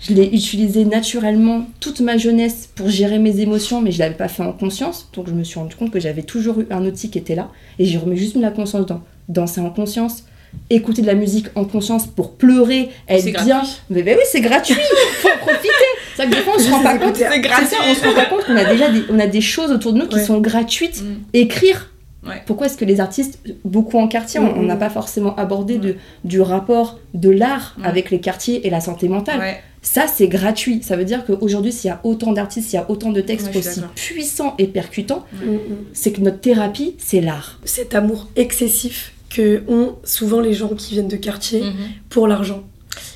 je 0.00 0.12
l'ai 0.12 0.26
utilisé 0.26 0.84
naturellement 0.84 1.64
toute 1.80 2.00
ma 2.00 2.16
jeunesse 2.18 2.68
pour 2.74 2.88
gérer 2.88 3.18
mes 3.18 3.40
émotions, 3.40 3.80
mais 3.80 3.90
je 3.92 3.98
l'avais 3.98 4.14
pas 4.16 4.28
fait 4.28 4.42
en 4.42 4.52
conscience. 4.52 5.08
Donc 5.14 5.28
je 5.28 5.32
me 5.34 5.44
suis 5.44 5.58
rendu 5.58 5.74
compte 5.76 5.90
que 5.90 6.00
j'avais 6.00 6.22
toujours 6.22 6.60
eu 6.60 6.66
un 6.70 6.84
outil 6.84 7.08
qui 7.10 7.18
était 7.18 7.34
là. 7.34 7.48
Et 7.78 7.84
j'ai 7.86 7.98
remis 7.98 8.16
juste 8.16 8.34
mis 8.36 8.42
la 8.42 8.50
conscience 8.50 8.86
dans 8.86 9.00
danser 9.28 9.60
en 9.62 9.70
conscience, 9.70 10.24
écouter 10.68 11.00
de 11.02 11.06
la 11.06 11.14
musique 11.14 11.46
en 11.54 11.64
conscience 11.64 12.06
pour 12.06 12.32
pleurer, 12.32 12.90
être 13.08 13.44
bien. 13.44 13.62
Mais 13.88 14.02
ben 14.02 14.16
oui, 14.18 14.24
c'est 14.30 14.42
gratuit, 14.42 14.74
faut 15.20 15.28
en 15.28 15.38
profiter. 15.38 15.68
Ça 16.16 16.26
que 16.26 16.30
des 16.30 16.36
fois 16.42 16.52
on 16.56 16.58
se 16.60 16.70
rend 16.70 16.82
pas 16.82 16.98
compte. 16.98 17.16
C'est 17.16 17.40
gratuit. 17.40 17.76
on 17.90 17.94
se 17.94 18.04
rend 18.04 18.14
pas 18.14 18.26
compte 18.26 18.44
qu'on 18.44 18.56
a 18.56 18.64
déjà 18.64 18.90
des, 18.90 19.02
on 19.10 19.18
a 19.18 19.26
des 19.26 19.40
choses 19.40 19.70
autour 19.72 19.92
de 19.94 19.98
nous 20.00 20.06
qui 20.06 20.16
Ouais. 20.16 20.24
sont 20.24 20.40
gratuites. 20.40 21.02
Mm. 21.02 21.14
Écrire. 21.32 21.90
Ouais. 22.26 22.42
Pourquoi 22.46 22.66
est-ce 22.66 22.76
que 22.78 22.84
les 22.86 23.00
artistes, 23.00 23.38
beaucoup 23.64 23.98
en 23.98 24.06
quartier, 24.08 24.40
on- 24.40 24.58
on 24.58 24.62
n'a 24.62 24.74
Mm, 24.74 24.76
mm. 24.76 24.80
pas 24.80 24.90
forcément 24.90 25.34
abordé 25.36 25.78
de, 25.78 25.96
du 26.24 26.40
rapport 26.40 26.98
de 27.14 27.30
l'art 27.30 27.74
Ouais. 27.78 27.86
avec 27.86 28.10
les 28.10 28.20
quartiers 28.20 28.66
et 28.66 28.70
la 28.70 28.80
santé 28.80 29.08
mentale? 29.08 29.38
Ouais. 29.40 29.60
Ça, 29.84 30.06
c'est 30.12 30.26
gratuit. 30.28 30.80
Ça 30.82 30.96
veut 30.96 31.04
dire 31.04 31.24
qu'aujourd'hui, 31.24 31.70
s'il 31.70 31.88
y 31.88 31.92
a 31.92 32.00
autant 32.02 32.32
d'artistes, 32.32 32.70
s'il 32.70 32.78
y 32.78 32.82
a 32.82 32.90
autant 32.90 33.12
de 33.12 33.20
textes 33.20 33.48
Ouais, 33.48 33.58
aussi 33.58 33.80
puissants 33.94 34.54
et 34.58 34.66
percutants, 34.66 35.24
Mm, 35.32 35.52
mm. 35.52 35.58
c'est 35.92 36.10
que 36.12 36.20
notre 36.22 36.40
thérapie, 36.40 36.94
c'est 36.98 37.20
l'art. 37.20 37.60
Cet 37.64 37.94
amour 37.94 38.28
excessif 38.34 39.12
que 39.30 39.62
ont 39.68 39.96
souvent 40.04 40.40
les 40.40 40.54
gens 40.54 40.68
qui 40.74 40.94
viennent 40.94 41.08
de 41.08 41.16
quartier 41.16 41.60
Mhm. 41.60 41.74
pour 42.08 42.26
l'argent. 42.26 42.64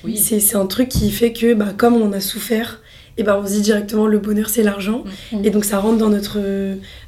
Oui. 0.04 0.16
C'est 0.16 0.40
c'est 0.40 0.56
un 0.56 0.66
truc 0.66 0.88
qui 0.88 1.10
fait 1.10 1.32
que, 1.32 1.54
bah, 1.54 1.72
comme 1.76 1.94
on 1.94 2.04
en 2.06 2.12
a 2.12 2.20
souffert, 2.20 2.80
et 3.16 3.24
ben 3.24 3.40
on 3.42 3.46
se 3.46 3.52
dit 3.54 3.62
directement 3.62 4.06
le 4.06 4.18
bonheur 4.18 4.48
c'est 4.48 4.62
l'argent. 4.62 5.02
Mm. 5.32 5.44
Et 5.44 5.50
donc 5.50 5.64
ça 5.64 5.78
rentre 5.78 5.98
dans 5.98 6.08
notre, 6.10 6.38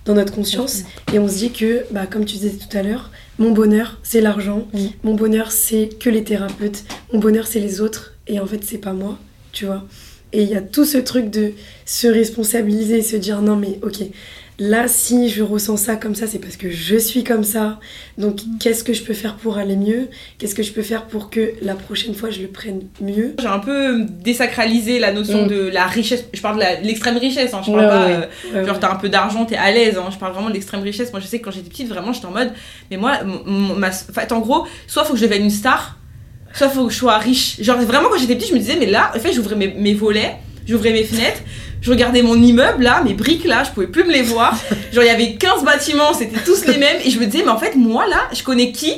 dans 0.07 0.15
notre 0.15 0.33
conscience. 0.33 0.83
Et 1.13 1.19
on 1.21 1.29
se 1.29 1.37
dit 1.37 1.51
que, 1.53 1.85
bah, 1.93 2.07
comme 2.07 2.25
tu 2.25 2.37
disais 2.37 2.51
tout 2.51 2.77
à 2.77 2.83
l'heure, 2.83 3.11
mon 3.39 3.51
bonheur 3.53 3.99
c'est 4.03 4.21
l'argent. 4.21 4.67
Mon 5.05 5.15
bonheur 5.15 5.53
c'est 5.53 5.89
que 6.01 6.09
les 6.11 6.25
thérapeutes. 6.25 6.85
Mon 7.13 7.19
bonheur 7.21 7.47
c'est 7.47 7.61
les 7.61 7.81
autres. 7.81 8.15
Et 8.27 8.41
en 8.41 8.47
fait 8.47 8.63
c'est 8.65 8.79
pas 8.79 8.93
moi, 8.93 9.19
tu 9.53 9.67
vois. 9.67 9.83
Et 10.33 10.43
il 10.43 10.49
y 10.49 10.55
a 10.57 10.61
tout 10.61 10.85
ce 10.85 10.99
truc 10.99 11.29
de 11.31 11.53
se 11.87 12.07
responsabiliser 12.07 12.99
et 12.99 13.03
se 13.03 13.17
dire 13.17 13.43
non 13.43 13.57
mais 13.57 13.81
ok, 13.83 13.97
là 14.61 14.87
si 14.87 15.29
je 15.29 15.43
ressens 15.43 15.77
ça 15.79 15.97
comme 15.97 16.15
ça 16.15 16.29
c'est 16.29 16.39
parce 16.39 16.57
que 16.57 16.71
je 16.71 16.95
suis 16.97 17.25
comme 17.25 17.43
ça. 17.43 17.81
Donc 18.17 18.39
qu'est-ce 18.61 18.85
que 18.85 18.93
je 18.93 19.03
peux 19.03 19.13
faire 19.15 19.35
pour 19.35 19.59
aller 19.59 19.75
mieux? 19.75 20.07
Qu'est-ce 20.39 20.55
que 20.55 20.63
je 20.63 20.71
peux 20.73 20.83
faire 20.83 21.07
pour 21.07 21.31
que 21.31 21.55
la 21.63 21.75
prochaine 21.75 22.15
fois 22.15 22.31
je 22.31 22.43
le 22.43 22.47
prenne 22.47 22.83
mieux? 23.01 23.35
J'ai 23.41 23.47
un 23.49 23.59
peu 23.59 24.05
désacralisé 24.05 25.01
la 25.01 25.13
notion 25.13 25.47
Mm. 25.47 25.49
de 25.49 25.61
la 25.69 25.87
richesse. 25.87 26.25
Je 26.33 26.41
parle 26.41 26.61
de 26.61 26.87
l'extrême 26.87 27.17
richesse, 27.19 27.53
hein. 27.53 27.63
je 27.67 27.73
parle 27.73 27.81
Ouais, 27.81 27.89
pas. 27.89 28.07
ouais. 28.07 28.29
euh, 28.55 28.61
Ouais, 28.61 28.67
Genre 28.69 28.79
t'as 28.79 28.93
un 28.93 28.97
peu 28.97 29.09
d'argent, 29.09 29.45
t'es 29.47 29.57
à 29.57 29.73
l'aise, 29.73 29.97
hein. 29.99 30.11
je 30.13 30.19
parle 30.19 30.33
vraiment 30.35 30.49
de 30.51 30.55
l'extrême 30.55 30.83
richesse. 30.83 31.11
Moi 31.13 31.21
je 31.21 31.27
sais 31.27 31.41
que 31.41 31.45
quand 31.47 31.51
j'étais 31.51 31.69
petite, 31.71 31.89
vraiment 31.89 32.13
j'étais 32.13 32.27
en 32.27 32.31
mode, 32.33 32.53
mais 32.91 32.99
moi, 32.99 33.19
ma... 33.25 33.91
en 34.31 34.39
gros, 34.39 34.67
soit 34.87 35.03
faut 35.05 35.15
que 35.15 35.19
je 35.19 35.25
devienne 35.25 35.43
une 35.43 35.51
star, 35.51 35.97
soit 36.55 36.69
faut 36.69 36.87
que 36.87 36.93
je 36.93 36.99
sois 36.99 37.19
riche. 37.19 37.61
Genre 37.61 37.79
vraiment 37.81 38.09
quand 38.11 38.19
j'étais 38.19 38.35
petite, 38.35 38.51
je 38.51 38.55
me 38.55 38.59
disais, 38.59 38.77
mais 38.79 38.87
là, 38.87 39.13
en 39.15 39.19
fait, 39.19 39.33
j'ouvrais 39.33 39.57
mes, 39.57 39.69
mes 39.69 39.95
volets, 39.95 40.37
j'ouvrais 40.67 40.93
mes 40.93 41.05
fenêtres, 41.05 41.41
je 41.81 41.91
regardais 41.91 42.23
mon 42.23 42.41
immeuble 42.41 42.83
là, 42.85 43.03
mes 43.03 43.15
briques 43.15 43.45
là, 43.45 43.65
je 43.65 43.71
pouvais 43.71 43.87
plus 43.87 44.05
me 44.05 44.13
les 44.13 44.23
voir. 44.23 44.59
Genre 44.93 45.03
il 45.05 45.07
y 45.07 45.11
avait 45.11 45.35
15 45.35 45.65
bâtiments, 45.65 46.13
c'était 46.13 46.41
tous 46.45 46.67
les 46.67 46.77
mêmes, 46.77 46.99
et 47.05 47.11
je 47.11 47.19
me 47.19 47.27
disais, 47.27 47.43
mais 47.45 47.51
en 47.51 47.59
fait, 47.59 47.75
moi 47.77 48.07
là, 48.07 48.29
je 48.33 48.43
connais 48.43 48.73
qui 48.73 48.93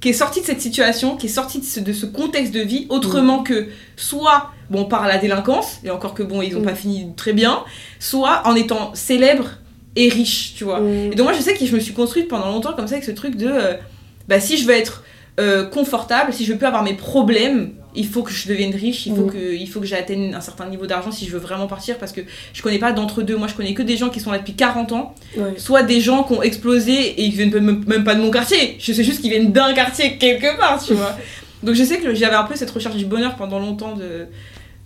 qui 0.00 0.08
est 0.08 0.14
sorti 0.14 0.40
de 0.40 0.46
cette 0.46 0.60
situation, 0.60 1.16
qui 1.16 1.26
est 1.26 1.28
sorti 1.28 1.60
de 1.60 1.64
ce, 1.64 1.78
de 1.78 1.92
ce 1.92 2.06
contexte 2.06 2.52
de 2.52 2.58
vie 2.58 2.86
autrement 2.88 3.44
que 3.44 3.68
soit 3.96 4.50
bon 4.68 4.84
par 4.84 5.06
la 5.06 5.16
délinquance 5.16 5.78
et 5.84 5.90
encore 5.90 6.12
que 6.12 6.24
bon 6.24 6.42
ils 6.42 6.56
ont 6.56 6.60
Mm. 6.60 6.64
pas 6.64 6.74
fini 6.74 7.06
très 7.16 7.32
bien, 7.32 7.62
soit 8.00 8.42
en 8.44 8.56
étant 8.56 8.90
célèbre 8.94 9.50
est 9.94 10.12
riche, 10.12 10.54
tu 10.56 10.64
vois. 10.64 10.80
Mm. 10.80 11.12
Et 11.12 11.14
donc 11.14 11.26
moi 11.28 11.32
je 11.32 11.40
sais 11.40 11.54
que 11.54 11.64
je 11.64 11.72
me 11.72 11.78
suis 11.78 11.94
construite 11.94 12.26
pendant 12.26 12.50
longtemps 12.50 12.72
comme 12.72 12.88
ça 12.88 12.94
avec 12.94 13.04
ce 13.04 13.12
truc 13.12 13.36
de 13.36 13.46
euh, 13.46 13.74
bah 14.26 14.40
si 14.40 14.56
je 14.56 14.66
veux 14.66 14.74
être 14.74 15.04
euh, 15.40 15.64
confortable, 15.66 16.32
si 16.32 16.44
je 16.44 16.52
veux 16.52 16.58
plus 16.58 16.66
avoir 16.66 16.82
mes 16.82 16.94
problèmes, 16.94 17.70
il 17.94 18.06
faut 18.06 18.22
que 18.22 18.32
je 18.32 18.48
devienne 18.48 18.74
riche, 18.74 19.06
il 19.06 19.14
faut 19.14 19.26
Mm. 19.26 19.32
que 19.32 19.54
il 19.54 19.66
faut 19.68 19.80
que 19.80 19.86
j'atteigne 19.86 20.34
un 20.34 20.40
certain 20.40 20.66
niveau 20.66 20.86
d'argent 20.86 21.10
si 21.10 21.26
je 21.26 21.30
veux 21.32 21.38
vraiment 21.38 21.66
partir 21.66 21.98
parce 21.98 22.12
que 22.12 22.22
je 22.54 22.62
connais 22.62 22.78
pas 22.78 22.92
d'entre 22.92 23.22
deux. 23.22 23.36
Moi 23.36 23.48
je 23.48 23.54
connais 23.54 23.74
que 23.74 23.82
des 23.82 23.96
gens 23.98 24.08
qui 24.08 24.20
sont 24.20 24.30
là 24.30 24.38
depuis 24.38 24.54
40 24.54 24.92
ans, 24.92 25.14
Ouais. 25.36 25.54
soit 25.58 25.82
des 25.82 26.00
gens 26.00 26.22
qui 26.24 26.32
ont 26.34 26.42
explosé 26.42 26.92
et 26.92 27.24
ils 27.24 27.32
viennent 27.32 27.52
même, 27.52 27.84
même 27.86 28.04
pas 28.04 28.14
de 28.14 28.20
mon 28.20 28.30
quartier. 28.30 28.76
Je 28.78 28.92
sais 28.92 29.04
juste 29.04 29.20
qu'ils 29.20 29.30
viennent 29.30 29.52
d'un 29.52 29.72
quartier 29.74 30.16
quelque 30.16 30.56
part, 30.58 30.82
tu 30.82 30.94
vois. 30.94 31.16
Donc 31.62 31.74
je 31.74 31.84
sais 31.84 31.98
que 31.98 32.14
j'avais 32.14 32.34
un 32.36 32.44
peu 32.44 32.56
cette 32.56 32.70
recherche 32.70 32.96
du 32.96 33.04
bonheur 33.06 33.36
pendant 33.36 33.58
longtemps 33.58 33.94
de 33.94 34.26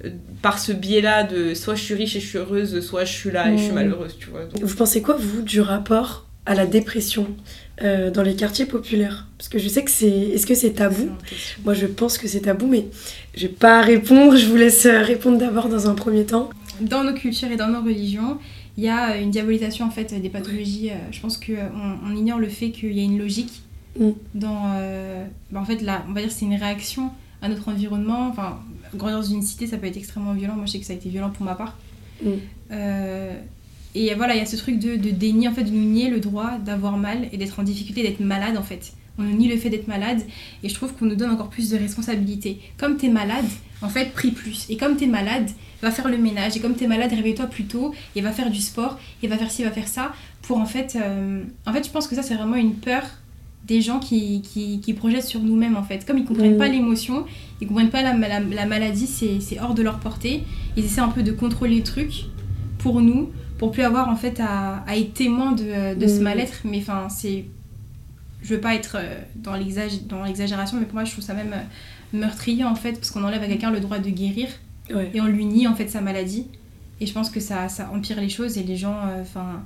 euh, 0.04 0.10
par 0.42 0.58
ce 0.58 0.72
biais-là 0.72 1.22
de 1.24 1.54
soit 1.54 1.74
je 1.74 1.82
suis 1.82 1.94
riche 1.94 2.16
et 2.16 2.20
je 2.20 2.26
suis 2.26 2.38
heureuse, 2.38 2.80
soit 2.86 3.04
je 3.04 3.12
suis 3.12 3.30
là 3.30 3.50
et 3.50 3.56
je 3.56 3.62
suis 3.62 3.72
Mm. 3.72 3.76
malheureuse, 3.76 4.16
tu 4.18 4.28
vois. 4.30 4.40
Donc, 4.44 4.62
Vous 4.62 4.76
pensez 4.76 5.00
quoi, 5.00 5.16
vous, 5.18 5.40
du 5.42 5.60
rapport 5.60 6.25
à 6.46 6.54
la 6.54 6.66
dépression 6.66 7.26
euh, 7.82 8.10
dans 8.10 8.22
les 8.22 8.34
quartiers 8.34 8.66
populaires 8.66 9.26
Parce 9.36 9.48
que 9.48 9.58
je 9.58 9.68
sais 9.68 9.84
que 9.84 9.90
c'est. 9.90 10.08
Est-ce 10.08 10.46
que 10.46 10.54
c'est 10.54 10.72
tabou? 10.72 11.08
Moi, 11.64 11.74
je 11.74 11.86
pense 11.86 12.18
que 12.18 12.26
c'est 12.28 12.40
tabou, 12.40 12.66
mais 12.66 12.86
je 13.34 13.42
vais 13.42 13.52
pas 13.52 13.82
répondre. 13.82 14.36
Je 14.36 14.46
vous 14.46 14.56
laisse 14.56 14.86
euh, 14.86 15.02
répondre 15.02 15.38
d'abord 15.38 15.68
dans 15.68 15.88
un 15.88 15.94
premier 15.94 16.24
temps. 16.24 16.50
Dans 16.80 17.04
nos 17.04 17.14
cultures 17.14 17.50
et 17.50 17.56
dans 17.56 17.68
nos 17.68 17.82
religions, 17.82 18.38
il 18.76 18.84
y 18.84 18.88
a 18.88 19.12
euh, 19.12 19.20
une 19.20 19.30
diabolisation 19.30 19.84
en 19.84 19.90
fait 19.90 20.14
des 20.20 20.30
pathologies. 20.30 20.90
Je 21.10 21.20
pense 21.20 21.36
qu'on 21.36 21.98
on 22.06 22.16
ignore 22.16 22.38
le 22.38 22.48
fait 22.48 22.70
qu'il 22.70 22.92
y 22.92 23.00
a 23.00 23.04
une 23.04 23.18
logique 23.18 23.62
Mm. 23.98 24.10
dans. 24.34 24.72
euh, 24.76 25.24
bah, 25.50 25.60
en 25.60 25.64
fait, 25.64 25.82
là, 25.82 26.04
on 26.08 26.12
va 26.12 26.20
dire 26.20 26.28
que 26.28 26.34
c'est 26.34 26.44
une 26.44 26.54
réaction 26.54 27.10
à 27.42 27.48
notre 27.48 27.68
environnement. 27.68 28.28
Enfin, 28.28 28.60
grandir 28.94 29.18
dans 29.18 29.22
une 29.22 29.42
cité, 29.42 29.66
ça 29.66 29.76
peut 29.78 29.86
être 29.86 29.96
extrêmement 29.96 30.34
violent. 30.34 30.54
Moi, 30.54 30.66
je 30.66 30.72
sais 30.72 30.78
que 30.78 30.86
ça 30.86 30.92
a 30.92 30.96
été 30.96 31.08
violent 31.08 31.30
pour 31.30 31.44
ma 31.44 31.54
part. 31.54 31.76
Mm. 32.22 32.28
Euh, 32.72 33.34
et 33.98 34.14
voilà, 34.14 34.34
il 34.34 34.38
y 34.38 34.42
a 34.42 34.46
ce 34.46 34.56
truc 34.56 34.78
de, 34.78 34.96
de 34.96 35.10
déni, 35.10 35.48
en 35.48 35.52
fait, 35.52 35.64
de 35.64 35.70
nous 35.70 35.84
nier 35.90 36.10
le 36.10 36.20
droit 36.20 36.58
d'avoir 36.64 36.96
mal 36.96 37.28
et 37.32 37.36
d'être 37.36 37.58
en 37.58 37.62
difficulté, 37.62 38.02
d'être 38.02 38.20
malade, 38.20 38.56
en 38.56 38.62
fait. 38.62 38.92
On 39.18 39.22
nous 39.22 39.34
nie 39.36 39.48
le 39.48 39.56
fait 39.56 39.70
d'être 39.70 39.88
malade 39.88 40.20
et 40.62 40.68
je 40.68 40.74
trouve 40.74 40.92
qu'on 40.92 41.06
nous 41.06 41.14
donne 41.16 41.30
encore 41.30 41.48
plus 41.48 41.70
de 41.70 41.76
responsabilités. 41.78 42.60
Comme 42.76 42.98
t'es 42.98 43.08
malade, 43.08 43.46
en 43.80 43.88
fait, 43.88 44.12
prie 44.12 44.30
plus. 44.30 44.66
Et 44.68 44.76
comme 44.76 44.96
t'es 44.96 45.06
malade, 45.06 45.48
va 45.80 45.90
faire 45.90 46.08
le 46.08 46.18
ménage. 46.18 46.54
Et 46.56 46.60
comme 46.60 46.74
t'es 46.74 46.86
malade, 46.86 47.10
réveille-toi 47.12 47.46
plus 47.46 47.64
tôt 47.64 47.94
et 48.14 48.20
va 48.20 48.30
faire 48.32 48.50
du 48.50 48.60
sport 48.60 48.98
et 49.22 49.26
va 49.28 49.38
faire 49.38 49.50
ci, 49.50 49.64
va 49.64 49.70
faire 49.70 49.88
ça. 49.88 50.12
Pour 50.42 50.58
en 50.58 50.66
fait. 50.66 50.96
euh, 51.00 51.42
En 51.64 51.72
fait, 51.72 51.86
je 51.86 51.90
pense 51.90 52.06
que 52.08 52.14
ça, 52.14 52.22
c'est 52.22 52.34
vraiment 52.34 52.56
une 52.56 52.74
peur 52.74 53.02
des 53.66 53.80
gens 53.80 53.98
qui, 54.00 54.42
qui, 54.42 54.80
qui 54.80 54.92
projettent 54.92 55.24
sur 55.24 55.40
nous-mêmes, 55.40 55.76
en 55.76 55.82
fait. 55.82 56.06
Comme 56.06 56.18
ils 56.18 56.24
comprennent 56.26 56.54
Mm. 56.56 56.58
pas 56.58 56.68
l'émotion, 56.68 57.24
ils 57.62 57.66
comprennent 57.66 57.90
pas 57.90 58.02
la, 58.02 58.12
la, 58.14 58.40
la 58.40 58.66
maladie, 58.66 59.06
c'est 59.06 59.40
c'est 59.40 59.58
hors 59.60 59.74
de 59.74 59.82
leur 59.82 59.98
portée. 59.98 60.42
Ils 60.76 60.84
essaient 60.84 61.00
un 61.00 61.08
peu 61.08 61.22
de 61.22 61.32
contrôler 61.32 61.76
le 61.78 61.82
truc 61.82 62.10
pour 62.78 63.00
nous, 63.00 63.30
pour 63.58 63.70
plus 63.72 63.82
avoir 63.82 64.08
en 64.08 64.16
fait 64.16 64.40
à, 64.40 64.84
à 64.86 64.96
être 64.96 65.14
témoin 65.14 65.52
de, 65.52 65.94
de 65.94 66.06
ce 66.06 66.20
Mm. 66.20 66.22
mal-être. 66.22 66.60
Mais 66.64 66.78
enfin, 66.78 67.08
c'est. 67.08 67.44
Je 68.42 68.54
veux 68.54 68.60
pas 68.60 68.74
être 68.74 68.96
euh, 69.00 69.18
dans 69.34 69.54
l'exag- 69.54 70.06
dans 70.06 70.22
l'exagération, 70.24 70.78
mais 70.78 70.84
pour 70.86 70.94
moi, 70.94 71.04
je 71.04 71.12
trouve 71.12 71.24
ça 71.24 71.34
même 71.34 71.52
euh, 71.52 72.16
meurtrier 72.18 72.64
en 72.64 72.74
fait, 72.76 72.92
parce 72.92 73.10
qu'on 73.10 73.24
enlève 73.24 73.42
à 73.42 73.46
quelqu'un 73.46 73.70
le 73.70 73.80
droit 73.80 73.98
de 73.98 74.10
guérir 74.10 74.48
Ouais. 74.94 75.10
et 75.14 75.20
on 75.20 75.26
lui 75.26 75.44
nie 75.46 75.66
en 75.66 75.74
fait 75.74 75.88
sa 75.88 76.00
maladie. 76.00 76.46
Et 77.00 77.06
je 77.06 77.12
pense 77.12 77.28
que 77.30 77.40
ça, 77.40 77.68
ça 77.68 77.90
empire 77.92 78.20
les 78.20 78.28
choses 78.28 78.56
et 78.56 78.62
les 78.62 78.76
gens, 78.76 78.96
euh, 79.08 79.20
enfin, 79.22 79.62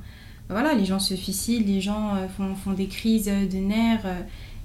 voilà, 0.48 0.72
les 0.74 0.84
gens 0.86 0.98
se 0.98 1.14
suicident, 1.14 1.64
les 1.66 1.80
gens 1.80 2.16
euh, 2.16 2.26
font, 2.28 2.54
font 2.54 2.72
des 2.72 2.86
crises 2.86 3.26
de 3.26 3.58
nerfs. 3.58 4.00
euh, 4.06 4.20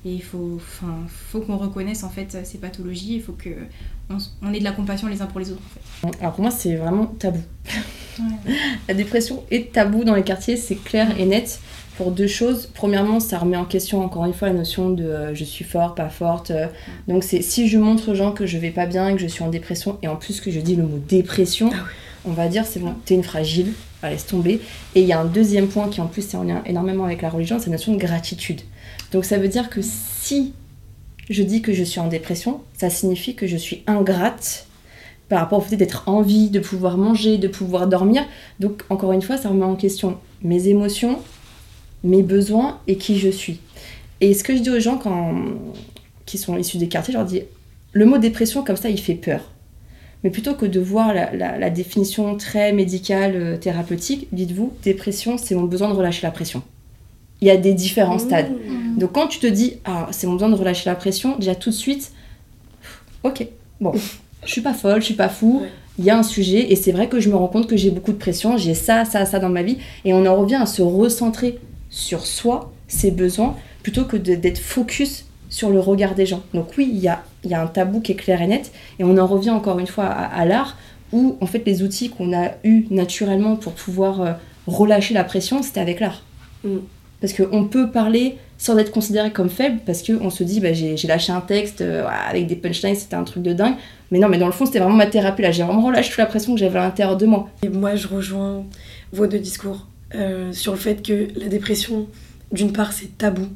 et 0.08 0.14
il 0.14 0.22
faut, 0.24 0.54
enfin, 0.58 0.94
faut 1.08 1.42
qu'on 1.42 1.58
reconnaisse 1.58 2.04
en 2.04 2.10
fait 2.10 2.38
ces 2.46 2.60
pathologies. 2.60 3.16
Il 3.16 3.22
faut 3.24 3.34
que 3.34 3.50
on, 4.10 4.18
s- 4.18 4.34
on 4.44 4.54
ait 4.54 4.60
de 4.60 4.64
la 4.64 4.72
compassion 4.72 5.08
les 5.08 5.22
uns 5.22 5.26
pour 5.26 5.40
les 5.40 5.52
autres. 5.52 5.62
En 6.04 6.12
fait. 6.12 6.20
Alors 6.22 6.34
pour 6.36 6.44
moi, 6.44 6.52
c'est 6.52 6.76
vraiment 6.76 7.08
tabou. 7.08 7.40
La 8.88 8.94
dépression 8.94 9.44
est 9.52 9.74
tabou 9.74 10.04
dans 10.04 10.16
les 10.16 10.24
quartiers, 10.24 10.58
c'est 10.58 10.76
clair 10.76 11.08
et 11.20 11.26
net. 11.26 11.60
Pour 11.98 12.12
deux 12.12 12.28
choses. 12.28 12.70
Premièrement, 12.74 13.22
ça 13.22 13.38
remet 13.40 13.56
en 13.56 13.64
question 13.64 14.04
encore 14.04 14.26
une 14.26 14.34
fois 14.34 14.50
la 14.50 14.54
notion 14.54 14.90
de 14.90 15.06
euh, 15.06 15.34
je 15.34 15.46
suis 15.46 15.64
fort, 15.64 15.96
pas 15.96 16.10
forte. 16.10 16.52
euh. 16.52 16.68
donc 17.08 17.24
c'est 17.24 17.42
si 17.42 17.70
je 17.70 17.78
montre 17.78 18.12
aux 18.12 18.16
gens 18.16 18.34
que 18.34 18.46
je 18.46 18.58
vais 18.58 18.72
pas 18.72 18.86
bien 18.86 19.08
et 19.08 19.16
que 19.16 19.22
je 19.22 19.28
suis 19.28 19.46
en 19.46 19.50
dépression, 19.50 19.98
et 20.02 20.10
en 20.10 20.18
plus 20.18 20.42
que 20.42 20.52
je 20.52 20.60
dis 20.60 20.76
le 20.76 20.84
mot 20.84 21.00
dépression, 21.08 21.70
Ah 21.74 21.86
on 22.26 22.32
va 22.32 22.50
dire 22.50 22.66
c'est 22.66 22.82
bon, 22.82 22.96
t'es 23.06 23.16
une 23.16 23.24
fragile, 23.24 23.72
ah, 24.04 24.10
laisse 24.10 24.26
tomber. 24.26 24.60
Et 24.94 25.04
il 25.04 25.08
y 25.08 25.14
a 25.14 25.20
un 25.22 25.26
deuxième 25.26 25.68
point 25.68 25.88
qui 25.88 26.02
en 26.02 26.08
plus 26.08 26.34
est 26.34 26.36
en 26.36 26.44
lien 26.44 26.62
énormément 26.66 27.06
avec 27.06 27.22
la 27.22 27.30
religion, 27.30 27.60
c'est 27.60 27.68
la 27.68 27.78
notion 27.78 27.94
de 27.94 27.98
gratitude. 27.98 28.60
Donc 29.14 29.24
ça 29.24 29.38
veut 29.38 29.48
dire 29.48 29.70
que 29.70 29.80
si 29.82 30.54
je 31.30 31.44
dis 31.44 31.62
que 31.62 31.72
je 31.72 31.84
suis 31.86 32.02
en 32.02 32.08
dépression, 32.08 32.60
ça 32.78 32.90
signifie 32.90 33.36
que 33.36 33.48
je 33.48 33.56
suis 33.56 33.84
ingrate 33.88 34.68
par 35.30 35.40
rapport 35.40 35.60
au 35.60 35.62
fait 35.62 35.78
d'être 35.78 36.04
en 36.08 36.22
vie, 36.22 36.50
de 36.50 36.60
pouvoir 36.60 36.98
manger, 36.98 37.38
de 37.38 37.48
pouvoir 37.48 37.88
dormir. 37.88 38.24
Donc, 38.60 38.84
encore 38.90 39.12
une 39.12 39.22
fois, 39.22 39.38
ça 39.38 39.50
remet 39.50 39.64
en 39.66 39.76
question 39.76 40.18
mes 40.44 40.68
émotions, 40.68 41.20
mes 42.04 42.22
besoins 42.24 42.80
et 42.88 42.98
qui 42.98 43.18
je 43.18 43.30
suis. 43.30 43.60
Et 44.22 44.34
ce 44.34 44.44
que 44.44 44.56
je 44.56 44.62
dis 44.62 44.70
aux 44.70 44.80
gens 44.80 44.98
quand, 44.98 45.34
qui 46.26 46.38
sont 46.38 46.58
issus 46.58 46.78
des 46.78 46.88
quartiers, 46.88 47.14
je 47.14 47.18
leur 47.18 47.26
dis 47.28 47.42
le 47.94 48.06
mot 48.06 48.18
dépression, 48.18 48.64
comme 48.64 48.76
ça, 48.78 48.90
il 48.90 49.00
fait 49.00 49.16
peur. 49.16 49.52
Mais 50.24 50.30
plutôt 50.30 50.54
que 50.56 50.66
de 50.66 50.80
voir 50.80 51.14
la, 51.14 51.34
la- 51.36 51.58
la 51.58 51.70
définition 51.70 52.36
très 52.36 52.74
médicale, 52.74 53.34
euh, 53.36 53.58
thérapeutique, 53.58 54.28
dites-vous 54.32 54.74
dépression, 54.84 55.38
c'est 55.38 55.56
mon 55.56 55.64
besoin 55.64 55.90
de 55.90 55.94
relâcher 55.94 56.22
la 56.24 56.32
pression. 56.32 56.62
Il 57.42 57.48
y 57.48 57.52
a 57.52 57.58
des 57.58 57.74
différents 57.74 58.18
stades. 58.20 58.52
Mmh. 58.52 58.98
Donc 59.00 59.12
quand 59.14 59.28
tu 59.28 59.40
te 59.40 59.48
dis, 59.48 59.76
ah, 59.86 60.08
c'est 60.12 60.26
mon 60.28 60.34
besoin 60.34 60.50
de 60.50 60.56
relâcher 60.56 60.90
la 60.90 60.96
pression, 60.96 61.38
déjà 61.38 61.54
tout 61.56 61.70
de 61.70 61.76
suite, 61.76 62.12
ok, 63.24 63.48
bon, 63.82 63.94
je 64.46 64.52
suis 64.52 64.62
pas 64.62 64.74
folle, 64.74 65.02
je 65.02 65.06
suis 65.06 65.14
pas 65.16 65.30
fou, 65.30 65.60
Ouais. 65.62 65.70
il 66.00 66.06
y 66.06 66.10
a 66.10 66.18
un 66.18 66.24
sujet, 66.24 66.72
et 66.72 66.76
c'est 66.76 66.92
vrai 66.92 67.08
que 67.08 67.20
je 67.20 67.30
me 67.30 67.36
rends 67.36 67.48
compte 67.48 67.68
que 67.68 67.78
j'ai 67.78 67.90
beaucoup 67.92 68.12
de 68.12 68.18
pression, 68.18 68.58
j'ai 68.58 68.74
ça, 68.74 69.06
ça, 69.06 69.26
ça 69.26 69.40
dans 69.40 69.50
ma 69.50 69.64
vie, 69.64 69.78
et 70.06 70.14
on 70.14 70.26
en 70.26 70.36
revient 70.36 70.56
à 70.56 70.66
se 70.66 70.82
recentrer 70.82 71.60
sur 71.90 72.26
soi, 72.26 72.72
ses 72.88 73.12
besoins, 73.12 73.56
plutôt 73.84 74.06
que 74.06 74.18
d'être 74.18 74.60
focus 74.60 75.26
sur 75.50 75.70
le 75.70 75.80
regard 75.80 76.16
des 76.16 76.26
gens. 76.26 76.42
Donc 76.54 76.70
oui, 76.78 76.90
il 76.92 77.00
y 77.00 77.08
a, 77.08 77.24
il 77.44 77.52
y 77.52 77.54
a 77.54 77.62
un 77.62 77.68
tabou 77.68 78.02
qui 78.02 78.12
est 78.12 78.16
clair 78.16 78.42
et 78.42 78.48
net, 78.48 78.72
et 79.00 79.04
on 79.04 79.18
en 79.18 79.28
revient 79.28 79.52
encore 79.52 79.80
une 79.80 79.88
fois 79.88 80.06
à, 80.06 80.26
à 80.26 80.46
l'art, 80.46 80.78
où 81.14 81.38
en 81.40 81.46
fait 81.46 81.64
les 81.66 81.84
outils 81.84 82.10
qu'on 82.10 82.34
a 82.36 82.52
eus 82.64 82.88
naturellement 82.90 83.56
pour 83.56 83.74
pouvoir 83.74 84.22
euh, 84.22 84.34
relâcher 84.68 85.14
la 85.14 85.24
pression, 85.24 85.62
c'était 85.62 85.80
avec 85.80 86.00
l'art. 86.00 86.24
Mm. 86.64 86.78
Parce 87.26 87.34
qu'on 87.34 87.66
peut 87.66 87.90
parler 87.90 88.38
sans 88.60 88.78
être 88.78 88.92
considéré 88.92 89.32
comme 89.32 89.50
faible, 89.50 89.80
parce 89.84 90.04
qu'on 90.04 90.30
se 90.30 90.44
dit, 90.44 90.60
bah, 90.60 90.74
j'ai 90.74 90.96
lâché 91.08 91.32
un 91.32 91.42
texte 91.42 91.82
euh, 91.82 92.06
avec 92.30 92.46
des 92.46 92.56
punchlines, 92.56 92.94
c'était 92.94 93.16
un 93.16 93.24
truc 93.24 93.42
de 93.42 93.52
dingue. 93.52 93.74
Mais 94.12 94.20
non, 94.20 94.30
mais 94.30 94.38
dans 94.38 94.46
le 94.46 94.52
fond, 94.52 94.68
c'était 94.68 94.78
vraiment 94.78 94.96
ma 94.96 95.08
thérapie. 95.08 95.42
Là, 95.42 95.50
j'ai 95.50 95.64
vraiment 95.64 95.82
relâché 95.82 96.10
toute 96.10 96.20
la 96.20 96.28
pression 96.28 96.54
que 96.54 96.60
j'avais 96.60 96.78
à 96.78 96.84
l'intérieur 96.84 97.18
de 97.18 97.26
moi. 97.26 97.50
Et 97.64 97.70
moi, 97.70 97.96
je 97.96 98.08
rejoins 98.08 98.64
vos 99.12 99.26
deux 99.26 99.40
discours 99.40 99.88
euh, 100.14 100.54
sur 100.54 100.74
le 100.74 100.78
fait 100.78 101.02
que 101.02 101.30
la 101.36 101.48
dépression, 101.48 102.06
d'une 102.52 102.72
part, 102.72 102.94
c'est 102.94 103.18
tabou. 103.18 103.48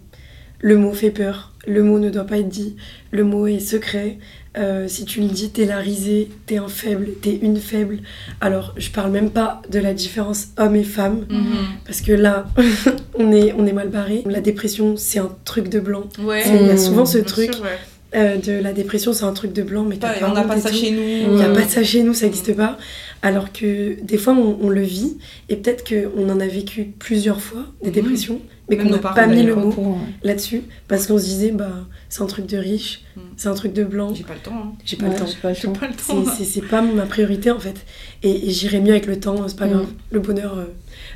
Le 0.57 0.75
mot 0.75 0.91
fait 0.91 1.11
peur, 1.11 1.53
le 1.67 1.83
mot 1.83 1.99
ne 1.99 2.09
doit 2.09 2.25
pas 2.25 2.39
être 2.39 2.49
dit, 2.49 2.75
le 3.11 3.23
mot 3.23 3.45
est 3.45 3.59
secret. 3.59 4.17
Euh, 4.57 4.87
si 4.87 5.05
tu 5.05 5.21
le 5.21 5.27
dis, 5.27 5.51
t'es 5.51 5.65
la 5.65 5.77
risée, 5.77 6.29
t'es 6.47 6.57
un 6.57 6.67
faible, 6.67 7.09
t'es 7.21 7.37
une 7.41 7.57
faible. 7.57 7.99
Alors, 8.41 8.73
je 8.77 8.89
parle 8.89 9.11
même 9.11 9.29
pas 9.29 9.61
de 9.69 9.77
la 9.79 9.93
différence 9.93 10.47
homme 10.57 10.75
et 10.75 10.83
femme, 10.83 11.25
Mhm. 11.29 11.45
parce 11.85 12.01
que 12.01 12.11
là, 12.13 12.47
on 13.17 13.31
est, 13.31 13.53
on 13.53 13.65
est 13.67 13.73
mal 13.73 13.89
barré. 13.89 14.23
La 14.25 14.41
dépression, 14.41 14.97
c'est 14.97 15.19
un 15.19 15.29
truc 15.45 15.69
de 15.69 15.79
blanc. 15.79 16.05
Ouais. 16.19 16.43
Il 16.47 16.65
y 16.67 16.71
a 16.71 16.77
souvent 16.77 17.05
ce 17.05 17.19
Bien 17.19 17.27
truc 17.27 17.53
sûr, 17.53 17.63
ouais. 17.63 17.69
euh, 18.15 18.37
de 18.37 18.53
la 18.53 18.73
dépression, 18.73 19.13
c'est 19.13 19.25
un 19.25 19.33
truc 19.33 19.53
de 19.53 19.61
blanc, 19.61 19.83
mais 19.87 19.97
t'as 19.97 20.13
Pas- 20.13 20.19
pas 20.19 20.31
on 20.31 20.33
n'a 20.33 20.43
pas 20.43 20.59
ça 20.59 20.69
tout. 20.71 20.75
chez 20.75 20.91
nous. 20.91 20.97
Il 21.31 21.35
n'y 21.35 21.43
a 21.43 21.49
Mm. 21.49 21.53
pas 21.53 21.61
de 21.61 21.69
ça 21.69 21.83
chez 21.83 22.01
nous, 22.01 22.15
ça 22.15 22.25
n'existe 22.25 22.55
pas. 22.55 22.77
Alors 23.21 23.53
que 23.53 24.01
des 24.01 24.17
fois, 24.17 24.33
on, 24.33 24.57
on 24.61 24.69
le 24.69 24.81
vit, 24.81 25.17
et 25.49 25.57
peut-être 25.57 25.83
qu'on 25.87 26.27
en 26.27 26.39
a 26.39 26.47
vécu 26.47 26.85
plusieurs 26.97 27.39
fois, 27.39 27.65
des 27.83 27.89
Mhm. 27.89 27.93
dépressions, 27.93 28.41
mais 28.69 28.77
qu'on 28.77 28.89
n'a 28.89 28.97
pas 28.99 29.27
mis 29.27 29.43
le 29.43 29.55
mot 29.55 29.97
là-dessus, 30.23 30.63
parce 30.87 31.07
qu'on 31.07 31.17
se 31.17 31.23
disait, 31.25 31.51
bah, 31.51 31.71
c'est 32.09 32.21
un 32.21 32.25
truc 32.27 32.45
de 32.45 32.57
riche, 32.57 33.01
Mhm. 33.15 33.23
c'est 33.37 33.47
un 33.49 33.53
truc 33.53 33.73
de 33.73 33.83
blanc, 33.83 34.13
J'ai 34.13 34.23
pas 34.23 34.33
le 34.35 34.39
temps. 34.39 34.51
hein. 34.55 34.71
j'ai 34.85 34.97
pas 34.97 35.05
ouais. 35.05 35.11
le 35.11 35.15
temps. 35.17 35.25
Ouais, 35.25 35.29
j'ai 35.31 35.37
pas 35.41 35.49
le 35.49 35.55
J'ai 35.55 35.61
temps. 35.63 35.73
pas 35.73 35.87
le 35.87 35.93
C'est- 35.97 36.13
temps. 36.13 36.23
C'est 36.37 36.43
c'est 36.45 36.61
pas 36.67 36.81
ma 36.81 37.05
priorité 37.05 37.51
en 37.51 37.59
fait. 37.59 37.85
Et, 38.23 38.47
et 38.47 38.51
j'irai 38.51 38.79
mieux 38.79 38.91
avec 38.91 39.05
le 39.07 39.19
temps, 39.19 39.47
c'est 39.47 39.57
pas 39.57 39.65
Mm. 39.67 39.71
grave. 39.71 39.87
Le 40.11 40.19
bonheur, 40.19 40.57
euh, 40.57 40.65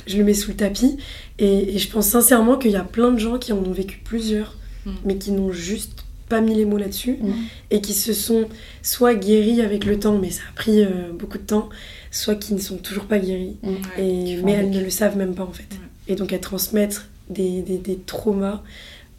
je 0.08 0.18
le 0.18 0.24
mets 0.24 0.34
sous 0.34 0.52
le 0.52 0.58
tapis. 0.58 0.98
Et, 1.40 1.76
et 1.76 1.78
je 1.78 1.90
pense 1.90 2.08
sincèrement 2.08 2.58
qu'il 2.58 2.72
y 2.72 2.76
a 2.76 2.84
plein 2.84 3.12
de 3.12 3.18
gens 3.20 3.38
qui 3.38 3.54
en 3.54 3.58
ont 3.58 3.72
vécu 3.72 4.00
plusieurs, 4.04 4.58
Mm. 4.86 4.92
mais 5.06 5.18
qui 5.18 5.32
n'ont 5.32 5.52
juste 5.52 6.04
pas 6.30 6.42
mis 6.42 6.56
les 6.56 6.66
mots 6.66 6.78
là-dessus. 6.78 7.18
Mm. 7.22 7.32
Et 7.72 7.82
qui 7.82 7.94
se 7.94 8.14
sont 8.14 8.46
soit 8.82 9.14
guéris 9.16 9.62
avec 9.62 9.86
le 9.86 10.00
temps, 10.00 10.18
mais 10.18 10.30
ça 10.32 10.42
a 10.50 10.56
pris 10.56 10.84
euh, 10.84 11.12
beaucoup 11.14 11.38
de 11.38 11.44
temps, 11.44 11.70
soit 12.12 12.36
qui 12.36 12.54
ne 12.54 12.60
sont 12.60 12.78
toujours 12.78 13.06
pas 13.06 13.20
guéris. 13.20 13.58
Mm. 13.64 13.70
Et, 14.00 14.38
mais 14.44 14.52
elles 14.54 14.70
ne 14.72 14.80
le 14.82 14.90
savent 14.90 15.18
même 15.18 15.36
pas 15.36 15.44
en 15.44 15.52
fait. 15.52 15.64
Ouais. 15.72 15.80
Et 16.08 16.16
donc 16.16 16.34
à 16.34 16.40
transmettre 16.40 17.08
des, 17.30 18.00
traumas 18.06 18.62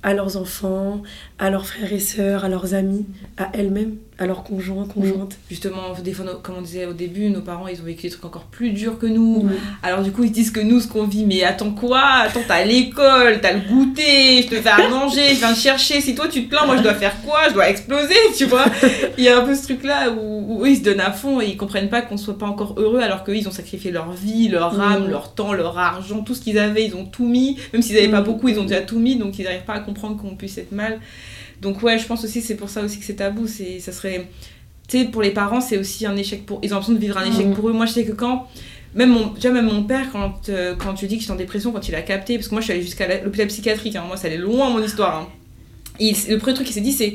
à 0.03 0.13
leurs 0.13 0.37
enfants, 0.37 1.03
à 1.39 1.51
leurs 1.51 1.67
frères 1.67 1.93
et 1.93 2.01
sœurs, 2.01 2.45
à 2.45 2.49
leurs 2.49 2.75
amis, 2.75 3.07
à 3.37 3.51
elles-mêmes. 3.55 3.97
Alors 4.19 4.45
conjoint, 4.45 4.87
conjointe. 4.87 5.37
Justement, 5.51 5.93
des 6.05 6.13
fois, 6.13 6.25
nos- 6.25 6.39
comme 6.39 6.55
on 6.59 6.63
disait 6.63 6.87
au 6.87 6.93
début, 6.93 7.31
nos 7.31 7.41
parents, 7.41 7.67
ils 7.67 7.81
ont 7.81 7.85
vécu 7.85 8.03
des 8.03 8.11
trucs 8.11 8.25
encore 8.25 8.45
plus 8.45 8.71
durs 8.71 8.99
que 8.99 9.07
nous. 9.07 9.49
Alors 9.83 10.03
du 10.03 10.13
coup, 10.13 10.23
ils 10.23 10.31
disent 10.31 10.53
que 10.53 10.61
nous, 10.61 10.79
ce 10.81 10.87
qu'on 10.87 11.05
vit, 11.05 11.25
mais 11.25 11.43
attends 11.43 11.73
quoi? 11.73 12.01
Attends, 12.23 12.41
t'as 12.47 12.65
l'école, 12.65 13.41
t'as 13.41 13.53
le 13.55 13.61
goûter, 13.69 14.43
je 14.43 14.49
te 14.49 14.55
fais 14.55 14.69
à 14.69 14.89
manger, 14.89 15.31
je 15.31 15.39
viens 15.41 15.53
te 15.53 15.59
chercher. 15.59 16.01
Si 16.01 16.15
toi 16.15 16.29
tu 16.29 16.45
te 16.45 16.51
plains, 16.51 16.65
moi 16.65 16.77
je 16.77 16.83
dois 16.83 16.95
faire 16.95 17.21
quoi? 17.23 17.49
Je 17.49 17.55
dois 17.55 17.69
exploser, 17.69 18.15
tu 18.37 18.45
vois? 18.45 18.65
Il 19.19 19.25
y 19.25 19.29
a 19.29 19.39
un 19.39 19.45
peu 19.45 19.55
ce 19.55 19.65
truc-là 19.65 20.11
où, 20.13 20.65
ils 20.65 20.77
se 20.77 20.83
donnent 20.83 21.01
à 21.01 21.11
fond 21.13 21.41
et 21.41 21.47
ils 21.47 21.57
comprennent 21.57 21.89
pas 21.91 22.01
qu'on 22.03 22.17
soit 22.17 22.39
pas 22.39 22.47
encore 22.47 22.75
heureux 22.79 23.01
alors 23.01 23.25
qu'eux, 23.25 23.37
ils 23.37 23.49
ont 23.49 23.53
sacrifié 23.53 23.91
leur 23.91 24.13
vie, 24.13 24.49
leur 24.49 24.81
âme, 24.81 25.07
Mm. 25.09 25.11
leur 25.11 25.35
temps, 25.35 25.53
leur 25.53 25.77
argent, 25.79 26.23
tout 26.23 26.35
ce 26.37 26.41
qu'ils 26.41 26.59
avaient, 26.59 26.85
ils 26.87 26.95
ont 26.95 27.05
tout 27.05 27.27
mis. 27.27 27.59
Même 27.73 27.83
s'ils 27.83 27.97
avaient 27.99 28.09
pas 28.09 28.21
Mm. 28.21 28.25
beaucoup, 28.25 28.49
ils 28.49 28.61
ont 28.61 28.65
déjà 28.65 28.81
tout 28.81 28.99
mis, 29.01 29.17
donc 29.17 29.39
ils 29.41 29.45
n'arrivent 29.45 29.65
pas 29.67 29.75
à 29.75 29.81
comprendre 29.81 30.17
qu'on 30.17 30.37
puisse 30.37 30.57
être 30.59 30.71
mal. 30.73 31.01
Donc 31.61 31.83
ouais, 31.83 31.99
je 31.99 32.07
pense 32.07 32.25
aussi 32.25 32.41
c'est 32.43 32.57
pour 32.57 32.69
ça 32.69 32.83
aussi 32.83 32.99
que 32.99 33.05
c'est 33.05 33.15
tabou. 33.15 33.47
C'est, 33.47 33.79
ça 33.81 33.93
serait, 33.93 34.29
tu 34.89 34.99
sais, 34.99 35.05
pour 35.07 35.23
les 35.23 35.31
parents, 35.31 35.61
c'est 35.61 35.79
aussi 35.79 36.07
un 36.07 36.17
échec 36.17 36.45
pour. 36.47 36.59
Ils 36.63 36.71
ont 36.73 36.77
l'impression 36.77 36.93
de 36.95 36.99
vivre 36.99 37.17
un 37.19 37.25
échec 37.25 37.47
Mm. 37.47 37.55
pour 37.55 37.69
eux. 37.69 37.73
Moi, 37.73 37.87
je 37.87 37.93
sais 37.93 38.05
que 38.05 38.13
quand 38.13 38.49
même 38.95 39.11
mon, 39.11 39.29
déjà 39.29 39.51
même 39.51 39.67
mon 39.67 39.83
père, 39.83 40.07
quand, 40.13 40.49
euh, 40.51 40.75
quand 40.77 40.95
tu 40.95 41.07
dis 41.07 41.17
que 41.17 41.23
j'étais 41.23 41.33
en 41.33 41.37
dépression, 41.37 41.73
quand 41.73 41.89
il 41.89 41.95
a 41.95 42.03
capté, 42.03 42.37
parce 42.37 42.49
que 42.49 42.55
moi 42.55 42.61
je 42.61 42.67
suis 42.67 42.73
allée 42.75 42.83
jusqu'à 42.83 43.23
l'hôpital 43.23 43.49
psychiatrique, 43.49 43.97
hein, 43.97 44.05
moi 44.07 44.17
ça 44.17 44.27
allait 44.29 44.37
loin 44.39 44.71
mon 44.71 44.83
histoire. 44.83 45.17
hein. 45.23 45.29
Et 45.99 46.09
il- 46.11 46.31
le 46.31 46.39
premier 46.39 46.55
truc 46.55 46.67
qu'il 46.67 46.75
s'est 46.75 46.81
dit 46.81 46.93
c'est 46.93 47.15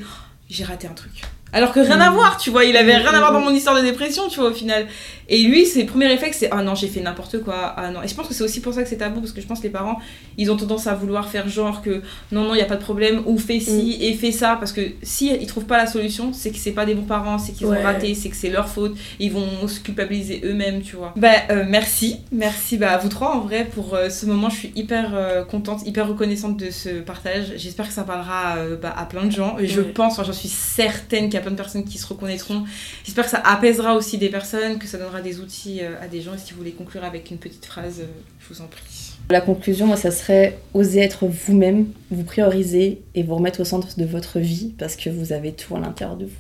j'ai 0.50 0.64
raté 0.64 0.88
un 0.88 0.94
truc. 0.94 1.22
Alors 1.52 1.72
que 1.74 1.80
rien 1.80 2.00
à 2.00 2.12
Mm. 2.12 2.14
voir, 2.14 2.38
tu 2.38 2.50
vois, 2.52 2.64
il 2.66 2.76
avait 2.78 2.94
Mm, 2.94 3.02
rien 3.02 3.14
à 3.14 3.20
voir 3.20 3.32
mm, 3.32 3.36
dans 3.36 3.42
mon 3.42 3.52
histoire 3.54 3.76
de 3.76 3.82
dépression, 3.82 4.28
tu 4.30 4.40
vois, 4.40 4.50
au 4.50 4.54
final. 4.54 4.86
Et 5.32 5.44
lui, 5.44 5.66
ses 5.66 5.84
premiers 5.84 6.08
réflexes, 6.08 6.38
c'est 6.40 6.50
Ah 6.52 6.64
non, 6.64 6.74
j'ai 6.76 6.88
fait 6.88 7.02
n'importe 7.02 7.42
quoi, 7.44 7.74
ah 7.78 7.92
non. 7.92 8.02
Et 8.04 8.08
je 8.08 8.16
pense 8.16 8.28
que 8.28 8.34
c'est 8.34 8.44
aussi 8.44 8.62
pour 8.62 8.74
ça 8.74 8.82
que 8.84 8.90
c'est 8.90 8.98
tabou, 8.98 9.20
parce 9.20 9.32
que 9.32 9.42
je 9.42 9.48
pense 9.48 9.60
que 9.60 9.64
les 9.64 9.70
parents, 9.70 10.00
ils 10.38 10.52
ont 10.52 10.58
tendance 10.58 10.88
à 10.88 10.96
vouloir 10.96 11.30
faire 11.30 11.48
genre 11.50 11.82
que 11.84 12.02
non, 12.32 12.44
non, 12.44 12.54
il 12.54 12.58
n'y 12.58 12.64
a 12.64 12.66
pas 12.66 12.76
de 12.78 12.82
problème, 12.82 13.22
ou 13.26 13.38
fais 13.38 13.60
ci 13.60 13.98
et 14.02 14.14
fais 14.16 14.32
ça, 14.32 14.58
parce 14.60 14.72
que 14.72 14.82
si 15.04 15.32
ils 15.40 15.46
trouvent 15.48 15.66
pas 15.66 15.78
la 15.78 15.86
solution, 15.88 16.34
c'est 16.34 16.50
que 16.52 16.58
c'est 16.58 16.72
pas 16.72 16.86
des 16.86 16.96
bons 16.96 17.04
parents, 17.04 17.38
c'est 17.38 17.52
qu'ils 17.54 17.68
Ouais. 17.68 17.78
ont 17.78 17.84
raté, 17.84 18.16
c'est 18.16 18.30
que 18.30 18.36
c'est 18.36 18.50
leur 18.50 18.68
faute, 18.70 18.96
ils 19.20 19.32
vont 19.32 19.68
se 19.68 19.80
culpabiliser 19.80 20.42
eux-mêmes, 20.46 20.82
tu 20.82 20.96
vois. 20.96 21.14
Bah, 21.16 21.30
euh, 21.52 21.64
merci, 21.68 22.18
merci 22.32 22.78
bah, 22.78 22.92
à 22.94 22.98
vous 22.98 23.10
trois 23.10 23.36
en 23.36 23.40
vrai 23.42 23.66
pour 23.66 23.94
euh, 23.96 24.10
ce 24.10 24.26
moment. 24.26 24.50
Je 24.50 24.56
suis 24.56 24.72
hyper 24.76 25.12
euh, 25.14 25.44
contente, 25.46 25.82
hyper 25.86 26.08
reconnaissante 26.08 26.58
de 26.58 26.72
ce 26.72 26.90
partage. 27.02 27.54
J'espère 27.58 27.88
que 27.88 27.94
ça 27.94 28.04
parlera 28.04 28.56
bah, 28.82 28.94
à 28.98 29.06
plein 29.06 29.26
de 29.26 29.32
gens. 29.32 29.58
Et 29.60 29.68
je 29.68 29.82
Ouais. 29.82 29.88
pense, 29.94 30.14
enfin, 30.14 30.24
j'en 30.24 30.34
suis 30.34 30.50
certaine 30.50 31.30
qu'il 31.30 31.39
y 31.40 31.42
a 31.42 31.44
plein 31.44 31.52
de 31.52 31.58
personnes 31.58 31.84
qui 31.84 31.98
se 31.98 32.08
reconnaîtront. 32.08 32.66
J'espère 33.04 33.26
que 33.26 33.32
ça 33.32 33.42
apaisera 33.44 33.96
aussi 33.96 34.18
des 34.18 34.30
personnes, 34.30 34.78
que 34.80 34.88
ça 34.88 34.98
donnera 34.98 35.22
des 35.22 35.40
outils 35.40 35.80
euh, 35.82 36.02
à 36.02 36.08
des 36.08 36.22
gens. 36.22 36.34
Et 36.34 36.38
si 36.38 36.52
vous 36.52 36.60
voulez 36.60 36.72
conclure 36.72 37.04
avec 37.04 37.32
une 37.32 37.38
petite 37.38 37.66
phrase, 37.66 38.02
euh, 38.02 38.06
je 38.40 38.54
vous 38.54 38.62
en 38.62 38.68
prie. 38.68 39.14
La 39.30 39.42
conclusion, 39.42 39.88
moi, 39.88 39.98
ça 39.98 40.12
serait 40.12 40.60
oser 40.74 41.00
être 41.00 41.28
vous-même, 41.28 41.88
vous 42.12 42.24
prioriser 42.24 43.02
et 43.16 43.24
vous 43.24 43.36
remettre 43.36 43.62
au 43.62 43.66
centre 43.66 44.00
de 44.00 44.06
votre 44.06 44.40
vie 44.40 44.74
parce 44.78 44.96
que 44.96 45.10
vous 45.10 45.34
avez 45.34 45.54
tout 45.54 45.76
à 45.76 45.80
l'intérieur 45.80 46.18
de 46.18 46.26
vous. 46.26 46.32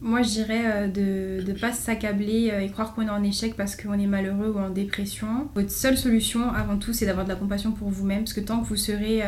Moi, 0.00 0.22
je 0.22 0.28
dirais 0.28 0.62
euh, 0.64 0.88
de 0.88 1.50
ne 1.50 1.58
pas 1.58 1.72
s'accabler 1.72 2.52
et 2.60 2.68
croire 2.70 2.94
qu'on 2.94 3.02
est 3.02 3.10
en 3.10 3.22
échec 3.22 3.54
parce 3.54 3.76
qu'on 3.76 3.98
est 3.98 4.06
malheureux 4.06 4.52
ou 4.54 4.58
en 4.58 4.70
dépression. 4.70 5.48
Votre 5.54 5.70
seule 5.70 5.96
solution, 5.96 6.50
avant 6.52 6.76
tout, 6.76 6.92
c'est 6.92 7.06
d'avoir 7.06 7.24
de 7.24 7.30
la 7.30 7.36
compassion 7.36 7.72
pour 7.72 7.88
vous-même. 7.88 8.20
Parce 8.20 8.34
que 8.34 8.40
tant 8.40 8.60
que 8.60 8.66
vous 8.66 8.76
serez 8.76 9.22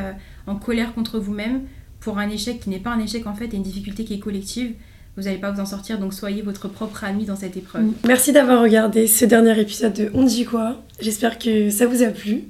en 0.47 0.57
colère 0.57 0.95
contre 0.95 1.19
vous-même, 1.19 1.63
pour 2.01 2.19
un 2.19 2.29
échec 2.29 2.61
qui 2.61 2.71
n'est 2.71 2.79
pas 2.79 2.91
un 2.91 3.01
échec 3.01 3.27
en 3.27 3.35
fait, 3.35 3.53
et 3.53 3.57
une 3.57 3.63
difficulté 3.63 4.05
qui 4.05 4.15
est 4.15 4.19
collective, 4.19 4.75
vous 5.19 5.25
n'allez 5.25 5.39
pas 5.39 5.51
vous 5.51 5.61
en 5.61 5.67
sortir. 5.67 5.99
Donc 5.99 6.15
soyez 6.15 6.43
votre 6.43 6.69
propre 6.69 7.03
ami 7.03 7.25
dans 7.25 7.35
cette 7.35 7.57
épreuve. 7.57 7.87
Merci 8.07 8.31
d'avoir 8.33 8.63
regardé 8.63 9.09
ce 9.09 9.25
dernier 9.25 9.61
épisode 9.61 9.93
de 9.93 10.11
On 10.15 10.23
dit 10.23 10.45
quoi. 10.45 10.77
J'espère 11.01 11.39
que 11.39 11.71
ça 11.71 11.87
vous 11.87 12.03
a 12.05 12.07
plu. 12.07 12.45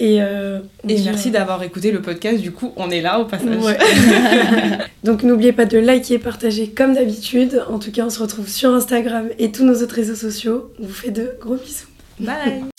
Et, 0.00 0.18
euh, 0.20 0.60
Et 0.86 1.00
merci 1.02 1.30
d'avoir 1.30 1.62
écouté 1.62 1.90
le 1.92 2.02
podcast. 2.02 2.40
Du 2.40 2.52
coup, 2.52 2.72
on 2.76 2.90
est 2.90 3.00
là 3.00 3.20
au 3.20 3.24
passage. 3.24 3.56
Ouais. 3.64 3.78
Donc 5.04 5.22
n'oubliez 5.22 5.52
pas 5.52 5.64
de 5.64 5.78
liker, 5.78 6.18
partager 6.18 6.68
comme 6.68 6.94
d'habitude. 6.94 7.64
En 7.70 7.78
tout 7.78 7.90
cas, 7.90 8.04
on 8.04 8.10
se 8.10 8.20
retrouve 8.20 8.48
sur 8.48 8.70
Instagram 8.70 9.28
et 9.38 9.50
tous 9.50 9.64
nos 9.64 9.82
autres 9.82 9.94
réseaux 9.94 10.14
sociaux. 10.14 10.72
On 10.78 10.86
vous 10.86 10.92
fait 10.92 11.10
de 11.10 11.32
gros 11.40 11.56
bisous. 11.56 11.86
Bye 12.18 12.70